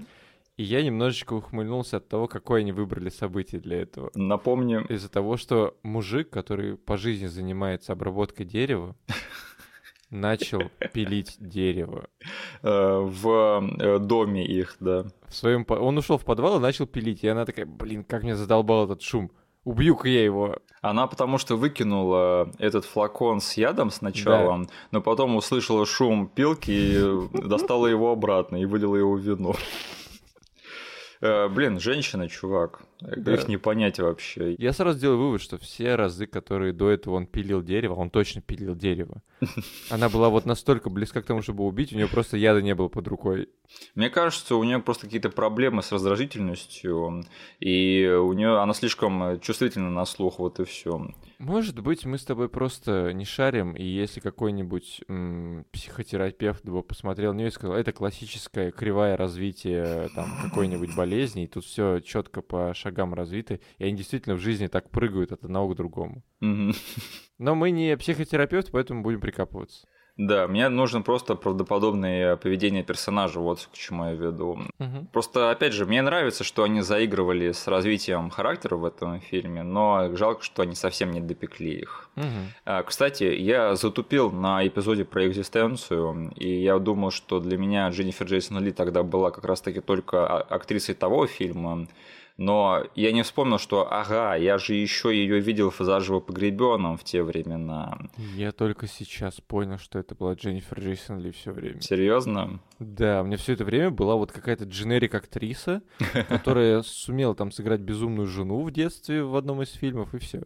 И 0.55 0.63
я 0.63 0.83
немножечко 0.83 1.33
ухмыльнулся 1.33 1.97
от 1.97 2.07
того, 2.07 2.27
какое 2.27 2.59
они 2.59 2.71
выбрали 2.71 3.09
событие 3.09 3.59
для 3.59 3.81
этого. 3.81 4.11
Напомню. 4.13 4.85
Из-за 4.87 5.09
того, 5.09 5.35
что 5.35 5.75
мужик, 5.81 6.29
который 6.29 6.77
по 6.77 6.95
жизни 6.95 7.25
занимается 7.25 7.93
обработкой 7.93 8.45
дерева, 8.45 8.95
начал 10.09 10.63
пилить 10.93 11.35
дерево. 11.39 12.09
Э, 12.61 12.99
в 13.01 13.63
э, 13.79 13.99
доме 13.99 14.45
их, 14.45 14.77
да. 14.79 15.05
В 15.27 15.35
своем... 15.35 15.65
Он 15.67 15.97
ушел 15.97 16.17
в 16.17 16.25
подвал 16.25 16.57
и 16.57 16.61
начал 16.61 16.87
пилить. 16.87 17.23
И 17.23 17.27
она 17.27 17.45
такая, 17.45 17.65
блин, 17.65 18.03
как 18.03 18.23
мне 18.23 18.35
задолбал 18.35 18.85
этот 18.85 19.01
шум. 19.01 19.31
Убью-ка 19.65 20.07
я 20.07 20.23
его. 20.23 20.57
Она 20.81 21.07
потому 21.07 21.37
что 21.37 21.57
выкинула 21.57 22.51
этот 22.57 22.85
флакон 22.85 23.41
с 23.41 23.57
ядом 23.57 23.91
сначала, 23.91 24.59
да. 24.59 24.69
но 24.91 25.01
потом 25.01 25.35
услышала 25.35 25.85
шум 25.85 26.29
пилки 26.29 26.71
и 26.71 27.47
достала 27.47 27.87
его 27.87 28.11
обратно 28.11 28.55
и 28.55 28.65
вылила 28.65 28.95
его 28.95 29.13
в 29.13 29.19
вино. 29.19 29.55
Э, 31.21 31.49
блин, 31.49 31.79
женщина, 31.79 32.29
чувак. 32.29 32.81
Да. 33.01 33.33
Их 33.33 33.47
не 33.47 33.57
понять 33.57 33.99
вообще. 33.99 34.55
Я 34.57 34.71
сразу 34.71 34.97
сделаю 34.97 35.19
вывод, 35.19 35.41
что 35.41 35.57
все 35.57 35.95
разы, 35.95 36.27
которые 36.27 36.71
до 36.71 36.89
этого 36.89 37.15
он 37.15 37.27
пилил 37.27 37.61
дерево, 37.61 37.95
он 37.95 38.09
точно 38.09 38.41
пилил 38.41 38.75
дерево. 38.75 39.21
Она 39.89 40.09
была 40.09 40.29
вот 40.29 40.45
настолько 40.45 40.89
близка 40.89 41.21
к 41.21 41.25
тому, 41.25 41.41
чтобы 41.41 41.65
убить, 41.65 41.91
у 41.91 41.95
нее 41.95 42.07
просто 42.07 42.37
яда 42.37 42.61
не 42.61 42.73
было 42.73 42.87
под 42.87 43.07
рукой. 43.07 43.49
Мне 43.95 44.09
кажется, 44.09 44.55
у 44.55 44.63
нее 44.63 44.79
просто 44.79 45.05
какие-то 45.05 45.29
проблемы 45.29 45.83
с 45.83 45.91
раздражительностью, 45.91 47.25
и 47.59 48.05
у 48.05 48.33
нее 48.33 48.59
она 48.59 48.73
слишком 48.73 49.39
чувствительна 49.41 49.89
на 49.89 50.05
слух, 50.05 50.39
вот 50.39 50.59
и 50.59 50.63
все. 50.63 51.05
Может 51.39 51.79
быть, 51.79 52.05
мы 52.05 52.17
с 52.17 52.25
тобой 52.25 52.49
просто 52.49 53.13
не 53.13 53.23
шарим, 53.23 53.71
и 53.73 53.81
если 53.81 54.19
какой-нибудь 54.19 55.01
м- 55.07 55.65
психотерапевт 55.71 56.65
бы 56.65 56.83
посмотрел 56.83 57.33
на 57.33 57.37
нее 57.37 57.47
и 57.47 57.51
сказал, 57.51 57.77
это 57.77 57.93
классическое 57.93 58.71
кривая 58.71 59.15
развития 59.15 60.09
там 60.15 60.29
какой-нибудь 60.43 60.93
болезни, 60.97 61.45
и 61.45 61.47
тут 61.47 61.63
все 61.63 62.01
четко 62.01 62.41
по 62.41 62.73
шагам 62.73 63.13
развиты, 63.13 63.61
и 63.77 63.85
они 63.85 63.95
действительно 63.95 64.35
в 64.35 64.39
жизни 64.41 64.67
так 64.67 64.89
прыгают 64.91 65.31
от 65.31 65.45
одного 65.45 65.73
к 65.73 65.77
другому. 65.77 66.23
Но 67.37 67.55
мы 67.55 67.71
не 67.71 67.95
психотерапевт, 67.95 68.69
поэтому 68.71 69.01
будем 69.01 69.21
прикапываться. 69.21 69.87
Да, 70.19 70.49
мне 70.49 70.67
нужно 70.67 71.01
просто 71.01 71.35
правдоподобное 71.35 72.35
поведение 72.35 72.83
персонажа, 72.83 73.39
вот 73.39 73.69
к 73.71 73.77
чему 73.77 74.07
я 74.07 74.11
веду. 74.15 74.59
Угу. 74.77 75.07
Просто, 75.13 75.49
опять 75.49 75.71
же, 75.71 75.85
мне 75.85 76.01
нравится, 76.01 76.43
что 76.43 76.63
они 76.63 76.81
заигрывали 76.81 77.53
с 77.53 77.67
развитием 77.67 78.29
характера 78.29 78.75
в 78.75 78.83
этом 78.83 79.21
фильме, 79.21 79.63
но 79.63 80.13
жалко, 80.17 80.43
что 80.43 80.63
они 80.63 80.75
совсем 80.75 81.11
не 81.11 81.21
допекли 81.21 81.71
их. 81.71 82.09
Угу. 82.17 82.83
Кстати, 82.85 83.23
я 83.23 83.77
затупил 83.77 84.29
на 84.29 84.67
эпизоде 84.67 85.05
про 85.05 85.25
экзистенцию, 85.25 86.33
и 86.35 86.63
я 86.63 86.77
думал, 86.79 87.11
что 87.11 87.39
для 87.39 87.57
меня 87.57 87.87
Дженнифер 87.87 88.27
Джейсон 88.27 88.59
Ли 88.59 88.73
тогда 88.73 89.03
была 89.03 89.31
как 89.31 89.45
раз-таки 89.45 89.79
только 89.79 90.27
а, 90.27 90.41
актрисой 90.41 90.95
того 90.95 91.27
фильма, 91.27 91.87
но 92.39 92.85
я 92.95 93.11
не 93.11 93.21
вспомнил, 93.23 93.59
что, 93.59 93.91
ага, 93.91 94.33
я 94.35 94.57
же 94.57 94.73
еще 94.73 95.13
ее 95.13 95.41
видел 95.41 95.73
заживо 95.77 96.21
погребенным 96.21 96.97
в 96.97 97.03
те 97.03 97.21
времена. 97.21 97.97
Я 98.35 98.53
только 98.53 98.87
сейчас 98.87 99.41
понял, 99.41 99.77
что 99.77 99.99
это 99.99 100.15
была 100.15 100.35
Дженнифер 100.35 100.79
Джейсон 100.79 101.19
Ли 101.19 101.31
все 101.31 101.51
время. 101.51 101.81
Серьезно? 101.81 102.61
Да, 102.79 103.21
у 103.21 103.25
меня 103.25 103.35
все 103.35 103.53
это 103.53 103.65
время 103.65 103.91
была 103.91 104.15
вот 104.15 104.31
какая-то 104.31 104.63
дженерик 104.63 105.15
актриса, 105.15 105.81
которая 106.29 106.81
сумела 106.81 107.35
там 107.35 107.51
сыграть 107.51 107.81
безумную 107.81 108.27
жену 108.27 108.63
в 108.63 108.71
детстве 108.71 109.21
в 109.21 109.35
одном 109.35 109.61
из 109.61 109.73
фильмов, 109.73 110.13
и 110.13 110.19
все. 110.19 110.43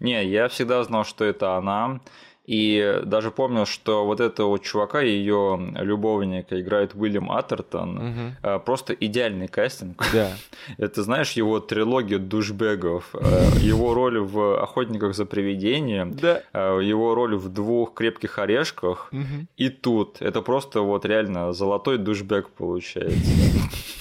Не, 0.00 0.26
я 0.26 0.48
всегда 0.48 0.82
знал, 0.82 1.04
что 1.04 1.24
это 1.24 1.56
она. 1.56 2.00
И 2.46 3.00
даже 3.04 3.30
помню, 3.30 3.66
что 3.66 4.04
вот 4.04 4.20
этого 4.20 4.58
чувака, 4.58 5.00
ее 5.00 5.72
любовника, 5.76 6.60
играет 6.60 6.94
Уильям 6.94 7.30
Атертон. 7.30 7.98
Угу. 8.42 8.60
Просто 8.64 8.92
идеальный 8.92 9.48
кастинг. 9.48 10.04
Да. 10.12 10.32
Это, 10.78 11.02
знаешь, 11.02 11.32
его 11.32 11.60
трилогия 11.60 12.18
душбегов, 12.18 13.14
э, 13.14 13.50
его 13.60 13.94
роль 13.94 14.18
в 14.18 14.62
«Охотниках 14.62 15.14
за 15.14 15.26
привидением», 15.26 16.14
да. 16.14 16.42
Э, 16.52 16.80
его 16.82 17.14
роль 17.14 17.36
в 17.36 17.48
«Двух 17.48 17.94
крепких 17.94 18.38
орешках». 18.38 19.08
Угу. 19.12 19.46
И 19.56 19.68
тут. 19.68 20.20
Это 20.20 20.42
просто 20.42 20.80
вот 20.80 21.04
реально 21.04 21.52
золотой 21.52 21.98
душбег 21.98 22.48
получается. 22.50 23.30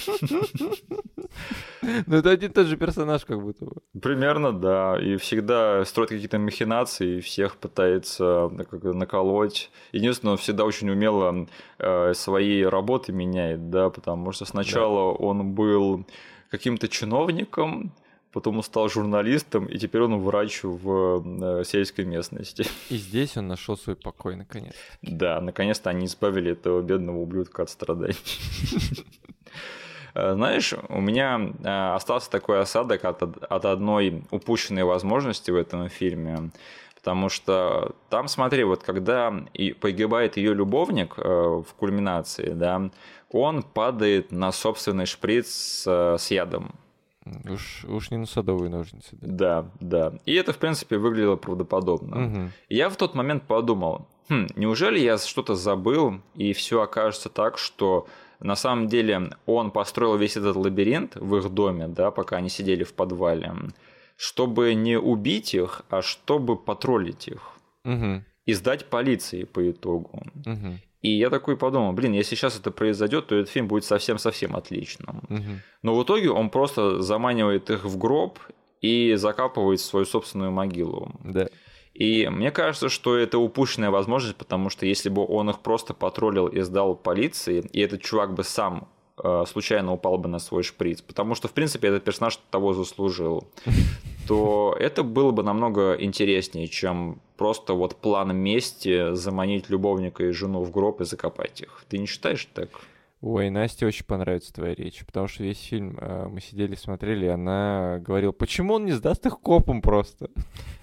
Ну, 2.07 2.17
это 2.17 2.29
один 2.29 2.51
и 2.51 2.53
тот 2.53 2.67
же 2.67 2.77
персонаж, 2.77 3.25
как 3.25 3.41
будто 3.41 3.65
бы. 3.65 3.71
Примерно, 4.01 4.51
да. 4.51 4.97
И 5.01 5.15
всегда 5.17 5.85
строит 5.85 6.09
какие-то 6.09 6.39
махинации, 6.39 7.17
и 7.17 7.21
всех 7.21 7.55
пытается 7.55 8.49
наколоть. 8.49 9.71
Единственное, 9.91 10.33
он 10.33 10.37
всегда 10.37 10.65
очень 10.65 10.89
умело 10.89 11.47
э, 11.77 12.13
свои 12.13 12.63
работы 12.63 13.11
меняет, 13.13 13.69
да, 13.69 13.89
потому 13.89 14.31
что 14.31 14.45
сначала 14.45 15.13
да. 15.13 15.25
он 15.25 15.53
был 15.53 16.05
каким-то 16.51 16.87
чиновником, 16.87 17.93
потом 18.31 18.57
он 18.57 18.63
стал 18.63 18.89
журналистом, 18.89 19.65
и 19.65 19.77
теперь 19.77 20.01
он 20.01 20.19
врач 20.19 20.63
в 20.63 21.59
э, 21.59 21.63
сельской 21.63 22.05
местности. 22.05 22.65
И 22.89 22.97
здесь 22.97 23.37
он 23.37 23.47
нашел 23.47 23.77
свой 23.77 23.95
покой, 23.95 24.35
наконец. 24.35 24.73
Да, 25.01 25.39
наконец-то 25.41 25.89
они 25.89 26.05
избавили 26.05 26.51
этого 26.51 26.81
бедного 26.81 27.17
ублюдка 27.17 27.63
от 27.63 27.69
страданий. 27.69 28.15
Э, 30.19 30.33
знаешь, 30.33 30.73
у 30.89 31.01
меня 31.01 31.39
э, 31.63 31.95
остался 31.95 32.29
такой 32.29 32.59
осадок 32.59 33.05
от, 33.05 33.21
от 33.23 33.65
одной 33.65 34.23
упущенной 34.31 34.83
возможности 34.83 35.51
в 35.51 35.55
этом 35.55 35.89
фильме. 35.89 36.51
Потому 36.95 37.29
что 37.29 37.95
там, 38.09 38.27
смотри, 38.27 38.63
вот 38.65 38.83
когда 38.83 39.33
и 39.53 39.71
погибает 39.71 40.35
ее 40.35 40.53
любовник 40.53 41.13
э, 41.17 41.21
в 41.23 41.73
кульминации, 41.77 42.49
да, 42.49 42.89
он 43.31 43.63
падает 43.63 44.31
на 44.31 44.51
собственный 44.51 45.05
шприц 45.05 45.47
с, 45.47 46.17
с 46.17 46.31
ядом. 46.31 46.75
Уж, 47.47 47.85
уж 47.85 48.11
не 48.11 48.17
на 48.17 48.25
садовые 48.25 48.69
ножницы. 48.69 49.17
Да. 49.21 49.69
да, 49.79 50.09
да. 50.09 50.17
И 50.25 50.33
это, 50.33 50.51
в 50.51 50.57
принципе, 50.57 50.97
выглядело 50.97 51.35
правдоподобно. 51.35 52.25
Угу. 52.25 52.51
Я 52.69 52.89
в 52.89 52.95
тот 52.95 53.13
момент 53.13 53.43
подумал, 53.43 54.07
хм, 54.29 54.47
неужели 54.55 54.99
я 54.99 55.17
что-то 55.17 55.55
забыл, 55.55 56.21
и 56.35 56.53
все 56.53 56.81
окажется 56.81 57.29
так, 57.29 57.57
что 57.57 58.07
на 58.39 58.55
самом 58.55 58.87
деле 58.87 59.31
он 59.45 59.71
построил 59.71 60.15
весь 60.15 60.37
этот 60.37 60.55
лабиринт 60.55 61.15
в 61.15 61.35
их 61.35 61.49
доме, 61.49 61.87
да, 61.87 62.11
пока 62.11 62.37
они 62.37 62.49
сидели 62.49 62.83
в 62.83 62.93
подвале, 62.93 63.53
чтобы 64.15 64.73
не 64.73 64.97
убить 64.97 65.53
их, 65.53 65.81
а 65.89 66.01
чтобы 66.01 66.57
потроллить 66.57 67.27
их. 67.27 67.51
Угу. 67.85 68.23
И 68.45 68.53
сдать 68.53 68.85
полиции 68.85 69.43
по 69.43 69.69
итогу. 69.69 70.23
Угу. 70.45 70.79
И 71.01 71.11
я 71.11 71.29
такой 71.29 71.55
подумал, 71.55 71.93
блин, 71.93 72.13
если 72.13 72.35
сейчас 72.35 72.59
это 72.59 72.71
произойдет, 72.71 73.27
то 73.27 73.35
этот 73.35 73.49
фильм 73.49 73.67
будет 73.67 73.85
совсем-совсем 73.85 74.55
отличным. 74.55 75.23
Угу. 75.29 75.61
Но 75.83 75.95
в 75.95 76.03
итоге 76.03 76.29
он 76.31 76.49
просто 76.49 77.01
заманивает 77.01 77.69
их 77.69 77.85
в 77.85 77.97
гроб 77.97 78.39
и 78.81 79.15
закапывает 79.15 79.79
в 79.79 79.85
свою 79.85 80.05
собственную 80.05 80.51
могилу. 80.51 81.11
Да. 81.23 81.47
И 81.99 82.29
мне 82.29 82.49
кажется, 82.49 82.87
что 82.87 83.17
это 83.17 83.37
упущенная 83.37 83.91
возможность, 83.91 84.37
потому 84.37 84.69
что 84.69 84.85
если 84.85 85.09
бы 85.09 85.25
он 85.27 85.49
их 85.49 85.59
просто 85.59 85.93
потроллил 85.93 86.47
и 86.47 86.61
сдал 86.61 86.95
полиции, 86.95 87.69
и 87.73 87.81
этот 87.81 88.01
чувак 88.01 88.33
бы 88.33 88.45
сам 88.45 88.87
э, 89.21 89.43
случайно 89.45 89.91
упал 89.91 90.17
бы 90.17 90.29
на 90.29 90.39
свой 90.39 90.63
шприц, 90.63 91.01
потому 91.01 91.35
что, 91.35 91.49
в 91.49 91.51
принципе, 91.51 91.89
этот 91.89 92.05
персонаж 92.05 92.39
того 92.51 92.73
заслужил, 92.73 93.49
то 94.29 94.77
это 94.79 95.03
было 95.03 95.31
бы 95.31 95.43
намного 95.43 95.93
интереснее, 95.99 96.69
чем 96.69 97.19
просто 97.35 97.73
вот 97.73 97.97
план 97.97 98.33
мести 98.33 99.13
заманить 99.13 99.69
любовника 99.69 100.23
и 100.23 100.31
жену 100.31 100.63
в 100.63 100.71
гроб 100.71 101.01
и 101.01 101.05
закопать 101.05 101.59
их. 101.61 101.83
Ты 101.89 101.97
не 101.97 102.05
считаешь 102.05 102.47
так? 102.53 102.69
Ой, 103.21 103.49
Насте 103.49 103.85
очень 103.85 104.05
понравится 104.05 104.53
твоя 104.53 104.73
речь, 104.73 105.05
потому 105.05 105.27
что 105.27 105.43
весь 105.43 105.61
фильм 105.61 105.97
э, 105.99 106.27
мы 106.29 106.39
сидели, 106.39 106.75
смотрели, 106.75 107.25
и 107.25 107.29
она 107.29 107.99
говорила, 107.99 108.31
почему 108.31 108.75
он 108.75 108.85
не 108.85 108.93
сдаст 108.93 109.25
их 109.25 109.41
копам 109.41 109.81
просто? 109.81 110.29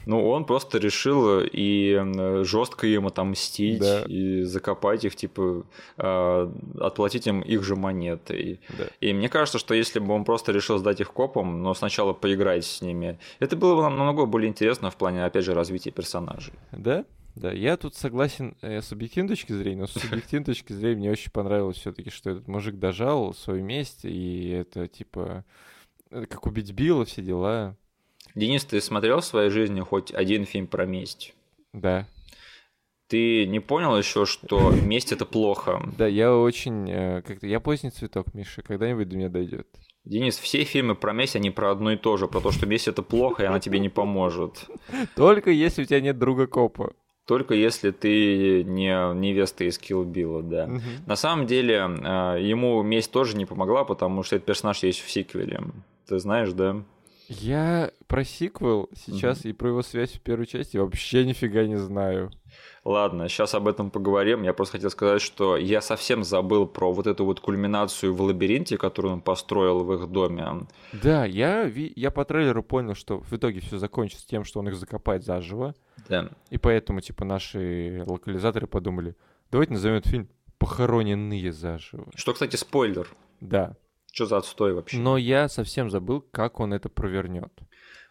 Ну, 0.04 0.28
он 0.28 0.44
просто 0.44 0.76
решил 0.76 1.40
и 1.40 1.98
жестко 2.44 2.86
им 2.86 3.06
отомстить, 3.06 3.80
да. 3.80 4.02
и 4.06 4.42
закопать 4.42 5.04
их, 5.06 5.16
типа, 5.16 5.64
э, 5.96 6.52
отплатить 6.78 7.26
им 7.26 7.40
их 7.40 7.64
же 7.64 7.74
монеты. 7.74 8.60
Да. 8.78 8.84
И 9.00 9.14
мне 9.14 9.30
кажется, 9.30 9.58
что 9.58 9.74
если 9.74 9.98
бы 9.98 10.12
он 10.12 10.24
просто 10.24 10.52
решил 10.52 10.76
сдать 10.76 11.00
их 11.00 11.12
копам, 11.12 11.62
но 11.62 11.72
сначала 11.72 12.12
поиграть 12.12 12.66
с 12.66 12.82
ними, 12.82 13.18
это 13.40 13.56
было 13.56 13.76
бы 13.76 13.82
намного 13.82 14.26
более 14.26 14.50
интересно 14.50 14.90
в 14.90 14.96
плане, 14.96 15.24
опять 15.24 15.44
же, 15.44 15.54
развития 15.54 15.90
персонажей. 15.90 16.52
Да? 16.70 17.04
Да, 17.36 17.52
я 17.52 17.76
тут 17.76 17.94
согласен 17.94 18.56
э, 18.62 18.80
с 18.80 18.92
объективной 18.92 19.28
точки 19.28 19.52
зрения, 19.52 19.82
но 19.82 19.86
с 19.86 19.92
субъективной 20.00 20.46
точки 20.46 20.72
зрения 20.72 20.96
мне 20.96 21.10
очень 21.10 21.30
понравилось 21.30 21.76
все-таки, 21.76 22.08
что 22.10 22.30
этот 22.30 22.48
мужик 22.48 22.76
дожал 22.76 23.34
свое 23.34 23.62
месть, 23.62 24.04
и 24.04 24.48
это 24.48 24.88
типа 24.88 25.44
как 26.10 26.46
убить 26.46 26.72
Билла, 26.72 27.04
все 27.04 27.20
дела. 27.20 27.76
Денис, 28.34 28.64
ты 28.64 28.80
смотрел 28.80 29.20
в 29.20 29.24
своей 29.24 29.50
жизни 29.50 29.80
хоть 29.80 30.12
один 30.12 30.46
фильм 30.46 30.66
про 30.66 30.86
месть? 30.86 31.34
Да. 31.72 32.06
Ты 33.08 33.46
не 33.46 33.60
понял 33.60 33.96
еще, 33.96 34.24
что 34.24 34.70
месть 34.70 35.12
это 35.12 35.26
плохо? 35.26 35.82
Да, 35.96 36.06
я 36.06 36.34
очень 36.34 36.90
э, 36.90 37.22
как-то 37.22 37.46
я 37.46 37.60
поздний 37.60 37.90
цветок, 37.90 38.34
Миша, 38.34 38.62
когда-нибудь 38.62 39.08
до 39.08 39.16
меня 39.16 39.28
дойдет. 39.28 39.68
Денис, 40.04 40.38
все 40.38 40.64
фильмы 40.64 40.94
про 40.94 41.12
месть, 41.12 41.36
они 41.36 41.50
про 41.50 41.70
одно 41.70 41.92
и 41.92 41.96
то 41.96 42.16
же, 42.16 42.28
про 42.28 42.40
то, 42.40 42.50
что 42.50 42.66
месть 42.66 42.88
это 42.88 43.02
плохо, 43.02 43.42
и 43.42 43.46
она 43.46 43.60
тебе 43.60 43.78
не 43.78 43.88
поможет. 43.88 44.64
Только 45.16 45.50
если 45.50 45.82
у 45.82 45.84
тебя 45.84 46.00
нет 46.00 46.18
друга 46.18 46.46
копа. 46.46 46.94
Только 47.26 47.54
если 47.54 47.90
ты 47.90 48.62
не 48.62 49.14
невеста 49.14 49.64
из 49.64 49.78
Kill 49.78 50.04
Bill, 50.04 50.42
да. 50.42 50.66
Угу. 50.66 51.06
На 51.06 51.16
самом 51.16 51.46
деле, 51.46 51.80
а, 51.82 52.36
ему 52.36 52.82
месть 52.82 53.10
тоже 53.10 53.36
не 53.36 53.46
помогла, 53.46 53.84
потому 53.84 54.22
что 54.22 54.36
этот 54.36 54.46
персонаж 54.46 54.82
есть 54.84 55.00
в 55.00 55.10
сиквеле. 55.10 55.60
Ты 56.06 56.18
знаешь, 56.20 56.52
да? 56.52 56.82
Я 57.28 57.90
про 58.06 58.22
сиквел 58.22 58.88
сейчас 58.94 59.40
угу. 59.40 59.48
и 59.48 59.52
про 59.52 59.68
его 59.70 59.82
связь 59.82 60.12
в 60.12 60.20
первой 60.20 60.46
части 60.46 60.76
вообще 60.76 61.24
нифига 61.24 61.66
не 61.66 61.76
знаю. 61.76 62.30
Ладно, 62.84 63.28
сейчас 63.28 63.54
об 63.54 63.66
этом 63.66 63.90
поговорим. 63.90 64.44
Я 64.44 64.52
просто 64.52 64.76
хотел 64.76 64.90
сказать, 64.90 65.20
что 65.20 65.56
я 65.56 65.80
совсем 65.80 66.22
забыл 66.22 66.68
про 66.68 66.92
вот 66.92 67.08
эту 67.08 67.24
вот 67.24 67.40
кульминацию 67.40 68.14
в 68.14 68.22
лабиринте, 68.22 68.78
которую 68.78 69.14
он 69.14 69.20
построил 69.20 69.82
в 69.82 69.92
их 69.94 70.06
доме. 70.06 70.68
Да, 70.92 71.24
я, 71.24 71.64
я 71.64 72.12
по 72.12 72.24
трейлеру 72.24 72.62
понял, 72.62 72.94
что 72.94 73.18
в 73.18 73.32
итоге 73.32 73.58
все 73.58 73.78
закончится 73.78 74.24
тем, 74.28 74.44
что 74.44 74.60
он 74.60 74.68
их 74.68 74.76
закопает 74.76 75.24
заживо. 75.24 75.74
Да. 76.08 76.30
И 76.50 76.58
поэтому, 76.58 77.00
типа, 77.00 77.24
наши 77.24 78.04
локализаторы 78.06 78.66
подумали, 78.66 79.16
давайте 79.50 79.72
назовем 79.72 79.96
этот 79.96 80.10
фильм 80.10 80.28
«Похороненные 80.58 81.52
заживо». 81.52 82.06
Что, 82.14 82.32
кстати, 82.32 82.56
спойлер. 82.56 83.08
Да. 83.40 83.76
Что 84.12 84.26
за 84.26 84.38
отстой 84.38 84.72
вообще? 84.72 84.96
Но 84.98 85.16
я 85.18 85.48
совсем 85.48 85.90
забыл, 85.90 86.20
как 86.30 86.60
он 86.60 86.72
это 86.72 86.88
провернет. 86.88 87.52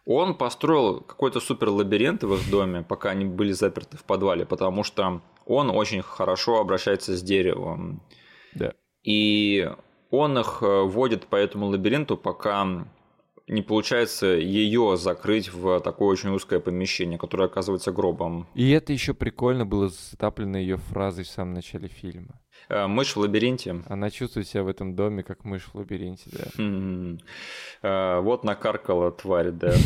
Он 0.04 0.36
построил 0.36 1.00
какой-то 1.00 1.40
супер 1.40 1.70
лабиринт 1.70 2.22
в 2.22 2.32
их 2.34 2.48
доме, 2.48 2.82
пока 2.82 3.10
они 3.10 3.24
были 3.24 3.50
заперты 3.50 3.96
в 3.96 4.04
подвале, 4.04 4.46
потому 4.46 4.84
что 4.84 5.20
он 5.46 5.70
очень 5.70 6.02
хорошо 6.02 6.60
обращается 6.60 7.16
с 7.16 7.22
деревом. 7.22 8.02
Да. 8.54 8.74
И 9.02 9.68
он 10.10 10.38
их 10.38 10.62
э, 10.62 10.82
водит 10.82 11.26
по 11.26 11.34
этому 11.34 11.66
лабиринту, 11.66 12.16
пока 12.16 12.86
не 13.48 13.62
получается 13.62 14.26
ее 14.26 14.96
закрыть 14.96 15.52
в 15.52 15.80
такое 15.80 16.08
очень 16.08 16.30
узкое 16.30 16.58
помещение, 16.58 17.18
которое 17.18 17.44
оказывается 17.44 17.92
гробом. 17.92 18.46
И 18.54 18.70
это 18.70 18.92
еще 18.92 19.14
прикольно 19.14 19.64
было 19.64 19.88
затаплено 19.88 20.58
ее 20.58 20.78
фразой 20.78 21.24
в 21.24 21.28
самом 21.28 21.54
начале 21.54 21.88
фильма. 21.88 22.40
Э, 22.68 22.86
мышь 22.86 23.14
в 23.14 23.20
лабиринте. 23.20 23.82
Она 23.86 24.10
чувствует 24.10 24.48
себя 24.48 24.64
в 24.64 24.68
этом 24.68 24.96
доме, 24.96 25.22
как 25.22 25.44
мышь 25.44 25.68
в 25.72 25.74
лабиринте, 25.76 26.30
да. 26.32 27.18
Э, 27.82 28.20
вот 28.20 28.44
накаркала 28.44 29.12
тварь, 29.12 29.50
да. 29.50 29.74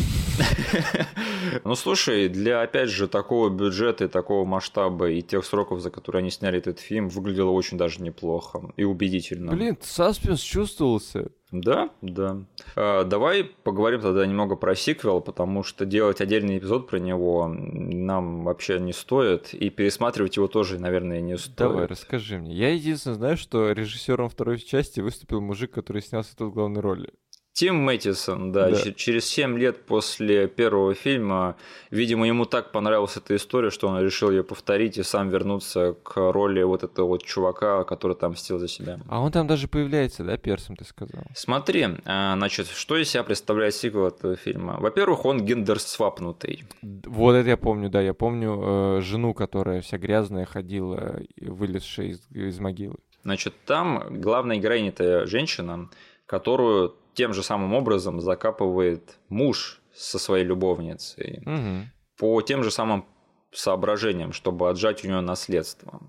Ну, 1.63 1.75
слушай, 1.75 2.29
для, 2.29 2.61
опять 2.61 2.89
же, 2.89 3.07
такого 3.07 3.49
бюджета 3.49 4.05
и 4.05 4.07
такого 4.07 4.45
масштаба 4.45 5.09
и 5.09 5.21
тех 5.21 5.43
сроков, 5.43 5.81
за 5.81 5.89
которые 5.89 6.21
они 6.21 6.29
сняли 6.29 6.59
этот 6.59 6.79
фильм, 6.79 7.09
выглядело 7.09 7.51
очень 7.51 7.77
даже 7.77 8.01
неплохо 8.01 8.71
и 8.77 8.83
убедительно. 8.83 9.51
Блин, 9.51 9.77
саспенс 9.81 10.39
чувствовался. 10.39 11.31
Да, 11.51 11.89
да. 12.01 12.43
А, 12.75 13.03
давай 13.03 13.43
поговорим 13.43 14.01
тогда 14.01 14.25
немного 14.25 14.55
про 14.55 14.73
сиквел, 14.73 15.19
потому 15.19 15.63
что 15.63 15.85
делать 15.85 16.21
отдельный 16.21 16.57
эпизод 16.57 16.87
про 16.87 16.97
него 16.97 17.47
нам 17.47 18.45
вообще 18.45 18.79
не 18.79 18.93
стоит, 18.93 19.53
и 19.53 19.69
пересматривать 19.69 20.37
его 20.37 20.47
тоже, 20.47 20.79
наверное, 20.79 21.19
не 21.19 21.37
стоит. 21.37 21.57
Давай, 21.57 21.85
расскажи 21.87 22.37
мне. 22.37 22.53
Я 22.53 22.73
единственное 22.73 23.15
знаю, 23.15 23.37
что 23.37 23.71
режиссером 23.71 24.29
второй 24.29 24.59
части 24.59 25.01
выступил 25.01 25.41
мужик, 25.41 25.71
который 25.71 26.01
снялся 26.01 26.35
тут 26.37 26.51
в 26.51 26.53
главной 26.53 26.81
роли. 26.81 27.09
Тим 27.53 27.83
Мэттисон, 27.83 28.53
да, 28.53 28.69
да, 28.69 28.91
через 28.93 29.25
7 29.25 29.57
лет 29.57 29.85
после 29.85 30.47
первого 30.47 30.93
фильма, 30.93 31.57
видимо, 31.89 32.25
ему 32.25 32.45
так 32.45 32.71
понравилась 32.71 33.17
эта 33.17 33.35
история, 33.35 33.71
что 33.71 33.89
он 33.89 33.99
решил 34.01 34.31
ее 34.31 34.43
повторить 34.43 34.97
и 34.97 35.03
сам 35.03 35.29
вернуться 35.29 35.95
к 36.01 36.31
роли 36.31 36.63
вот 36.63 36.83
этого 36.83 37.07
вот 37.07 37.23
чувака, 37.23 37.83
который 37.83 38.15
там 38.15 38.31
мстил 38.31 38.57
за 38.57 38.69
себя. 38.69 38.99
А 39.09 39.19
он 39.19 39.33
там 39.33 39.47
даже 39.47 39.67
появляется, 39.67 40.23
да, 40.23 40.37
персом, 40.37 40.77
ты 40.77 40.85
сказал? 40.85 41.23
Смотри, 41.35 41.87
а, 42.05 42.35
значит, 42.37 42.67
что 42.67 42.95
из 42.95 43.09
себя 43.09 43.23
представляет 43.23 43.75
сиквел 43.75 44.07
этого 44.07 44.37
фильма? 44.37 44.77
Во-первых, 44.79 45.25
он 45.25 45.45
гендер-свапнутый. 45.45 46.63
Вот 46.81 47.33
это 47.33 47.49
я 47.49 47.57
помню, 47.57 47.89
да, 47.89 48.01
я 48.01 48.13
помню 48.13 48.61
э, 48.61 49.01
жену, 49.01 49.33
которая 49.33 49.81
вся 49.81 49.97
грязная 49.97 50.45
ходила, 50.45 51.19
вылезшая 51.41 52.07
из, 52.07 52.25
из 52.31 52.59
могилы. 52.59 52.95
Значит, 53.23 53.53
там 53.65 54.21
главная 54.21 54.57
героиня 54.57 54.89
это 54.89 55.25
женщина, 55.27 55.89
которую 56.25 56.95
тем 57.13 57.33
же 57.33 57.43
самым 57.43 57.73
образом 57.73 58.21
закапывает 58.21 59.17
муж 59.29 59.81
со 59.93 60.19
своей 60.19 60.45
любовницей 60.45 61.41
угу. 61.45 61.89
по 62.17 62.41
тем 62.41 62.63
же 62.63 62.71
самым 62.71 63.05
соображениям, 63.51 64.33
чтобы 64.33 64.69
отжать 64.69 65.03
у 65.03 65.07
нее 65.07 65.21
наследство. 65.21 65.99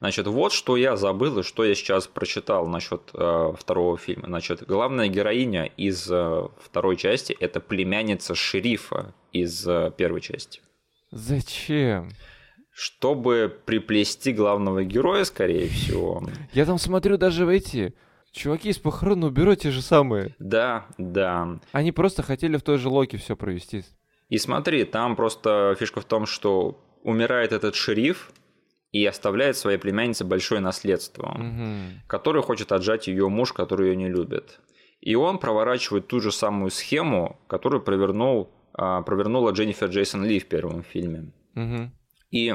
Значит, 0.00 0.26
вот 0.26 0.52
что 0.52 0.76
я 0.76 0.96
забыл 0.96 1.40
и 1.40 1.42
что 1.42 1.64
я 1.64 1.74
сейчас 1.74 2.06
прочитал 2.06 2.66
насчет 2.66 3.10
э, 3.12 3.52
второго 3.56 3.98
фильма. 3.98 4.28
Значит, 4.28 4.66
главная 4.66 5.08
героиня 5.08 5.64
из 5.64 6.10
э, 6.10 6.48
второй 6.58 6.96
части 6.96 7.36
это 7.38 7.60
племянница 7.60 8.34
шерифа 8.34 9.14
из 9.32 9.66
э, 9.68 9.92
первой 9.96 10.22
части. 10.22 10.60
Зачем? 11.10 12.10
Чтобы 12.70 13.54
приплести 13.66 14.32
главного 14.32 14.84
героя, 14.84 15.24
скорее 15.24 15.68
всего. 15.68 16.22
Я 16.54 16.64
там 16.64 16.78
смотрю 16.78 17.18
даже 17.18 17.44
в 17.44 17.50
эти 17.50 17.94
Чуваки 18.32 18.68
из 18.68 18.78
похоронного 18.78 19.30
бюро 19.30 19.54
те 19.54 19.70
же 19.70 19.82
самые. 19.82 20.36
Да, 20.38 20.86
да. 20.98 21.58
Они 21.72 21.92
просто 21.92 22.22
хотели 22.22 22.56
в 22.56 22.62
той 22.62 22.78
же 22.78 22.88
локе 22.88 23.16
все 23.16 23.36
провести. 23.36 23.84
И 24.28 24.38
смотри, 24.38 24.84
там 24.84 25.16
просто 25.16 25.74
фишка 25.78 26.00
в 26.00 26.04
том, 26.04 26.26
что 26.26 26.84
умирает 27.02 27.52
этот 27.52 27.74
шериф 27.74 28.30
и 28.92 29.04
оставляет 29.04 29.56
своей 29.56 29.78
племяннице 29.78 30.24
большое 30.24 30.60
наследство, 30.60 31.30
угу. 31.30 32.00
которое 32.06 32.42
хочет 32.42 32.72
отжать 32.72 33.08
ее 33.08 33.28
муж, 33.28 33.52
который 33.52 33.90
ее 33.90 33.96
не 33.96 34.08
любит. 34.08 34.60
И 35.00 35.14
он 35.14 35.38
проворачивает 35.38 36.06
ту 36.06 36.20
же 36.20 36.30
самую 36.30 36.70
схему, 36.70 37.40
которую 37.48 37.82
провернул, 37.82 38.52
а, 38.74 39.02
провернула 39.02 39.50
Дженнифер 39.50 39.88
Джейсон 39.88 40.24
Ли 40.24 40.38
в 40.38 40.46
первом 40.46 40.82
фильме. 40.82 41.32
Угу. 41.56 41.90
И 42.30 42.54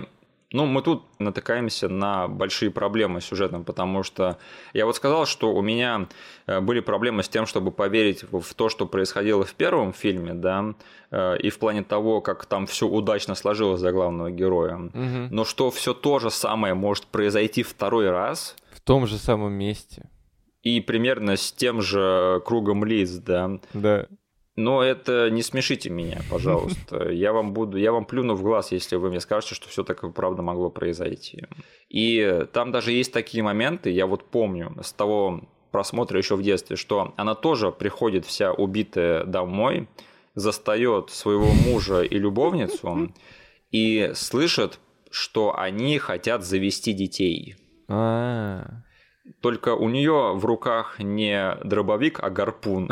ну, 0.55 0.65
мы 0.65 0.81
тут 0.81 1.03
натыкаемся 1.19 1.89
на 1.89 2.29
большие 2.29 2.71
проблемы 2.71 3.19
с 3.19 3.25
сюжетом, 3.25 3.65
потому 3.65 4.03
что 4.03 4.37
я 4.73 4.85
вот 4.85 4.95
сказал, 4.95 5.25
что 5.25 5.53
у 5.53 5.61
меня 5.61 6.07
э, 6.47 6.61
были 6.61 6.79
проблемы 6.79 7.23
с 7.23 7.29
тем, 7.29 7.45
чтобы 7.45 7.71
поверить 7.71 8.23
в 8.31 8.53
то, 8.53 8.69
что 8.69 8.85
происходило 8.85 9.43
в 9.43 9.53
первом 9.53 9.91
фильме, 9.91 10.33
да, 10.33 10.73
э, 11.11 11.37
и 11.39 11.49
в 11.49 11.59
плане 11.59 11.83
того, 11.83 12.21
как 12.21 12.45
там 12.45 12.67
все 12.67 12.87
удачно 12.87 13.35
сложилось 13.35 13.81
за 13.81 13.91
главного 13.91 14.31
героя. 14.31 14.77
Угу. 14.77 15.27
Но 15.29 15.43
что 15.43 15.71
все 15.71 15.93
то 15.93 16.19
же 16.19 16.31
самое 16.31 16.73
может 16.73 17.07
произойти 17.07 17.61
второй 17.61 18.09
раз. 18.09 18.55
В 18.71 18.79
том 18.79 19.07
же 19.07 19.17
самом 19.17 19.51
месте. 19.51 20.09
И 20.63 20.79
примерно 20.79 21.35
с 21.35 21.51
тем 21.51 21.81
же 21.81 22.41
кругом 22.45 22.85
лиц, 22.85 23.11
да. 23.11 23.59
Да. 23.73 24.07
Но 24.55 24.81
это 24.81 25.29
не 25.29 25.41
смешите 25.41 25.89
меня, 25.89 26.21
пожалуйста. 26.29 27.09
Я 27.11 27.33
вам 27.33 27.53
буду, 27.53 27.77
я 27.77 27.91
вам 27.91 28.05
плюну 28.05 28.35
в 28.35 28.41
глаз, 28.41 28.71
если 28.71 28.95
вы 28.95 29.09
мне 29.09 29.19
скажете, 29.19 29.53
что 29.53 29.67
все 29.67 29.83
так 29.83 30.13
правда 30.13 30.41
могло 30.41 30.69
произойти. 30.69 31.43
И 31.89 32.45
там 32.53 32.71
даже 32.71 32.91
есть 32.91 33.11
такие 33.11 33.43
моменты, 33.43 33.89
я 33.89 34.07
вот 34.07 34.23
помню 34.23 34.73
с 34.81 34.93
того 34.93 35.41
просмотра 35.71 36.17
еще 36.17 36.37
в 36.37 36.41
детстве, 36.41 36.77
что 36.77 37.13
она 37.17 37.35
тоже 37.35 37.71
приходит 37.71 38.25
вся 38.25 38.53
убитая 38.53 39.25
домой, 39.25 39.89
застает 40.35 41.09
своего 41.09 41.47
мужа 41.47 42.01
и 42.01 42.17
любовницу 42.17 43.13
и 43.71 44.11
слышит, 44.13 44.79
что 45.11 45.57
они 45.57 45.97
хотят 45.97 46.45
завести 46.45 46.93
детей. 46.93 47.55
А-а-а. 47.89 48.83
Только 49.41 49.75
у 49.75 49.89
нее 49.89 50.33
в 50.35 50.45
руках 50.45 50.99
не 50.99 51.57
дробовик, 51.63 52.19
а 52.21 52.29
гарпун. 52.29 52.89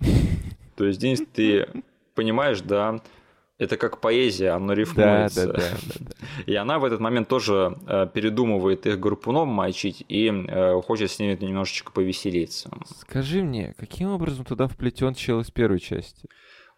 То 0.80 0.86
есть, 0.86 0.98
Денис, 0.98 1.22
ты 1.34 1.68
понимаешь, 2.14 2.62
да, 2.62 3.00
Это 3.58 3.76
как 3.76 4.00
поэзия, 4.00 4.52
оно 4.56 4.68
Да, 4.68 4.74
рифмуется. 4.74 5.46
да, 5.48 5.52
да, 5.52 5.68
да, 5.82 5.94
да. 6.00 6.12
И 6.46 6.54
она 6.54 6.78
в 6.78 6.84
этот 6.86 6.98
момент 7.00 7.28
тоже 7.28 7.76
э, 7.86 8.06
передумывает 8.14 8.86
их 8.86 8.98
группуном 8.98 9.48
мочить 9.48 10.02
и 10.08 10.30
э, 10.30 10.80
хочет 10.80 11.10
с 11.10 11.18
ними 11.18 11.36
немножечко 11.38 11.92
повеселиться. 11.92 12.70
Скажи 13.00 13.42
мне, 13.42 13.74
каким 13.78 14.08
образом 14.12 14.46
туда 14.46 14.66
вплетен 14.66 15.12
чел 15.12 15.40
из 15.40 15.50
первой 15.50 15.78
части? 15.78 16.26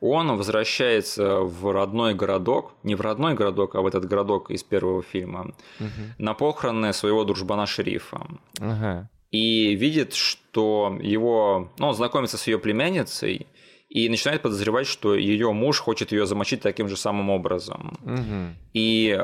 Он 0.00 0.36
возвращается 0.36 1.36
в 1.42 1.70
родной 1.70 2.14
городок, 2.16 2.74
не 2.82 2.96
в 2.96 3.00
родной 3.00 3.34
городок, 3.34 3.76
а 3.76 3.80
в 3.82 3.86
этот 3.86 4.04
городок 4.06 4.50
из 4.50 4.64
первого 4.64 5.02
фильма, 5.04 5.54
Мгм. 5.78 6.14
на 6.18 6.34
похороны 6.34 6.92
своего 6.92 7.22
дружбана 7.22 7.66
шерифа. 7.66 8.26
Ага. 8.60 9.08
И 9.30 9.76
видит, 9.76 10.14
что 10.14 10.98
его... 11.00 11.70
Ну, 11.78 11.86
он 11.86 11.94
знакомится 11.94 12.36
с 12.36 12.48
ее 12.48 12.58
племянницей 12.58 13.46
и 13.94 14.08
начинает 14.08 14.42
подозревать, 14.42 14.86
что 14.86 15.14
ее 15.14 15.52
муж 15.52 15.78
хочет 15.80 16.12
ее 16.12 16.24
замочить 16.26 16.62
таким 16.62 16.88
же 16.88 16.96
самым 16.96 17.28
образом. 17.30 17.98
Мгм. 18.04 18.56
И 18.72 19.20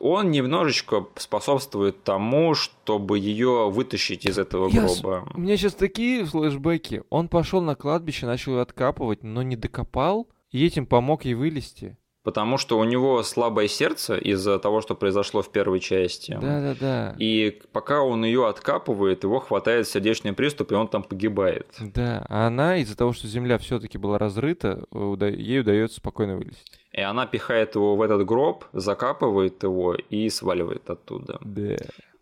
он 0.00 0.30
немножечко 0.30 1.06
способствует 1.16 2.02
тому, 2.02 2.54
чтобы 2.54 3.18
ее 3.18 3.70
вытащить 3.70 4.24
из 4.26 4.38
этого 4.38 4.68
Я 4.68 4.88
с- 4.88 5.00
гроба. 5.00 5.28
У 5.34 5.40
меня 5.40 5.56
сейчас 5.56 5.74
такие 5.74 6.24
флешбеки. 6.24 7.02
Он 7.10 7.28
пошел 7.28 7.60
на 7.62 7.74
кладбище, 7.74 8.26
начал 8.26 8.52
ее 8.56 8.62
откапывать, 8.62 9.22
но 9.22 9.42
не 9.42 9.56
докопал, 9.56 10.28
и 10.50 10.64
этим 10.66 10.86
помог 10.86 11.24
ей 11.24 11.34
вылезти. 11.34 11.96
Потому 12.24 12.58
что 12.58 12.78
у 12.78 12.84
него 12.84 13.22
слабое 13.22 13.68
сердце 13.68 14.16
из-за 14.16 14.58
того, 14.58 14.80
что 14.80 14.94
произошло 14.94 15.40
в 15.40 15.50
первой 15.50 15.80
части. 15.80 16.36
Да-да-да. 16.38 17.14
И 17.18 17.62
пока 17.72 18.02
он 18.02 18.24
ее 18.24 18.48
откапывает, 18.48 19.22
его 19.22 19.40
хватает 19.40 19.88
сердечный 19.88 20.32
приступ, 20.34 20.72
и 20.72 20.74
он 20.74 20.88
там 20.88 21.02
погибает. 21.02 21.66
Да, 21.80 22.26
а 22.28 22.48
она 22.48 22.76
из-за 22.78 22.96
того, 22.96 23.12
что 23.12 23.28
земля 23.28 23.56
все-таки 23.58 23.96
была 23.98 24.18
разрыта, 24.18 24.84
ей 24.92 25.60
удается 25.60 25.98
спокойно 25.98 26.36
вылезти. 26.36 26.78
И 26.92 27.00
она 27.00 27.26
пихает 27.26 27.76
его 27.76 27.96
в 27.96 28.02
этот 28.02 28.26
гроб, 28.26 28.64
закапывает 28.72 29.62
его 29.62 29.94
и 29.94 30.28
сваливает 30.28 30.90
оттуда. 30.90 31.38
Да. 31.40 31.76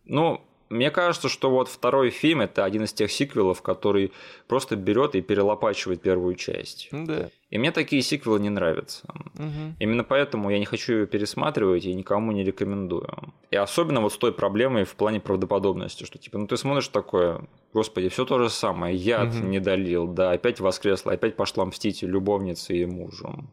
Ну, 0.05 0.41
мне 0.69 0.91
кажется, 0.91 1.29
что 1.29 1.51
вот 1.51 1.69
второй 1.69 2.11
фильм 2.11 2.41
это 2.41 2.65
один 2.65 2.85
из 2.85 2.93
тех 2.93 3.11
сиквелов, 3.11 3.63
который 3.63 4.13
просто 4.49 4.77
берет 4.77 5.15
и 5.15 5.21
перелопачивает 5.21 6.03
первую 6.03 6.35
часть. 6.35 6.89
Да. 6.91 7.31
И 7.51 7.59
мне 7.59 7.71
такие 7.71 8.03
сиквелы 8.03 8.41
не 8.41 8.51
нравятся. 8.51 9.07
Мгм. 9.35 9.77
Именно 9.79 10.05
поэтому 10.05 10.51
я 10.51 10.59
не 10.59 10.65
хочу 10.65 10.93
ее 10.95 11.07
пересматривать 11.07 11.85
и 11.85 11.95
никому 11.95 12.33
не 12.33 12.43
рекомендую. 12.43 13.33
И 13.51 13.57
особенно 13.57 14.01
вот 14.01 14.13
с 14.13 14.19
той 14.19 14.33
проблемой 14.33 14.85
в 14.85 14.95
плане 14.97 15.21
правдоподобности, 15.21 16.05
что 16.05 16.19
типа, 16.19 16.39
ну 16.39 16.47
ты 16.47 16.57
смотришь 16.57 16.89
такое, 16.89 17.47
господи, 17.73 18.09
все 18.09 18.25
то 18.25 18.39
же 18.39 18.51
самое, 18.51 18.97
яд 18.97 19.35
Мгм. 19.35 19.51
не 19.51 19.61
долил, 19.61 20.07
да, 20.09 20.33
опять 20.33 20.61
воскресла, 20.61 21.13
опять 21.13 21.37
пошла 21.37 21.65
мстить 21.65 22.03
любовнице 22.03 22.77
и 22.77 22.85
мужу. 22.87 23.45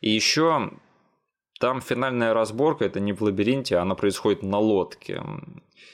И 0.00 0.10
еще 0.10 0.70
там 1.60 1.80
финальная 1.80 2.34
разборка, 2.34 2.84
это 2.84 3.00
не 3.00 3.12
в 3.12 3.22
лабиринте, 3.22 3.76
она 3.76 3.94
происходит 3.94 4.42
на 4.42 4.58
лодке. 4.58 5.22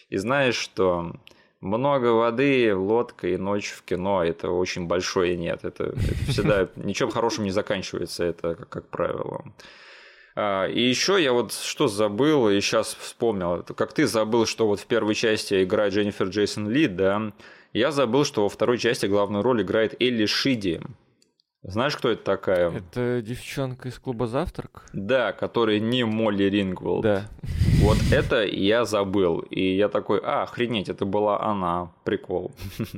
И 0.08 0.16
знаешь, 0.16 0.56
что 0.56 1.12
много 1.60 2.08
воды, 2.08 2.74
лодка 2.74 3.28
и 3.28 3.36
ночь 3.36 3.70
в 3.70 3.82
кино– 3.82 4.22
это 4.24 4.50
очень 4.50 4.86
большое 4.86 5.36
нет. 5.36 5.64
Это, 5.64 5.84
это 5.84 6.14
всегда 6.28 6.68
ничем 6.76 7.10
хорошим 7.10 7.44
не 7.44 7.50
заканчивается, 7.50 8.24
это 8.24 8.54
как, 8.54 8.68
как 8.68 8.88
правило. 8.88 9.44
А, 10.36 10.66
И 10.66 10.80
еще 10.80 11.22
я 11.22 11.32
вот 11.32 11.52
что 11.52 11.88
забыл 11.88 12.50
и 12.50 12.60
сейчас 12.60 12.94
вспомнил. 12.94 13.62
Как 13.62 13.92
ты 13.92 14.06
забыл, 14.06 14.46
что 14.46 14.66
вот 14.66 14.80
в 14.80 14.86
первой 14.86 15.14
части 15.14 15.64
играет 15.64 15.94
Дженнифер 15.94 16.28
Джейсон 16.28 16.68
Ли, 16.68 16.86
да? 16.86 17.32
Я 17.72 17.90
забыл, 17.90 18.24
что 18.24 18.42
во 18.42 18.48
второй 18.48 18.78
части 18.78 19.06
главную 19.06 19.42
роль 19.42 19.62
играет 19.62 20.00
Элли 20.00 20.26
Шиди. 20.26 20.80
Знаешь, 21.66 21.96
кто 21.96 22.10
это 22.10 22.22
такая? 22.22 22.70
Это 22.70 23.22
девчонка 23.22 23.88
из 23.88 23.98
клуба 23.98 24.26
«Завтрак»? 24.26 24.84
Да, 24.92 25.32
которая 25.32 25.80
не 25.80 26.04
Молли 26.04 26.44
Рингвелд. 26.44 27.02
Да. 27.02 27.24
Вот 27.80 27.96
это 28.12 28.44
я 28.44 28.84
забыл. 28.84 29.40
И 29.40 29.74
я 29.74 29.88
такой, 29.88 30.20
а, 30.22 30.42
охренеть, 30.42 30.90
это 30.90 31.06
была 31.06 31.40
она. 31.42 31.90
Прикол. 32.04 32.52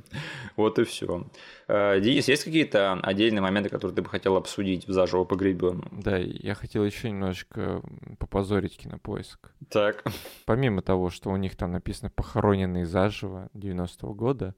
Вот 0.57 0.79
и 0.79 0.85
все. 0.85 1.27
Денис, 1.69 2.29
есть 2.29 2.45
какие-то 2.45 2.95
отдельные 3.03 3.43
моменты, 3.43 3.69
которые 3.69 3.95
ты 3.95 4.03
бы 4.03 4.09
хотел 4.09 4.37
обсудить 4.37 4.89
в 4.89 4.93
заживо 4.93 5.25
погребенном? 5.25 5.89
Да, 6.03 6.17
я 6.17 6.55
хотел 6.55 6.85
еще 6.85 7.11
немножечко 7.11 7.83
попозорить 8.19 8.79
кинопоиск. 8.79 9.53
Так. 9.71 10.05
Помимо 10.45 10.83
того, 10.83 11.11
что 11.11 11.31
у 11.31 11.37
них 11.37 11.57
там 11.57 11.73
написано 11.73 12.11
«Похороненные 12.11 12.87
заживо» 12.87 13.49
90-го 13.55 14.15
года, 14.15 14.55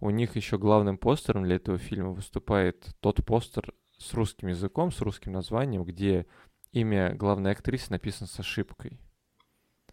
у 0.00 0.10
них 0.10 0.36
еще 0.36 0.58
главным 0.58 0.98
постером 0.98 1.44
для 1.44 1.56
этого 1.56 1.78
фильма 1.78 2.10
выступает 2.10 2.86
тот 3.00 3.24
постер 3.24 3.74
с 3.98 4.14
русским 4.14 4.48
языком, 4.48 4.92
с 4.92 5.00
русским 5.00 5.32
названием, 5.32 5.84
где 5.84 6.26
имя 6.72 7.14
главной 7.14 7.52
актрисы 7.52 7.90
написано 7.90 8.26
с 8.26 8.38
ошибкой. 8.38 8.98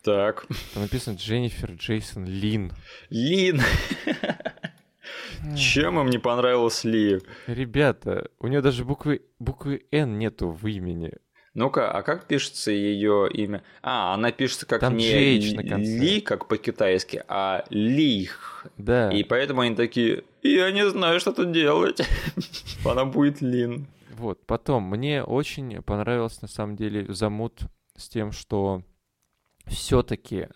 Так. 0.02 0.46
Там 0.74 0.84
написано 0.84 1.16
Дженнифер 1.16 1.72
Джейсон 1.72 2.26
Лин. 2.26 2.72
Лин. 3.10 3.60
Чем 5.56 6.00
им 6.00 6.10
не 6.10 6.20
понравилась 6.20 6.84
Ли? 6.84 7.22
Ребята, 7.48 8.30
у 8.40 8.48
нее 8.48 8.62
даже 8.62 8.86
буквы, 8.86 9.24
буквы 9.40 9.86
Н 9.92 10.18
нету 10.18 10.50
в 10.50 10.68
имени. 10.68 11.14
Ну-ка, 11.56 11.90
а 11.90 12.04
как 12.04 12.26
пишется 12.26 12.70
ее 12.72 13.30
имя? 13.32 13.64
А, 13.82 14.14
она 14.14 14.32
пишется 14.32 14.66
как 14.66 14.82
Там 14.82 14.98
не. 14.98 15.40
Ли, 15.40 16.20
как 16.22 16.48
по-китайски, 16.48 17.24
а 17.30 17.64
Лих. 17.70 18.68
Да. 18.78 19.10
И 19.12 19.24
поэтому 19.24 19.62
они 19.62 19.74
такие, 19.76 20.24
я 20.44 20.70
не 20.72 20.88
знаю, 20.88 21.20
что 21.22 21.32
тут 21.32 21.52
делать. 21.54 22.02
Она 22.86 23.06
будет 23.06 23.42
Лин. 23.42 23.88
Вот, 24.18 24.46
потом, 24.46 24.84
мне 24.84 25.24
очень 25.24 25.82
понравился, 25.82 26.40
на 26.42 26.48
самом 26.48 26.76
деле, 26.76 27.06
замут 27.14 27.62
с 27.96 28.10
тем, 28.10 28.32
что 28.32 28.84
все-таки 29.66 30.48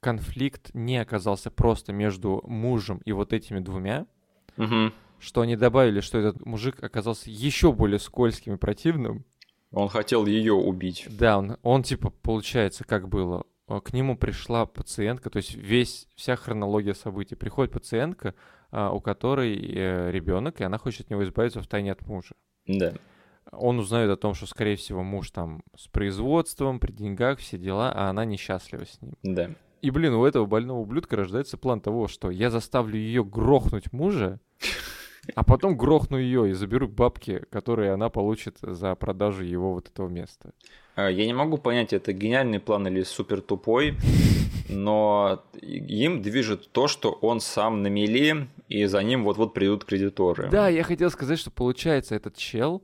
конфликт 0.00 0.70
не 0.74 0.98
оказался 0.98 1.50
просто 1.50 1.92
между 1.92 2.40
мужем 2.46 3.00
и 3.04 3.12
вот 3.12 3.32
этими 3.32 3.58
двумя, 3.58 4.06
Мгм. 4.56 4.92
что 5.18 5.40
они 5.40 5.56
добавили, 5.56 6.00
что 6.00 6.18
этот 6.18 6.44
мужик 6.46 6.82
оказался 6.82 7.30
еще 7.30 7.72
более 7.72 7.98
скользким 7.98 8.54
и 8.54 8.58
противным. 8.58 9.24
Он 9.72 9.88
хотел 9.88 10.26
ее 10.26 10.54
убить. 10.54 11.06
Да, 11.10 11.38
он, 11.38 11.58
он 11.62 11.82
типа, 11.82 12.10
получается, 12.10 12.84
как 12.84 13.08
было, 13.08 13.44
э, 13.68 13.80
к 13.80 13.92
нему 13.92 14.16
пришла 14.16 14.66
пациентка, 14.66 15.30
то 15.30 15.36
есть 15.36 15.54
весь, 15.54 16.08
вся 16.14 16.36
хронология 16.36 16.94
событий. 16.94 17.34
Приходит 17.34 17.72
пациентка, 17.72 18.34
а, 18.70 18.90
у 18.92 19.00
которой 19.00 19.56
ребенок, 20.10 20.60
и 20.60 20.64
она 20.64 20.78
хочет 20.78 21.02
от 21.02 21.10
него 21.10 21.24
избавиться 21.24 21.62
в 21.62 21.66
тайне 21.66 21.92
от 21.92 22.06
мужа. 22.06 22.34
Да. 22.66 22.92
Он 23.50 23.78
узнает 23.78 24.10
о 24.10 24.16
том, 24.16 24.34
что, 24.34 24.46
скорее 24.46 24.76
всего, 24.76 25.02
муж 25.02 25.30
там 25.30 25.62
с 25.74 25.88
производством, 25.88 26.80
при 26.80 26.92
деньгах, 26.92 27.38
все 27.38 27.56
дела, 27.56 27.92
а 27.94 28.10
она 28.10 28.24
несчастлива 28.24 28.84
с 28.84 29.00
ним. 29.00 29.14
Да. 29.22 29.50
И, 29.80 29.90
блин, 29.90 30.14
у 30.14 30.24
этого 30.24 30.46
больного 30.46 30.80
ублюдка 30.80 31.16
рождается 31.16 31.56
план 31.56 31.80
того, 31.80 32.08
что 32.08 32.30
я 32.30 32.50
заставлю 32.50 32.96
ее 32.96 33.24
грохнуть 33.24 33.92
мужа, 33.92 34.40
а 35.34 35.44
потом 35.44 35.76
грохну 35.76 36.16
ее 36.18 36.50
и 36.50 36.52
заберу 36.52 36.88
бабки, 36.88 37.42
которые 37.50 37.92
она 37.92 38.08
получит 38.08 38.58
за 38.62 38.94
продажу 38.94 39.42
его 39.44 39.74
вот 39.74 39.88
этого 39.88 40.08
места. 40.08 40.52
А, 40.96 41.08
Я 41.10 41.26
не 41.26 41.34
могу 41.34 41.58
понять, 41.58 41.92
это 41.92 42.12
гениальный 42.12 42.60
план 42.60 42.86
или 42.88 43.02
супер 43.02 43.40
тупой, 43.40 43.96
но 44.68 45.42
им 45.60 46.22
движет 46.22 46.70
то, 46.72 46.88
что 46.88 47.12
он 47.12 47.40
сам 47.40 47.82
на 47.82 47.88
мели, 47.88 48.48
и 48.68 48.84
за 48.86 49.02
ним 49.02 49.24
вот-вот 49.24 49.54
придут 49.54 49.84
кредиторы. 49.84 50.48
Да, 50.50 50.68
я 50.68 50.82
хотел 50.82 51.10
сказать, 51.10 51.38
что 51.38 51.50
получается 51.50 52.14
этот 52.14 52.36
чел, 52.36 52.82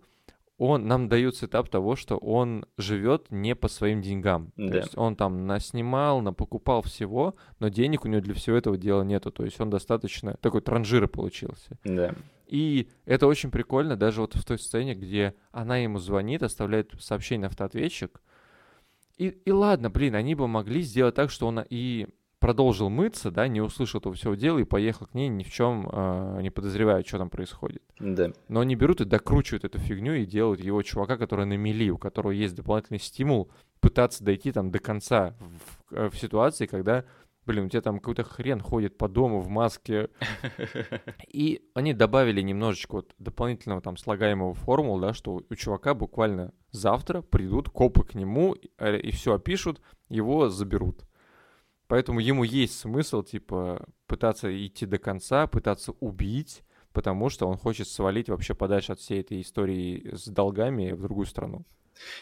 он 0.57 0.87
нам 0.87 1.09
дает 1.09 1.37
сетап 1.37 1.69
того, 1.69 1.97
что 1.97 2.17
он 2.17 2.65
живет 2.79 3.27
не 3.31 3.57
по 3.57 3.67
своим 3.69 4.01
деньгам. 4.01 4.53
То 4.57 4.69
Да. 4.69 4.77
есть 4.79 4.97
он 4.97 5.17
там 5.17 5.47
наснимал, 5.47 6.21
напокупал 6.21 6.83
всего, 6.83 7.35
но 7.59 7.69
денег 7.69 8.05
у 8.05 8.09
него 8.09 8.23
для 8.23 8.35
всего 8.35 8.57
этого 8.57 8.77
дела 8.79 9.03
нету. 9.03 9.33
То 9.33 9.45
есть 9.45 9.61
он 9.61 9.69
достаточно 9.69 10.37
такой 10.41 10.61
транжира 10.61 11.09
получился. 11.09 11.77
Да. 11.85 12.15
И 12.47 12.89
это 13.05 13.27
очень 13.27 13.51
прикольно, 13.51 13.97
даже 13.97 14.21
вот 14.21 14.35
в 14.35 14.45
той 14.45 14.59
сцене, 14.59 14.95
где 14.95 15.35
она 15.51 15.79
ему 15.79 15.99
звонит, 15.99 16.43
оставляет 16.43 16.93
сообщение 17.01 17.43
на 17.43 17.47
автоответчик. 17.49 18.21
И, 19.17 19.29
и 19.29 19.51
ладно, 19.51 19.91
блин, 19.91 20.15
они 20.15 20.35
бы 20.35 20.49
могли 20.49 20.83
сделать 20.83 21.15
так, 21.15 21.31
что 21.31 21.47
он 21.47 21.65
и 21.69 22.09
продолжил 22.45 22.91
мыться, 22.91 23.31
да, 23.31 23.49
не 23.49 23.63
услышал 23.63 24.01
этого 24.01 24.15
всего 24.15 24.35
дела 24.35 24.59
и 24.59 24.65
поехал 24.65 25.07
к 25.07 25.15
ней 25.15 25.29
ни 25.29 25.45
в 25.45 25.51
чем 25.51 25.85
не 26.43 26.51
подозревая, 26.51 27.03
что 27.03 27.17
там 27.17 27.31
происходит. 27.31 27.83
Да. 27.99 28.33
Но 28.49 28.61
они 28.61 28.77
берут 28.77 29.01
и 29.01 29.07
докручивают 29.07 29.65
эту 29.65 29.79
фигню 29.79 30.13
и 30.15 30.27
делают 30.27 30.61
его 30.61 30.83
чувака, 30.83 31.17
который 31.17 31.47
на 31.47 31.57
мели, 31.57 31.91
у 31.91 31.97
которого 31.97 32.33
есть 32.33 32.55
дополнительный 32.55 33.01
стимул 33.01 33.51
пытаться 33.81 34.25
дойти 34.25 34.53
там 34.53 34.71
до 34.71 34.79
конца 34.79 35.35
в, 35.39 35.95
э, 35.95 36.11
в 36.11 36.19
ситуации, 36.19 36.67
когда, 36.67 37.05
блин, 37.47 37.67
у 37.67 37.69
тебя 37.69 37.83
там 37.83 37.99
какой-то 37.99 38.25
хрен 38.25 38.61
ходит 38.61 38.97
по 38.97 39.09
дому 39.09 39.41
в 39.41 39.49
маске. 39.49 40.09
И 41.29 41.63
они 41.75 41.93
добавили 41.93 42.41
немножечко 42.41 42.97
вот 42.97 43.15
дополнительного 43.19 43.81
там 43.81 43.97
слагаемого 43.97 44.55
формул, 44.55 44.99
да, 45.01 45.15
что 45.15 45.43
у 45.49 45.55
чувака 45.55 45.95
буквально 45.95 46.53
завтра 46.71 47.23
придут 47.23 47.69
копы 47.69 48.05
к 48.05 48.15
нему 48.15 48.57
э, 48.79 48.99
и 48.99 49.11
все 49.11 49.35
опишут, 49.35 49.81
его 50.09 50.49
заберут. 50.49 51.03
Поэтому 51.87 52.21
ему 52.21 52.45
есть 52.45 52.79
смысл, 52.79 53.23
типа, 53.23 53.87
пытаться 54.07 54.49
идти 54.67 54.87
до 54.87 54.99
конца, 54.99 55.47
пытаться 55.47 55.93
убить, 56.01 56.63
потому 56.93 57.29
что 57.29 57.47
он 57.47 57.57
хочет 57.57 57.89
свалить 57.89 58.29
вообще 58.29 58.55
подальше 58.55 58.93
от 58.93 59.01
всей 59.01 59.21
этой 59.21 59.41
истории 59.41 60.15
с 60.15 60.27
долгами 60.27 60.93
в 60.93 61.03
другую 61.03 61.27
страну. 61.27 61.67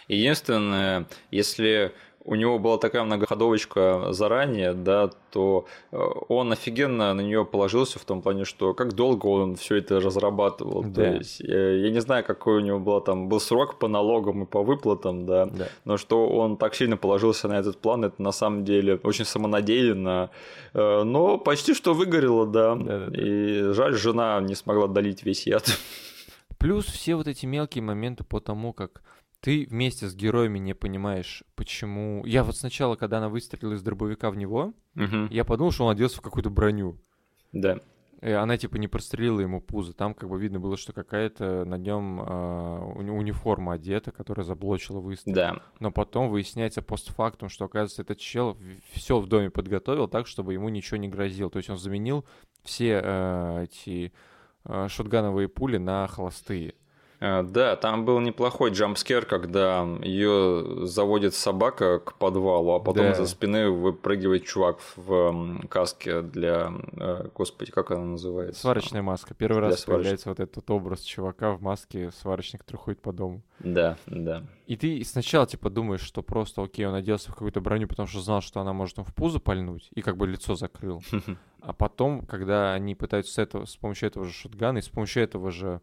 Единственное, 0.09 1.07
если 1.31 1.95
у 2.25 2.35
него 2.35 2.59
была 2.59 2.79
такая 2.79 3.03
многоходовочка 3.03 4.13
заранее, 4.13 4.75
да, 4.75 5.11
то 5.31 5.67
э, 5.91 5.97
он 6.29 6.53
офигенно 6.53 7.15
на 7.15 7.21
нее 7.21 7.45
положился 7.45 7.99
в 7.99 8.05
том 8.05 8.23
плане, 8.23 8.45
что 8.45 8.75
как 8.75 8.93
долго 8.93 9.27
он 9.27 9.57
все 9.57 9.77
это 9.77 10.01
разрабатывал. 10.01 10.83
Да. 10.83 11.03
То 11.03 11.15
есть 11.17 11.41
я, 11.41 11.73
я 11.73 11.91
не 11.91 12.01
знаю, 12.01 12.25
какой 12.25 12.59
у 12.59 12.61
него 12.61 12.79
был 12.79 13.01
там 13.01 13.29
был 13.29 13.41
срок 13.41 13.79
по 13.79 13.89
налогам 13.89 14.45
и 14.45 14.47
по 14.47 14.63
выплатам, 14.63 15.27
да, 15.27 15.47
да, 15.47 15.69
но 15.85 15.97
что 15.97 16.29
он 16.29 16.57
так 16.57 16.75
сильно 16.75 16.97
положился 16.97 17.49
на 17.49 17.59
этот 17.59 17.79
план, 17.79 18.05
это 18.05 18.23
на 18.23 18.33
самом 18.33 18.65
деле 18.65 19.01
очень 19.03 19.25
самонадеянно, 19.25 20.31
э, 20.75 21.03
но 21.03 21.39
почти 21.39 21.75
что 21.75 21.95
выгорело, 21.95 22.47
да. 22.47 22.75
да, 22.75 22.99
да, 22.99 23.07
да. 23.07 23.21
И 23.21 23.73
жаль, 23.73 23.95
жена 23.95 24.41
не 24.41 24.55
смогла 24.55 24.87
долить 24.87 25.25
весь 25.25 25.47
яд. 25.47 25.77
Плюс 26.59 26.85
все 26.85 27.17
вот 27.17 27.27
эти 27.27 27.45
мелкие 27.45 27.83
моменты 27.83 28.23
по 28.23 28.39
тому, 28.39 28.73
как 28.73 29.03
ты 29.43 29.67
вместе 29.69 30.07
с 30.07 30.15
героями 30.15 30.61
не 30.61 30.73
понимаешь, 30.73 31.43
почему... 31.57 32.25
Я 32.25 32.45
вот 32.45 32.57
сначала, 32.57 32.95
когда 32.95 33.19
она 33.19 33.29
выстрелила 33.29 33.75
из 33.75 33.83
дробовика 33.83 34.31
в 34.31 34.37
него, 34.37 34.73
угу. 34.95 35.27
я 35.31 35.45
подумал, 35.45 35.73
что 35.73 35.85
он 35.85 35.93
оделся 35.93 36.19
в 36.19 36.23
какую-то 36.23 36.49
броню. 36.49 36.97
Да. 37.51 37.81
И 38.21 38.31
она 38.31 38.57
типа 38.57 38.77
не 38.77 38.87
прострелила 38.87 39.41
ему 39.41 39.61
пузо. 39.61 39.95
Там 39.95 40.15
как 40.15 40.29
бы 40.29 40.41
видно 40.41 40.61
было, 40.61 40.77
что 40.77 40.93
какая-то 40.93 41.65
на 41.65 41.75
нем 41.75 42.23
э, 42.23 42.79
униформа 43.11 43.73
одета, 43.73 44.13
которая 44.13 44.47
заблочила 44.47 45.01
выстрел. 45.01 45.35
Да. 45.35 45.57
Но 45.81 45.91
потом 45.91 46.31
выясняется 46.31 46.81
постфактум, 46.81 47.49
что, 47.49 47.65
оказывается, 47.65 48.03
этот 48.03 48.19
чел 48.19 48.57
все 48.93 49.19
в 49.19 49.27
доме 49.27 49.51
подготовил 49.51 50.07
так, 50.07 50.29
чтобы 50.29 50.53
ему 50.53 50.69
ничего 50.69 50.99
не 50.99 51.09
грозило. 51.09 51.51
То 51.51 51.57
есть 51.57 51.69
он 51.69 51.79
заменил 51.79 52.25
все 52.63 53.01
э, 53.03 53.65
эти 53.65 54.13
э, 54.67 54.87
шотгановые 54.89 55.49
пули 55.49 55.79
на 55.79 56.07
холостые. 56.07 56.77
Э, 57.23 57.45
да, 57.45 57.77
там 57.77 58.05
был 58.05 58.19
неплохой 58.19 58.73
джампскер, 58.73 59.27
когда 59.27 59.87
ее 60.03 60.87
заводит 60.87 61.37
собака 61.37 62.01
к 62.01 62.15
подвалу, 62.15 62.73
а 62.73 62.81
потом 62.81 63.11
да. 63.11 63.15
за 63.15 63.27
спины 63.29 63.71
выпрыгивает 63.71 64.45
чувак 64.45 64.81
в 64.97 65.69
каске 65.69 66.23
для... 66.23 66.73
Э, 66.97 67.29
господи, 67.33 67.71
как 67.71 67.93
она 67.93 68.05
называется? 68.05 68.61
Сварочная 68.61 69.03
маска. 69.03 69.35
Первый 69.35 69.61
для 69.61 69.69
раз 69.69 69.81
сварочной. 69.81 70.03
появляется 70.03 70.29
вот 70.31 70.41
этот 70.41 70.69
образ 70.69 71.03
чувака 71.03 71.53
в 71.53 71.63
маске 71.63 72.11
сварочник, 72.11 72.63
который 72.63 72.79
ходит 72.79 73.01
по 73.01 73.13
дому. 73.13 73.43
Да, 73.61 73.97
да. 74.07 74.43
И 74.67 74.77
ты 74.77 75.05
сначала 75.05 75.47
типа 75.47 75.71
думаешь, 75.71 76.01
что 76.01 76.23
просто 76.23 76.65
окей, 76.65 76.87
он 76.87 76.95
оделся 76.95 77.31
в 77.31 77.35
какую-то 77.35 77.61
броню, 77.61 77.87
потому 77.87 78.09
что 78.09 78.21
знал, 78.21 78.41
что 78.41 78.61
она 78.61 78.73
может 78.73 78.97
ему 78.97 79.05
в 79.05 79.15
пузо 79.15 79.39
пальнуть, 79.39 79.89
и 79.95 80.03
как 80.03 80.17
бы 80.17 80.27
лицо 80.27 80.57
закрыл. 80.57 81.03
А 81.65 81.73
потом, 81.73 82.27
когда 82.27 82.75
они 82.75 82.97
пытаются 82.97 83.35
с, 83.35 83.39
этого, 83.39 83.67
с 83.67 83.77
помощью 83.77 84.09
этого 84.09 84.27
же 84.27 84.33
шотгана 84.33 84.79
и 84.79 84.83
с 84.83 84.89
помощью 84.89 85.23
этого 85.23 85.53
же 85.53 85.81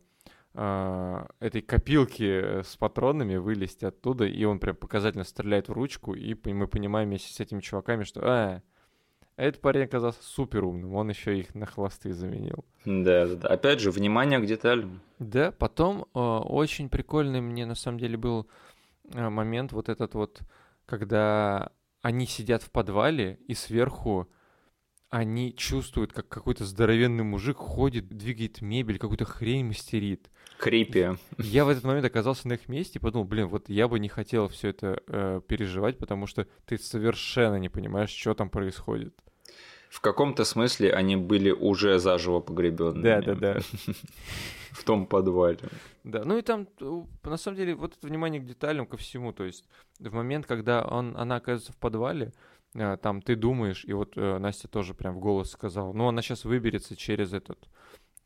этой 0.54 1.62
копилки 1.62 2.64
с 2.64 2.76
патронами 2.76 3.36
вылезти 3.36 3.86
оттуда, 3.86 4.26
и 4.26 4.44
он 4.46 4.60
прям 4.60 4.76
показательно 4.76 5.24
стреляет 5.24 5.70
в 5.70 5.74
ручку, 5.74 6.14
и 6.14 6.36
мы 6.52 6.68
понимаем 6.68 7.10
вместе 7.10 7.32
с 7.34 7.40
этими 7.40 7.62
чуваками, 7.62 8.04
что 8.04 8.22
а, 8.24 8.62
этот 9.40 9.62
парень 9.62 9.84
оказался 9.84 10.22
супер 10.22 10.66
умным, 10.66 10.96
он 10.96 11.10
еще 11.10 11.40
их 11.40 11.56
на 11.56 11.66
хвосты 11.66 12.12
заменил. 12.14 12.66
Да, 12.84 13.26
да, 13.26 13.36
да. 13.36 13.48
Опять 13.48 13.80
же, 13.80 13.90
внимание 13.90 14.38
к 14.40 14.46
деталям. 14.46 15.00
Да, 15.20 15.54
потом 15.54 16.08
э, 16.14 16.20
очень 16.20 16.90
прикольный 16.90 17.40
мне 17.40 17.66
на 17.66 17.76
самом 17.76 18.00
деле 18.00 18.18
был 18.18 18.50
э, 19.14 19.30
момент 19.30 19.72
вот 19.72 19.88
этот 19.88 20.14
вот, 20.14 20.42
когда 20.86 21.72
они 22.02 22.26
сидят 22.26 22.64
в 22.64 22.70
подвале, 22.70 23.40
и 23.48 23.54
сверху 23.54 24.28
они 25.10 25.56
чувствуют, 25.56 26.14
как 26.14 26.28
какой-то 26.28 26.66
здоровенный 26.66 27.24
мужик 27.24 27.58
ходит, 27.58 28.08
двигает 28.10 28.62
мебель, 28.62 29.00
какую-то 29.00 29.26
хрень 29.26 29.66
мастерит. 29.66 30.30
Крипи. 30.60 31.10
Я 31.38 31.66
в 31.66 31.70
этот 31.70 31.84
момент 31.84 32.06
оказался 32.06 32.48
на 32.48 32.54
их 32.54 32.68
месте 32.68 33.00
и 33.00 33.02
подумал, 33.02 33.26
блин, 33.26 33.48
вот 33.48 33.70
я 33.70 33.88
бы 33.88 34.00
не 34.00 34.10
хотел 34.10 34.48
все 34.50 34.70
это 34.70 35.02
э, 35.08 35.42
переживать, 35.48 35.98
потому 35.98 36.28
что 36.28 36.48
ты 36.66 36.78
совершенно 36.78 37.56
не 37.56 37.70
понимаешь, 37.70 38.12
что 38.12 38.34
там 38.36 38.50
происходит. 38.50 39.16
В 39.90 40.02
каком-то 40.02 40.44
смысле 40.44 40.94
они 40.94 41.16
были 41.16 41.50
уже 41.50 41.98
заживо 41.98 42.40
погребенными. 42.42 43.02
Да, 43.02 43.22
да, 43.22 43.36
да. 43.36 43.60
В 44.72 44.84
том 44.84 45.08
подвале. 45.08 45.58
Да, 46.04 46.24
ну 46.24 46.38
и 46.38 46.44
там, 46.44 46.68
на 47.24 47.38
самом 47.38 47.58
деле, 47.58 47.74
вот 47.74 47.98
это 47.98 48.06
внимание 48.06 48.40
к 48.40 48.46
деталям, 48.46 48.86
ко 48.86 48.98
всему. 48.98 49.34
То 49.34 49.46
есть 49.46 49.66
в 49.98 50.14
момент, 50.14 50.46
когда 50.46 50.84
он, 50.84 51.18
она 51.18 51.38
оказывается 51.38 51.74
в 51.74 51.78
подвале, 51.78 52.32
там 52.74 53.22
ты 53.22 53.36
думаешь, 53.36 53.84
и 53.86 53.94
вот 53.94 54.14
э, 54.16 54.38
Настя 54.38 54.68
тоже 54.68 54.94
прям 54.94 55.16
в 55.16 55.20
голос 55.20 55.52
сказала, 55.52 55.92
ну 55.94 56.08
она 56.08 56.22
сейчас 56.22 56.46
выберется 56.46 56.96
через 56.96 57.34
этот 57.34 57.68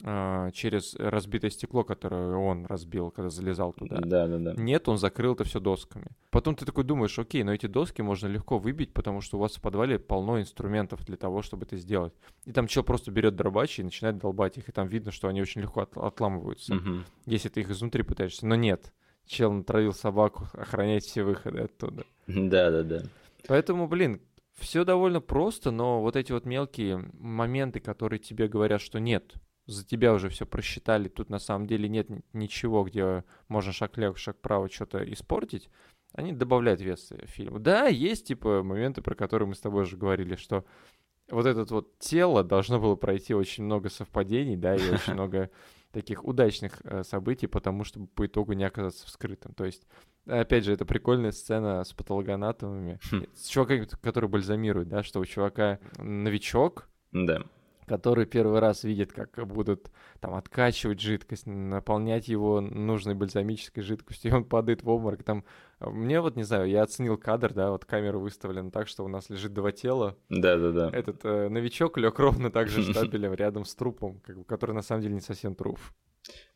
а, 0.05 0.51
через 0.51 0.95
разбитое 0.95 1.49
стекло, 1.49 1.85
которое 1.85 2.35
он 2.35 2.65
разбил, 2.65 3.09
когда 3.09 3.29
залезал 3.29 3.71
туда. 3.71 3.99
Да, 4.01 4.27
да, 4.27 4.37
да. 4.37 4.53
Нет, 4.61 4.89
он 4.89 4.97
закрыл 4.97 5.33
это 5.33 5.45
все 5.45 5.61
досками. 5.61 6.07
Потом 6.29 6.55
ты 6.55 6.65
такой 6.65 6.83
думаешь, 6.83 7.17
окей, 7.17 7.43
но 7.43 7.53
эти 7.53 7.67
доски 7.67 8.01
можно 8.01 8.27
легко 8.27 8.57
выбить, 8.57 8.93
потому 8.93 9.21
что 9.21 9.37
у 9.37 9.39
вас 9.39 9.55
в 9.55 9.61
подвале 9.61 9.99
полно 9.99 10.41
инструментов 10.41 11.05
для 11.05 11.15
того, 11.15 11.41
чтобы 11.41 11.65
это 11.65 11.77
сделать. 11.77 12.13
И 12.43 12.51
там 12.51 12.67
чел 12.67 12.83
просто 12.83 13.11
берет 13.11 13.37
дробачи 13.37 13.79
и 13.79 13.83
начинает 13.85 14.17
долбать 14.17 14.57
их, 14.57 14.67
и 14.67 14.73
там 14.73 14.87
видно, 14.87 15.11
что 15.11 15.29
они 15.29 15.41
очень 15.41 15.61
легко 15.61 15.81
от- 15.81 15.95
отламываются, 15.95 16.75
угу. 16.75 17.03
если 17.25 17.47
ты 17.47 17.61
их 17.61 17.69
изнутри 17.69 18.03
пытаешься. 18.03 18.45
Но 18.45 18.55
нет, 18.55 18.91
чел 19.25 19.53
натравил 19.53 19.93
собаку 19.93 20.47
охранять 20.51 21.05
все 21.05 21.23
выходы 21.23 21.59
оттуда. 21.59 22.03
Да, 22.27 22.71
да, 22.71 22.83
да. 22.83 23.03
Поэтому, 23.47 23.87
блин, 23.87 24.21
все 24.53 24.83
довольно 24.83 25.21
просто, 25.21 25.71
но 25.71 26.01
вот 26.01 26.15
эти 26.15 26.31
вот 26.31 26.45
мелкие 26.45 27.09
моменты, 27.13 27.79
которые 27.79 28.19
тебе 28.19 28.47
говорят, 28.47 28.81
что 28.81 28.99
нет, 28.99 29.35
за 29.65 29.85
тебя 29.85 30.13
уже 30.13 30.29
все 30.29 30.45
просчитали, 30.45 31.07
тут 31.07 31.29
на 31.29 31.39
самом 31.39 31.67
деле 31.67 31.87
нет 31.89 32.07
ничего, 32.33 32.83
где 32.83 33.23
можно 33.47 33.71
шаг 33.71 33.97
лево, 33.97 34.15
шаг 34.15 34.39
право 34.41 34.69
что-то 34.69 34.99
испортить, 35.11 35.69
они 36.13 36.31
добавляют 36.31 36.81
вес 36.81 37.11
фильму. 37.25 37.59
Да, 37.59 37.87
есть 37.87 38.27
типа 38.27 38.61
моменты, 38.63 39.01
про 39.01 39.15
которые 39.15 39.47
мы 39.47 39.55
с 39.55 39.61
тобой 39.61 39.83
уже 39.83 39.97
говорили, 39.97 40.35
что 40.35 40.65
вот 41.29 41.45
это 41.45 41.65
вот 41.73 41.97
тело 41.99 42.43
должно 42.43 42.79
было 42.79 42.95
пройти 42.95 43.33
очень 43.33 43.63
много 43.63 43.89
совпадений, 43.89 44.55
да, 44.55 44.75
и 44.75 44.89
очень 44.93 45.13
много 45.13 45.49
таких 45.91 46.25
удачных 46.25 46.81
э, 46.83 47.03
событий, 47.03 47.47
потому 47.47 47.83
чтобы 47.83 48.07
по 48.07 48.25
итогу 48.25 48.53
не 48.53 48.63
оказаться 48.63 49.07
вскрытым. 49.07 49.53
То 49.53 49.65
есть, 49.65 49.87
опять 50.25 50.65
же, 50.65 50.73
это 50.73 50.85
прикольная 50.85 51.31
сцена 51.31 51.83
с 51.83 51.93
патологоанатомами, 51.93 52.99
хм. 53.11 53.25
с 53.35 53.47
чуваками, 53.47 53.87
которые 54.01 54.29
бальзамируют, 54.29 54.89
да, 54.89 55.03
что 55.03 55.19
у 55.19 55.25
чувака 55.25 55.79
новичок, 55.97 56.89
да 57.11 57.43
который 57.85 58.25
первый 58.25 58.59
раз 58.59 58.83
видит, 58.83 59.11
как 59.13 59.45
будут 59.47 59.91
там 60.19 60.35
откачивать 60.35 60.99
жидкость, 60.99 61.45
наполнять 61.45 62.27
его 62.27 62.61
нужной 62.61 63.15
бальзамической 63.15 63.83
жидкостью, 63.83 64.31
и 64.31 64.33
он 64.33 64.45
падает 64.45 64.83
в 64.83 64.89
обморок. 64.89 65.23
Там, 65.23 65.43
мне 65.79 66.21
вот, 66.21 66.35
не 66.35 66.43
знаю, 66.43 66.69
я 66.69 66.83
оценил 66.83 67.17
кадр, 67.17 67.53
да, 67.53 67.71
вот 67.71 67.85
камера 67.85 68.17
выставлена 68.17 68.71
так, 68.71 68.87
что 68.87 69.03
у 69.03 69.07
нас 69.07 69.29
лежит 69.29 69.53
два 69.53 69.71
тела. 69.71 70.17
Да-да-да. 70.29 70.89
Этот 70.91 71.23
э, 71.23 71.49
новичок 71.49 71.97
лег 71.97 72.19
ровно 72.19 72.51
так 72.51 72.67
же 72.67 72.83
штабелем 72.91 73.33
рядом 73.33 73.65
с 73.65 73.75
трупом, 73.75 74.19
как 74.21 74.45
который 74.45 74.73
на 74.73 74.81
самом 74.81 75.01
деле 75.01 75.15
не 75.15 75.21
совсем 75.21 75.55
труп. 75.55 75.79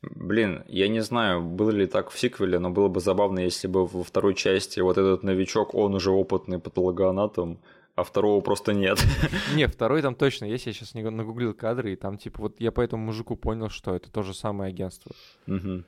Блин, 0.01 0.63
я 0.68 0.88
не 0.88 1.01
знаю, 1.01 1.41
было 1.41 1.72
ли 1.72 1.88
так 1.88 2.11
в 2.11 2.20
сиквеле, 2.20 2.59
но 2.59 2.70
было 2.70 2.88
бы 2.88 2.99
забавно, 2.99 3.39
если 3.39 3.68
бы 3.68 3.86
во 3.86 4.03
второй 4.03 4.36
части 4.36 4.80
вот 4.80 4.97
этот 4.97 5.24
новичок, 5.24 5.74
он 5.74 5.95
уже 5.95 6.11
опытный 6.11 6.59
патологоанатом, 6.59 7.59
а 7.95 8.03
второго 8.03 8.41
просто 8.41 8.74
нет. 8.74 8.99
Не, 9.55 9.68
второй 9.68 10.03
там 10.03 10.13
точно 10.13 10.45
есть. 10.45 10.68
Я 10.68 10.74
сейчас 10.74 10.93
нагуглил 10.93 11.53
кадры, 11.55 11.93
и 11.93 11.95
там, 11.95 12.18
типа, 12.18 12.43
вот 12.43 12.59
я 12.59 12.72
по 12.72 12.82
этому 12.82 13.05
мужику 13.05 13.36
понял, 13.36 13.70
что 13.70 13.95
это 13.95 14.11
то 14.11 14.22
же 14.22 14.36
самое 14.36 14.70
агентство. 14.70 15.11
Угу. 15.47 15.84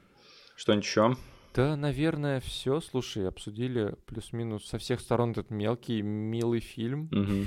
Что-нибудь 0.56 0.86
еще? 0.86 1.16
Да, 1.54 1.76
наверное, 1.76 2.39
все. 2.39 2.80
Слушай, 2.80 3.28
обсудили 3.28 3.95
плюс-минус 4.06 4.66
со 4.66 4.78
всех 4.78 5.00
сторон 5.00 5.32
этот 5.32 5.50
мелкий, 5.50 6.02
милый 6.02 6.60
фильм. 6.60 7.10
Угу. 7.12 7.45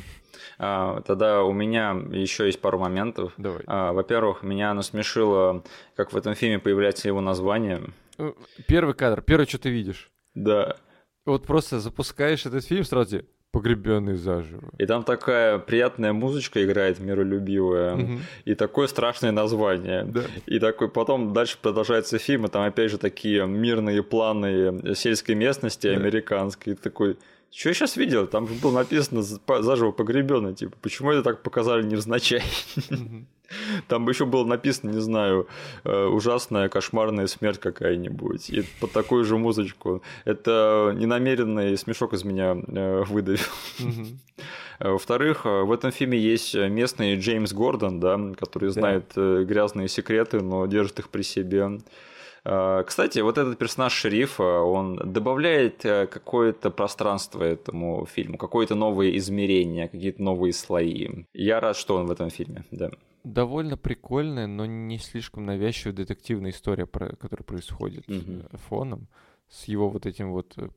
А, 0.59 1.01
тогда 1.03 1.45
у 1.45 1.53
меня 1.53 1.91
еще 2.11 2.47
есть 2.47 2.61
пару 2.61 2.79
моментов. 2.79 3.33
Давай. 3.37 3.63
А, 3.67 3.93
во-первых, 3.93 4.43
меня 4.43 4.75
насмешило, 4.75 5.65
как 5.95 6.13
в 6.13 6.17
этом 6.17 6.35
фильме 6.35 6.59
появляется 6.59 7.09
его 7.09 7.21
название. 7.21 7.93
Э, 8.19 8.33
первый 8.67 8.95
кадр, 8.95 9.23
первое, 9.23 9.47
что 9.47 9.59
ты 9.59 9.71
видишь. 9.71 10.11
Да. 10.35 10.77
Вот 11.25 11.47
просто 11.47 11.79
запускаешь 11.79 12.47
этот 12.47 12.65
фильм 12.65 12.85
сразу, 12.85 13.23
Погребенный 13.53 14.15
заживо. 14.15 14.71
И 14.79 14.87
там 14.87 15.05
такая 15.05 15.59
приятная 15.59 16.15
музычка 16.15 16.65
играет, 16.65 17.01
миролюбивая, 17.01 17.95
угу. 17.95 18.19
и 18.47 18.55
такое 18.55 18.87
страшное 18.87 19.31
название. 19.31 20.05
Да. 20.05 20.23
И 20.47 20.59
такой 20.59 20.89
потом 20.89 21.35
дальше 21.35 21.59
продолжается 21.61 22.17
фильм, 22.19 22.47
и 22.47 22.49
там 22.49 22.63
опять 22.63 22.91
же 22.91 22.97
такие 22.97 23.47
мирные 23.47 24.03
планы 24.03 24.95
сельской 24.95 25.35
местности 25.35 25.87
да. 25.87 26.01
американской. 26.01 26.73
И 26.73 26.77
такой, 26.77 27.19
что 27.51 27.69
я 27.69 27.75
сейчас 27.75 27.99
видел? 27.99 28.27
Там 28.27 28.49
же 28.49 28.55
было 28.55 28.73
написано 28.73 29.23
заживо 29.23 29.93
погребенный, 29.93 30.55
типа, 30.55 30.75
почему 30.81 31.11
это 31.11 31.23
так 31.23 31.43
показали 31.43 31.83
невзначай? 31.83 32.43
Угу. 32.91 33.27
Там 33.89 34.05
бы 34.05 34.13
еще 34.13 34.25
было 34.25 34.45
написано, 34.45 34.91
не 34.91 35.01
знаю, 35.01 35.49
э, 35.85 36.05
ужасная, 36.07 36.69
кошмарная 36.69 37.27
смерть 37.27 37.59
какая-нибудь. 37.59 38.51
И 38.51 38.65
под 38.81 38.93
такую 38.93 39.25
же 39.25 39.37
музычку. 39.39 40.03
Это 40.25 40.95
ненамеренный 40.97 41.77
смешок 41.77 42.15
из 42.15 42.25
меня 42.25 42.57
э, 42.67 43.05
выдавил. 43.05 43.41
Э, 44.79 44.91
во-вторых, 44.91 45.45
в 45.45 45.71
этом 45.71 45.93
фильме 45.93 46.19
есть 46.19 46.55
местный 46.55 47.17
Джеймс 47.17 47.53
Гордон, 47.53 48.01
да, 48.01 48.19
который 48.37 48.71
знает 48.71 49.13
грязные 49.15 49.89
секреты, 49.89 50.41
но 50.41 50.67
держит 50.67 50.99
их 50.99 51.09
при 51.09 51.23
себе. 51.23 51.79
Кстати, 52.43 53.21
вот 53.21 53.39
этот 53.39 53.57
персонаж 53.59 53.93
шерифа, 53.93 54.63
он 54.63 54.97
добавляет 54.97 55.83
какое-то 55.83 56.71
пространство 56.71 57.45
этому 57.45 58.05
фильму, 58.07 58.37
какое-то 58.37 58.75
новое 58.75 59.17
измерение, 59.19 59.89
какие-то 59.89 60.21
новые 60.21 60.53
слои. 60.53 61.09
Я 61.33 61.61
рад, 61.61 61.77
что 61.77 61.95
он 61.95 62.07
в 62.07 62.11
этом 62.11 62.31
фильме, 62.31 62.65
да. 62.73 62.91
Довольно 63.25 63.77
прикольная, 63.77 64.47
но 64.47 64.67
не 64.67 64.99
слишком 64.99 65.45
навязчивая 65.45 65.95
детективная 65.95 66.51
история, 66.51 66.87
которая 66.87 67.45
происходит 67.45 68.09
mm-hmm. 68.09 68.59
фоном, 68.59 69.09
с 69.49 69.65
его 69.65 69.89
вот 69.89 70.07
этим 70.07 70.33
вот 70.33 70.55
э, 70.57 70.71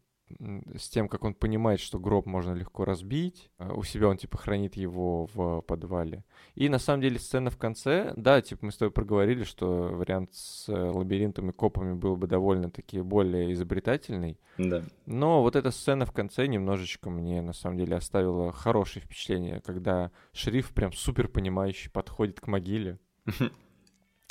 с 0.76 0.89
тем, 0.89 1.07
как 1.07 1.23
он 1.23 1.34
понимает, 1.34 1.80
что 1.80 1.99
гроб 1.99 2.26
можно 2.26 2.53
легко 2.53 2.84
разбить. 2.84 3.51
А, 3.57 3.73
у 3.73 3.84
себя 3.84 4.07
он, 4.07 4.17
типа, 4.17 4.38
хранит 4.38 4.76
его 4.76 5.28
в 5.34 5.61
подвале. 5.61 6.23
И, 6.55 6.67
на 6.67 6.80
самом 6.80 7.01
деле, 7.01 7.19
сцена 7.19 7.49
в 7.49 7.57
конце, 7.57 8.13
да, 8.15 8.41
типа, 8.41 8.65
мы 8.65 8.71
с 8.71 8.78
тобой 8.78 8.91
проговорили, 8.91 9.43
что 9.43 9.89
вариант 9.93 10.34
с 10.34 10.67
э, 10.67 10.73
лабиринтом 10.73 11.49
и 11.49 11.53
копами 11.53 11.93
был 11.93 12.15
бы 12.15 12.28
довольно-таки 12.28 13.01
более 13.01 13.53
изобретательный. 13.53 14.39
Да. 14.57 14.84
Но 15.05 15.41
вот 15.41 15.55
эта 15.55 15.71
сцена 15.71 16.05
в 16.05 16.11
конце 16.11 16.47
немножечко 16.47 17.09
мне, 17.09 17.41
на 17.41 17.53
самом 17.53 17.78
деле, 17.78 17.95
оставила 17.95 18.51
хорошее 18.51 19.05
впечатление, 19.05 19.61
когда 19.61 20.11
шериф 20.34 20.73
прям 20.73 20.91
супер 20.91 21.28
понимающий 21.28 21.91
подходит 21.91 22.39
к 22.39 22.47
могиле. 22.47 22.99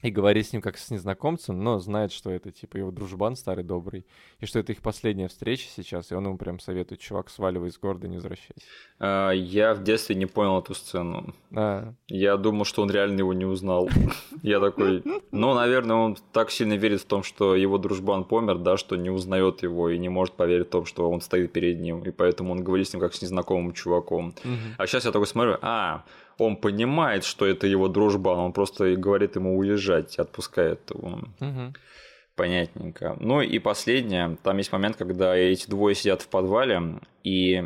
и 0.04 0.10
говорит 0.10 0.46
с 0.46 0.52
ним 0.52 0.60
как 0.60 0.76
с 0.76 0.90
незнакомцем, 0.90 1.64
но 1.64 1.78
знает, 1.78 2.12
что 2.12 2.30
это 2.30 2.52
типа 2.52 2.76
его 2.76 2.90
дружбан 2.90 3.36
старый 3.36 3.64
добрый, 3.64 4.04
и 4.38 4.44
что 4.44 4.58
это 4.58 4.72
их 4.72 4.82
последняя 4.82 5.28
встреча 5.28 5.66
сейчас, 5.74 6.12
и 6.12 6.14
он 6.14 6.26
ему 6.26 6.36
прям 6.36 6.60
советует, 6.60 7.00
чувак, 7.00 7.30
сваливай 7.30 7.70
из 7.70 7.78
города, 7.78 8.06
не 8.06 8.16
возвращайся. 8.16 8.66
А, 8.98 9.30
я 9.30 9.72
в 9.72 9.82
детстве 9.82 10.14
не 10.14 10.26
понял 10.26 10.58
эту 10.58 10.74
сцену. 10.74 11.34
А. 11.56 11.94
Я 12.06 12.36
думал, 12.36 12.66
что 12.66 12.82
он 12.82 12.90
реально 12.90 13.20
его 13.20 13.32
не 13.32 13.46
узнал. 13.46 13.88
Я 14.42 14.60
такой, 14.60 15.02
ну, 15.30 15.54
наверное, 15.54 15.96
он 15.96 16.18
так 16.32 16.50
сильно 16.50 16.74
верит 16.74 17.00
в 17.00 17.06
том, 17.06 17.22
что 17.22 17.56
его 17.56 17.78
дружбан 17.78 18.24
помер, 18.24 18.58
да, 18.58 18.76
что 18.76 18.96
не 18.96 19.08
узнает 19.08 19.62
его 19.62 19.88
и 19.88 19.96
не 19.96 20.10
может 20.10 20.34
поверить 20.34 20.66
в 20.66 20.70
том, 20.70 20.84
что 20.84 21.10
он 21.10 21.22
стоит 21.22 21.52
перед 21.52 21.80
ним, 21.80 22.02
и 22.02 22.10
поэтому 22.10 22.52
он 22.52 22.62
говорит 22.62 22.88
с 22.88 22.92
ним 22.92 23.00
как 23.00 23.14
с 23.14 23.22
незнакомым 23.22 23.72
чуваком. 23.72 24.34
А 24.76 24.86
сейчас 24.86 25.06
я 25.06 25.12
такой 25.12 25.26
смотрю, 25.26 25.56
а, 25.62 26.04
он 26.38 26.56
понимает, 26.56 27.24
что 27.24 27.46
это 27.46 27.66
его 27.66 27.88
дружба, 27.88 28.30
он 28.30 28.52
просто 28.52 28.96
говорит 28.96 29.36
ему 29.36 29.56
уезжать, 29.58 30.18
отпускает 30.18 30.80
его. 30.90 31.20
Угу. 31.40 31.74
Понятненько. 32.36 33.16
Ну 33.20 33.40
и 33.40 33.58
последнее, 33.58 34.36
там 34.42 34.58
есть 34.58 34.72
момент, 34.72 34.96
когда 34.96 35.36
эти 35.36 35.68
двое 35.70 35.94
сидят 35.94 36.22
в 36.22 36.28
подвале, 36.28 37.00
и 37.22 37.64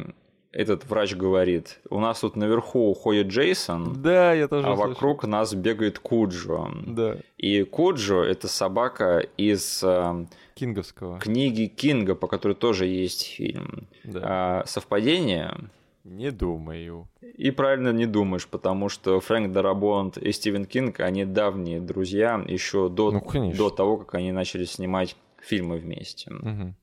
этот 0.52 0.86
врач 0.86 1.14
говорит, 1.14 1.78
у 1.90 2.00
нас 2.00 2.20
тут 2.20 2.36
наверху 2.36 2.90
уходит 2.90 3.28
Джейсон, 3.28 4.02
да, 4.02 4.32
я 4.32 4.48
тоже 4.48 4.66
а 4.66 4.74
слышал. 4.74 4.88
вокруг 4.90 5.24
нас 5.24 5.54
бегает 5.54 5.98
Куджо. 5.98 6.68
Да. 6.86 7.16
И 7.36 7.62
Куджо– 7.64 8.22
это 8.24 8.48
собака 8.48 9.18
из 9.36 9.82
э, 9.82 10.26
Кинговского. 10.54 11.18
книги 11.18 11.66
Кинга, 11.66 12.14
по 12.14 12.26
которой 12.26 12.54
тоже 12.54 12.86
есть 12.86 13.26
фильм. 13.26 13.88
Да. 14.04 14.20
А, 14.22 14.64
совпадение? 14.66 15.54
Не 16.08 16.30
думаю. 16.30 17.08
И 17.20 17.50
правильно 17.50 17.92
не 17.92 18.06
думаешь, 18.06 18.48
потому 18.48 18.88
что 18.88 19.20
Фрэнк 19.20 19.52
Дарабонт 19.52 20.16
и 20.16 20.32
Стивен 20.32 20.64
Кинг, 20.64 21.00
они 21.00 21.24
давние 21.24 21.80
друзья 21.80 22.42
еще 22.46 22.88
до, 22.88 23.10
ну, 23.10 23.52
до 23.52 23.70
того, 23.70 23.98
как 23.98 24.14
они 24.14 24.32
начали 24.32 24.64
снимать 24.64 25.16
фильмы 25.40 25.78
вместе. 25.78 26.32
Угу. 26.32 26.74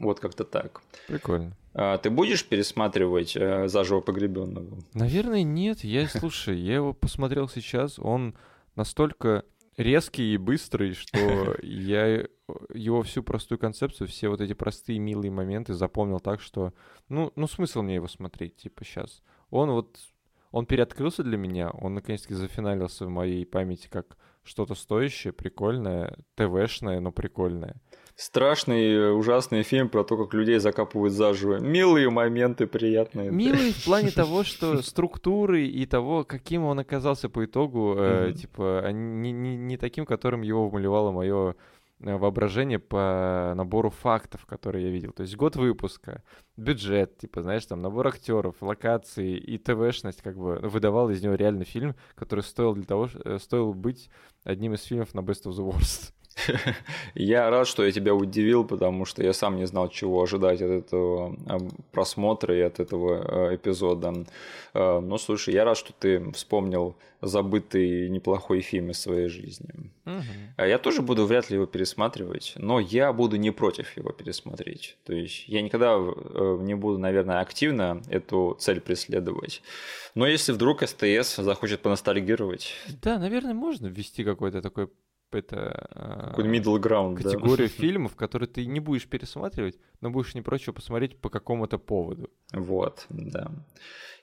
Вот 0.00 0.20
как-то 0.20 0.44
так. 0.44 0.80
Прикольно. 1.06 1.56
А, 1.74 1.98
ты 1.98 2.10
будешь 2.10 2.46
пересматривать 2.46 3.36
э, 3.36 3.68
заживо 3.68 4.00
погребенного? 4.00 4.78
Наверное, 4.94 5.42
нет. 5.42 5.84
Я, 5.84 6.08
слушай, 6.08 6.58
я 6.58 6.76
его 6.76 6.92
посмотрел 6.92 7.48
сейчас, 7.48 7.98
он 7.98 8.34
настолько 8.74 9.44
резкий 9.82 10.34
и 10.34 10.38
быстрый, 10.38 10.92
что 10.94 11.56
я 11.62 12.26
его 12.74 13.02
всю 13.02 13.22
простую 13.22 13.58
концепцию, 13.58 14.08
все 14.08 14.28
вот 14.28 14.40
эти 14.40 14.52
простые 14.52 14.98
милые 14.98 15.30
моменты 15.30 15.74
запомнил 15.74 16.20
так, 16.20 16.40
что, 16.40 16.72
ну, 17.08 17.32
ну 17.36 17.46
смысл 17.46 17.82
мне 17.82 17.96
его 17.96 18.08
смотреть, 18.08 18.56
типа, 18.56 18.84
сейчас. 18.84 19.22
Он 19.50 19.70
вот, 19.70 19.98
он 20.50 20.66
переоткрылся 20.66 21.22
для 21.22 21.36
меня, 21.36 21.70
он 21.70 21.94
наконец-таки 21.94 22.34
зафиналился 22.34 23.06
в 23.06 23.10
моей 23.10 23.44
памяти 23.44 23.88
как 23.88 24.16
что-то 24.42 24.74
стоящее, 24.74 25.32
прикольное, 25.32 26.16
ТВшное, 26.34 27.00
но 27.00 27.12
прикольное. 27.12 27.76
Страшный, 28.22 29.12
ужасный 29.12 29.64
фильм 29.64 29.88
про 29.88 30.04
то, 30.04 30.16
как 30.16 30.32
людей 30.32 30.58
закапывают 30.58 31.12
заживо. 31.12 31.58
Милые 31.58 32.08
моменты, 32.08 32.68
приятные. 32.68 33.32
Милые 33.32 33.72
в 33.72 33.84
плане 33.84 34.10
того, 34.14 34.44
что 34.44 34.80
структуры 34.80 35.66
и 35.66 35.86
того, 35.86 36.22
каким 36.24 36.64
он 36.64 36.78
оказался 36.78 37.28
по 37.28 37.44
итогу, 37.44 37.96
э, 37.98 38.32
типа, 38.32 38.90
не, 38.92 39.32
не, 39.32 39.56
не 39.56 39.76
таким, 39.76 40.06
которым 40.06 40.42
его 40.42 40.68
вмалевало 40.68 41.10
мое 41.10 41.56
Э, 42.04 42.16
воображение 42.16 42.78
по 42.78 43.52
набору 43.56 43.90
фактов, 43.90 44.44
которые 44.46 44.86
я 44.86 44.90
видел. 44.90 45.12
То 45.12 45.22
есть 45.22 45.36
год 45.36 45.54
выпуска, 45.56 46.22
бюджет, 46.56 47.18
типа, 47.18 47.42
знаешь, 47.42 47.64
там 47.66 47.80
набор 47.80 48.08
актеров, 48.08 48.56
локации 48.60 49.36
и 49.36 49.56
ТВшность, 49.56 50.20
как 50.20 50.36
бы 50.36 50.56
выдавал 50.62 51.10
из 51.10 51.22
него 51.22 51.34
реальный 51.34 51.64
фильм, 51.64 51.94
который 52.16 52.40
стоил 52.40 52.74
для 52.74 52.84
того, 52.84 53.08
э, 53.24 53.38
стоил 53.38 53.72
быть 53.72 54.10
одним 54.42 54.74
из 54.74 54.82
фильмов 54.82 55.14
на 55.14 55.20
Best 55.20 55.44
of 55.44 55.52
the 55.52 55.64
Worst. 55.64 56.12
Я 57.14 57.50
рад, 57.50 57.66
что 57.66 57.84
я 57.84 57.92
тебя 57.92 58.14
удивил, 58.14 58.64
потому 58.64 59.04
что 59.04 59.22
я 59.22 59.32
сам 59.32 59.56
не 59.56 59.66
знал, 59.66 59.88
чего 59.88 60.22
ожидать 60.22 60.62
от 60.62 60.70
этого 60.70 61.36
а, 61.46 61.58
просмотра 61.92 62.56
и 62.56 62.60
от 62.60 62.80
этого 62.80 63.24
а, 63.24 63.54
эпизода. 63.54 64.26
А, 64.74 65.00
ну, 65.00 65.18
слушай, 65.18 65.54
я 65.54 65.64
рад, 65.64 65.76
что 65.76 65.92
ты 65.92 66.32
вспомнил 66.32 66.96
забытый 67.20 68.08
неплохой 68.08 68.60
фильм 68.60 68.90
из 68.90 69.00
своей 69.00 69.28
жизни. 69.28 69.68
Угу. 70.06 70.64
Я 70.66 70.78
тоже 70.78 71.02
буду 71.02 71.24
вряд 71.24 71.50
ли 71.50 71.54
его 71.56 71.66
пересматривать, 71.66 72.54
но 72.56 72.80
я 72.80 73.12
буду 73.12 73.36
не 73.36 73.52
против 73.52 73.96
его 73.96 74.10
пересмотреть. 74.10 74.96
То 75.04 75.12
есть 75.12 75.48
я 75.48 75.62
никогда 75.62 75.94
э, 75.94 76.58
не 76.62 76.74
буду, 76.74 76.98
наверное, 76.98 77.40
активно 77.40 78.02
эту 78.08 78.56
цель 78.58 78.80
преследовать. 78.80 79.62
Но 80.16 80.26
если 80.26 80.52
вдруг 80.52 80.82
СТС 80.82 81.36
захочет 81.36 81.80
поностальгировать... 81.80 82.72
Да, 83.02 83.18
наверное, 83.18 83.54
можно 83.54 83.86
ввести 83.86 84.24
какой-то 84.24 84.60
такой 84.60 84.88
это 85.34 86.30
Какой 86.30 86.44
middle 86.44 86.80
ground, 86.80 87.16
категорию 87.16 87.68
да. 87.68 87.74
фильмов, 87.80 88.16
которые 88.16 88.48
ты 88.48 88.66
не 88.66 88.80
будешь 88.80 89.06
пересматривать, 89.06 89.78
но 90.00 90.10
будешь 90.10 90.34
не 90.34 90.42
прочь 90.42 90.66
посмотреть 90.66 91.16
по 91.18 91.28
какому-то 91.28 91.78
поводу. 91.78 92.30
Вот, 92.52 93.06
да. 93.08 93.50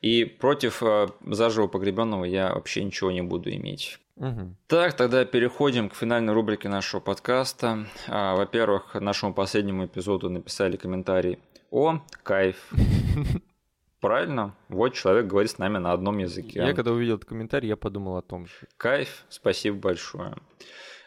И 0.01 0.23
против 0.25 0.81
э, 0.81 1.07
заживо 1.25 1.67
погребенного 1.67 2.23
я 2.25 2.53
вообще 2.53 2.83
ничего 2.83 3.11
не 3.11 3.21
буду 3.21 3.51
иметь. 3.51 3.99
Угу. 4.15 4.55
Так, 4.67 4.95
тогда 4.95 5.23
переходим 5.25 5.89
к 5.89 5.95
финальной 5.95 6.33
рубрике 6.33 6.67
нашего 6.67 6.99
подкаста. 6.99 7.85
А, 8.07 8.35
во-первых, 8.35 8.95
нашему 8.95 9.33
последнему 9.33 9.85
эпизоду 9.85 10.29
написали 10.29 10.75
комментарий. 10.75 11.39
О, 11.71 12.01
кайф. 12.23 12.69
Правильно? 14.01 14.55
Вот 14.69 14.93
человек 14.93 15.27
говорит 15.27 15.51
с 15.51 15.57
нами 15.57 15.77
на 15.77 15.91
одном 15.91 16.17
языке. 16.17 16.59
Я 16.59 16.73
когда 16.73 16.91
увидел 16.91 17.15
этот 17.15 17.29
комментарий, 17.29 17.67
я 17.67 17.75
подумал 17.75 18.17
о 18.17 18.21
том 18.21 18.45
же. 18.45 18.53
Кайф, 18.77 19.25
спасибо 19.29 19.77
большое. 19.77 20.35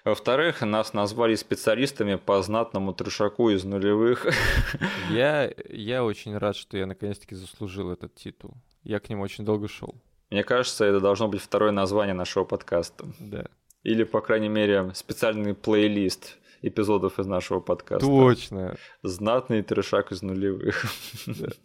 Во-вторых, 0.05 0.63
нас 0.63 0.95
назвали 0.95 1.37
специалистами 1.37 2.17
по 2.17 2.43
знатному 2.43 2.93
трешаку 2.93 3.51
из 3.51 3.65
нулевых. 3.65 4.27
Я, 5.11 5.53
я 5.69 6.05
очень 6.05 6.37
рад, 6.37 6.57
что 6.57 6.77
я 6.77 6.87
наконец-таки 6.87 7.35
заслужил 7.37 7.91
этот 7.91 8.15
титул. 8.15 8.55
Я 8.83 8.99
к 8.99 9.09
нему 9.11 9.23
очень 9.23 9.45
долго 9.45 9.69
шел. 9.69 9.95
Мне 10.31 10.43
кажется, 10.43 10.85
это 10.85 10.99
должно 10.99 11.29
быть 11.29 11.41
второе 11.41 11.71
название 11.71 12.15
нашего 12.15 12.45
подкаста. 12.45 13.05
Да. 13.21 13.47
Или, 13.85 14.03
по 14.03 14.21
крайней 14.21 14.49
мере, 14.49 14.91
специальный 14.95 15.55
плейлист 15.55 16.39
эпизодов 16.63 17.19
из 17.19 17.27
нашего 17.27 17.61
подкаста. 17.61 18.07
Точно. 18.07 18.77
Знатный 19.03 19.63
трешак 19.63 20.11
из 20.11 20.23
нулевых. 20.23 20.87
Да. 21.27 21.49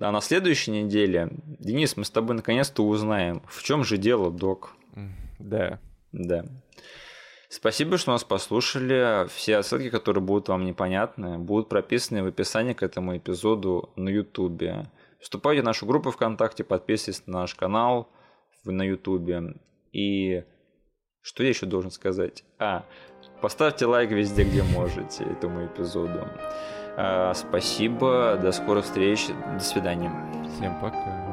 А 0.00 0.10
на 0.10 0.20
следующей 0.20 0.72
неделе, 0.72 1.30
Денис, 1.60 1.96
мы 1.96 2.04
с 2.04 2.10
тобой 2.10 2.34
наконец-то 2.34 2.84
узнаем, 2.84 3.42
в 3.46 3.62
чем 3.62 3.84
же 3.84 3.98
дело, 3.98 4.32
док. 4.32 4.72
Да. 5.38 5.78
Да. 6.10 6.44
Спасибо, 7.48 7.96
что 7.96 8.12
нас 8.12 8.24
послушали. 8.24 9.28
Все 9.28 9.62
ссылки, 9.62 9.90
которые 9.90 10.22
будут 10.22 10.48
вам 10.48 10.64
непонятны, 10.64 11.38
будут 11.38 11.68
прописаны 11.68 12.22
в 12.22 12.26
описании 12.26 12.72
к 12.72 12.82
этому 12.82 13.16
эпизоду 13.16 13.90
на 13.96 14.08
YouTube. 14.08 14.62
Вступайте 15.20 15.62
в 15.62 15.64
нашу 15.64 15.86
группу 15.86 16.10
ВКонтакте, 16.10 16.64
подписывайтесь 16.64 17.26
на 17.26 17.40
наш 17.40 17.54
канал 17.54 18.08
на 18.64 18.82
YouTube. 18.82 19.56
И 19.92 20.44
что 21.22 21.42
я 21.42 21.48
еще 21.48 21.66
должен 21.66 21.90
сказать? 21.90 22.44
А, 22.58 22.84
поставьте 23.40 23.86
лайк 23.86 24.10
везде, 24.10 24.44
где 24.44 24.62
можете 24.62 25.24
этому 25.24 25.66
эпизоду. 25.66 26.28
А, 26.96 27.34
спасибо, 27.34 28.38
до 28.40 28.52
скорых 28.52 28.84
встреч, 28.84 29.26
до 29.54 29.60
свидания. 29.60 30.12
Всем 30.56 30.80
пока. 30.80 31.25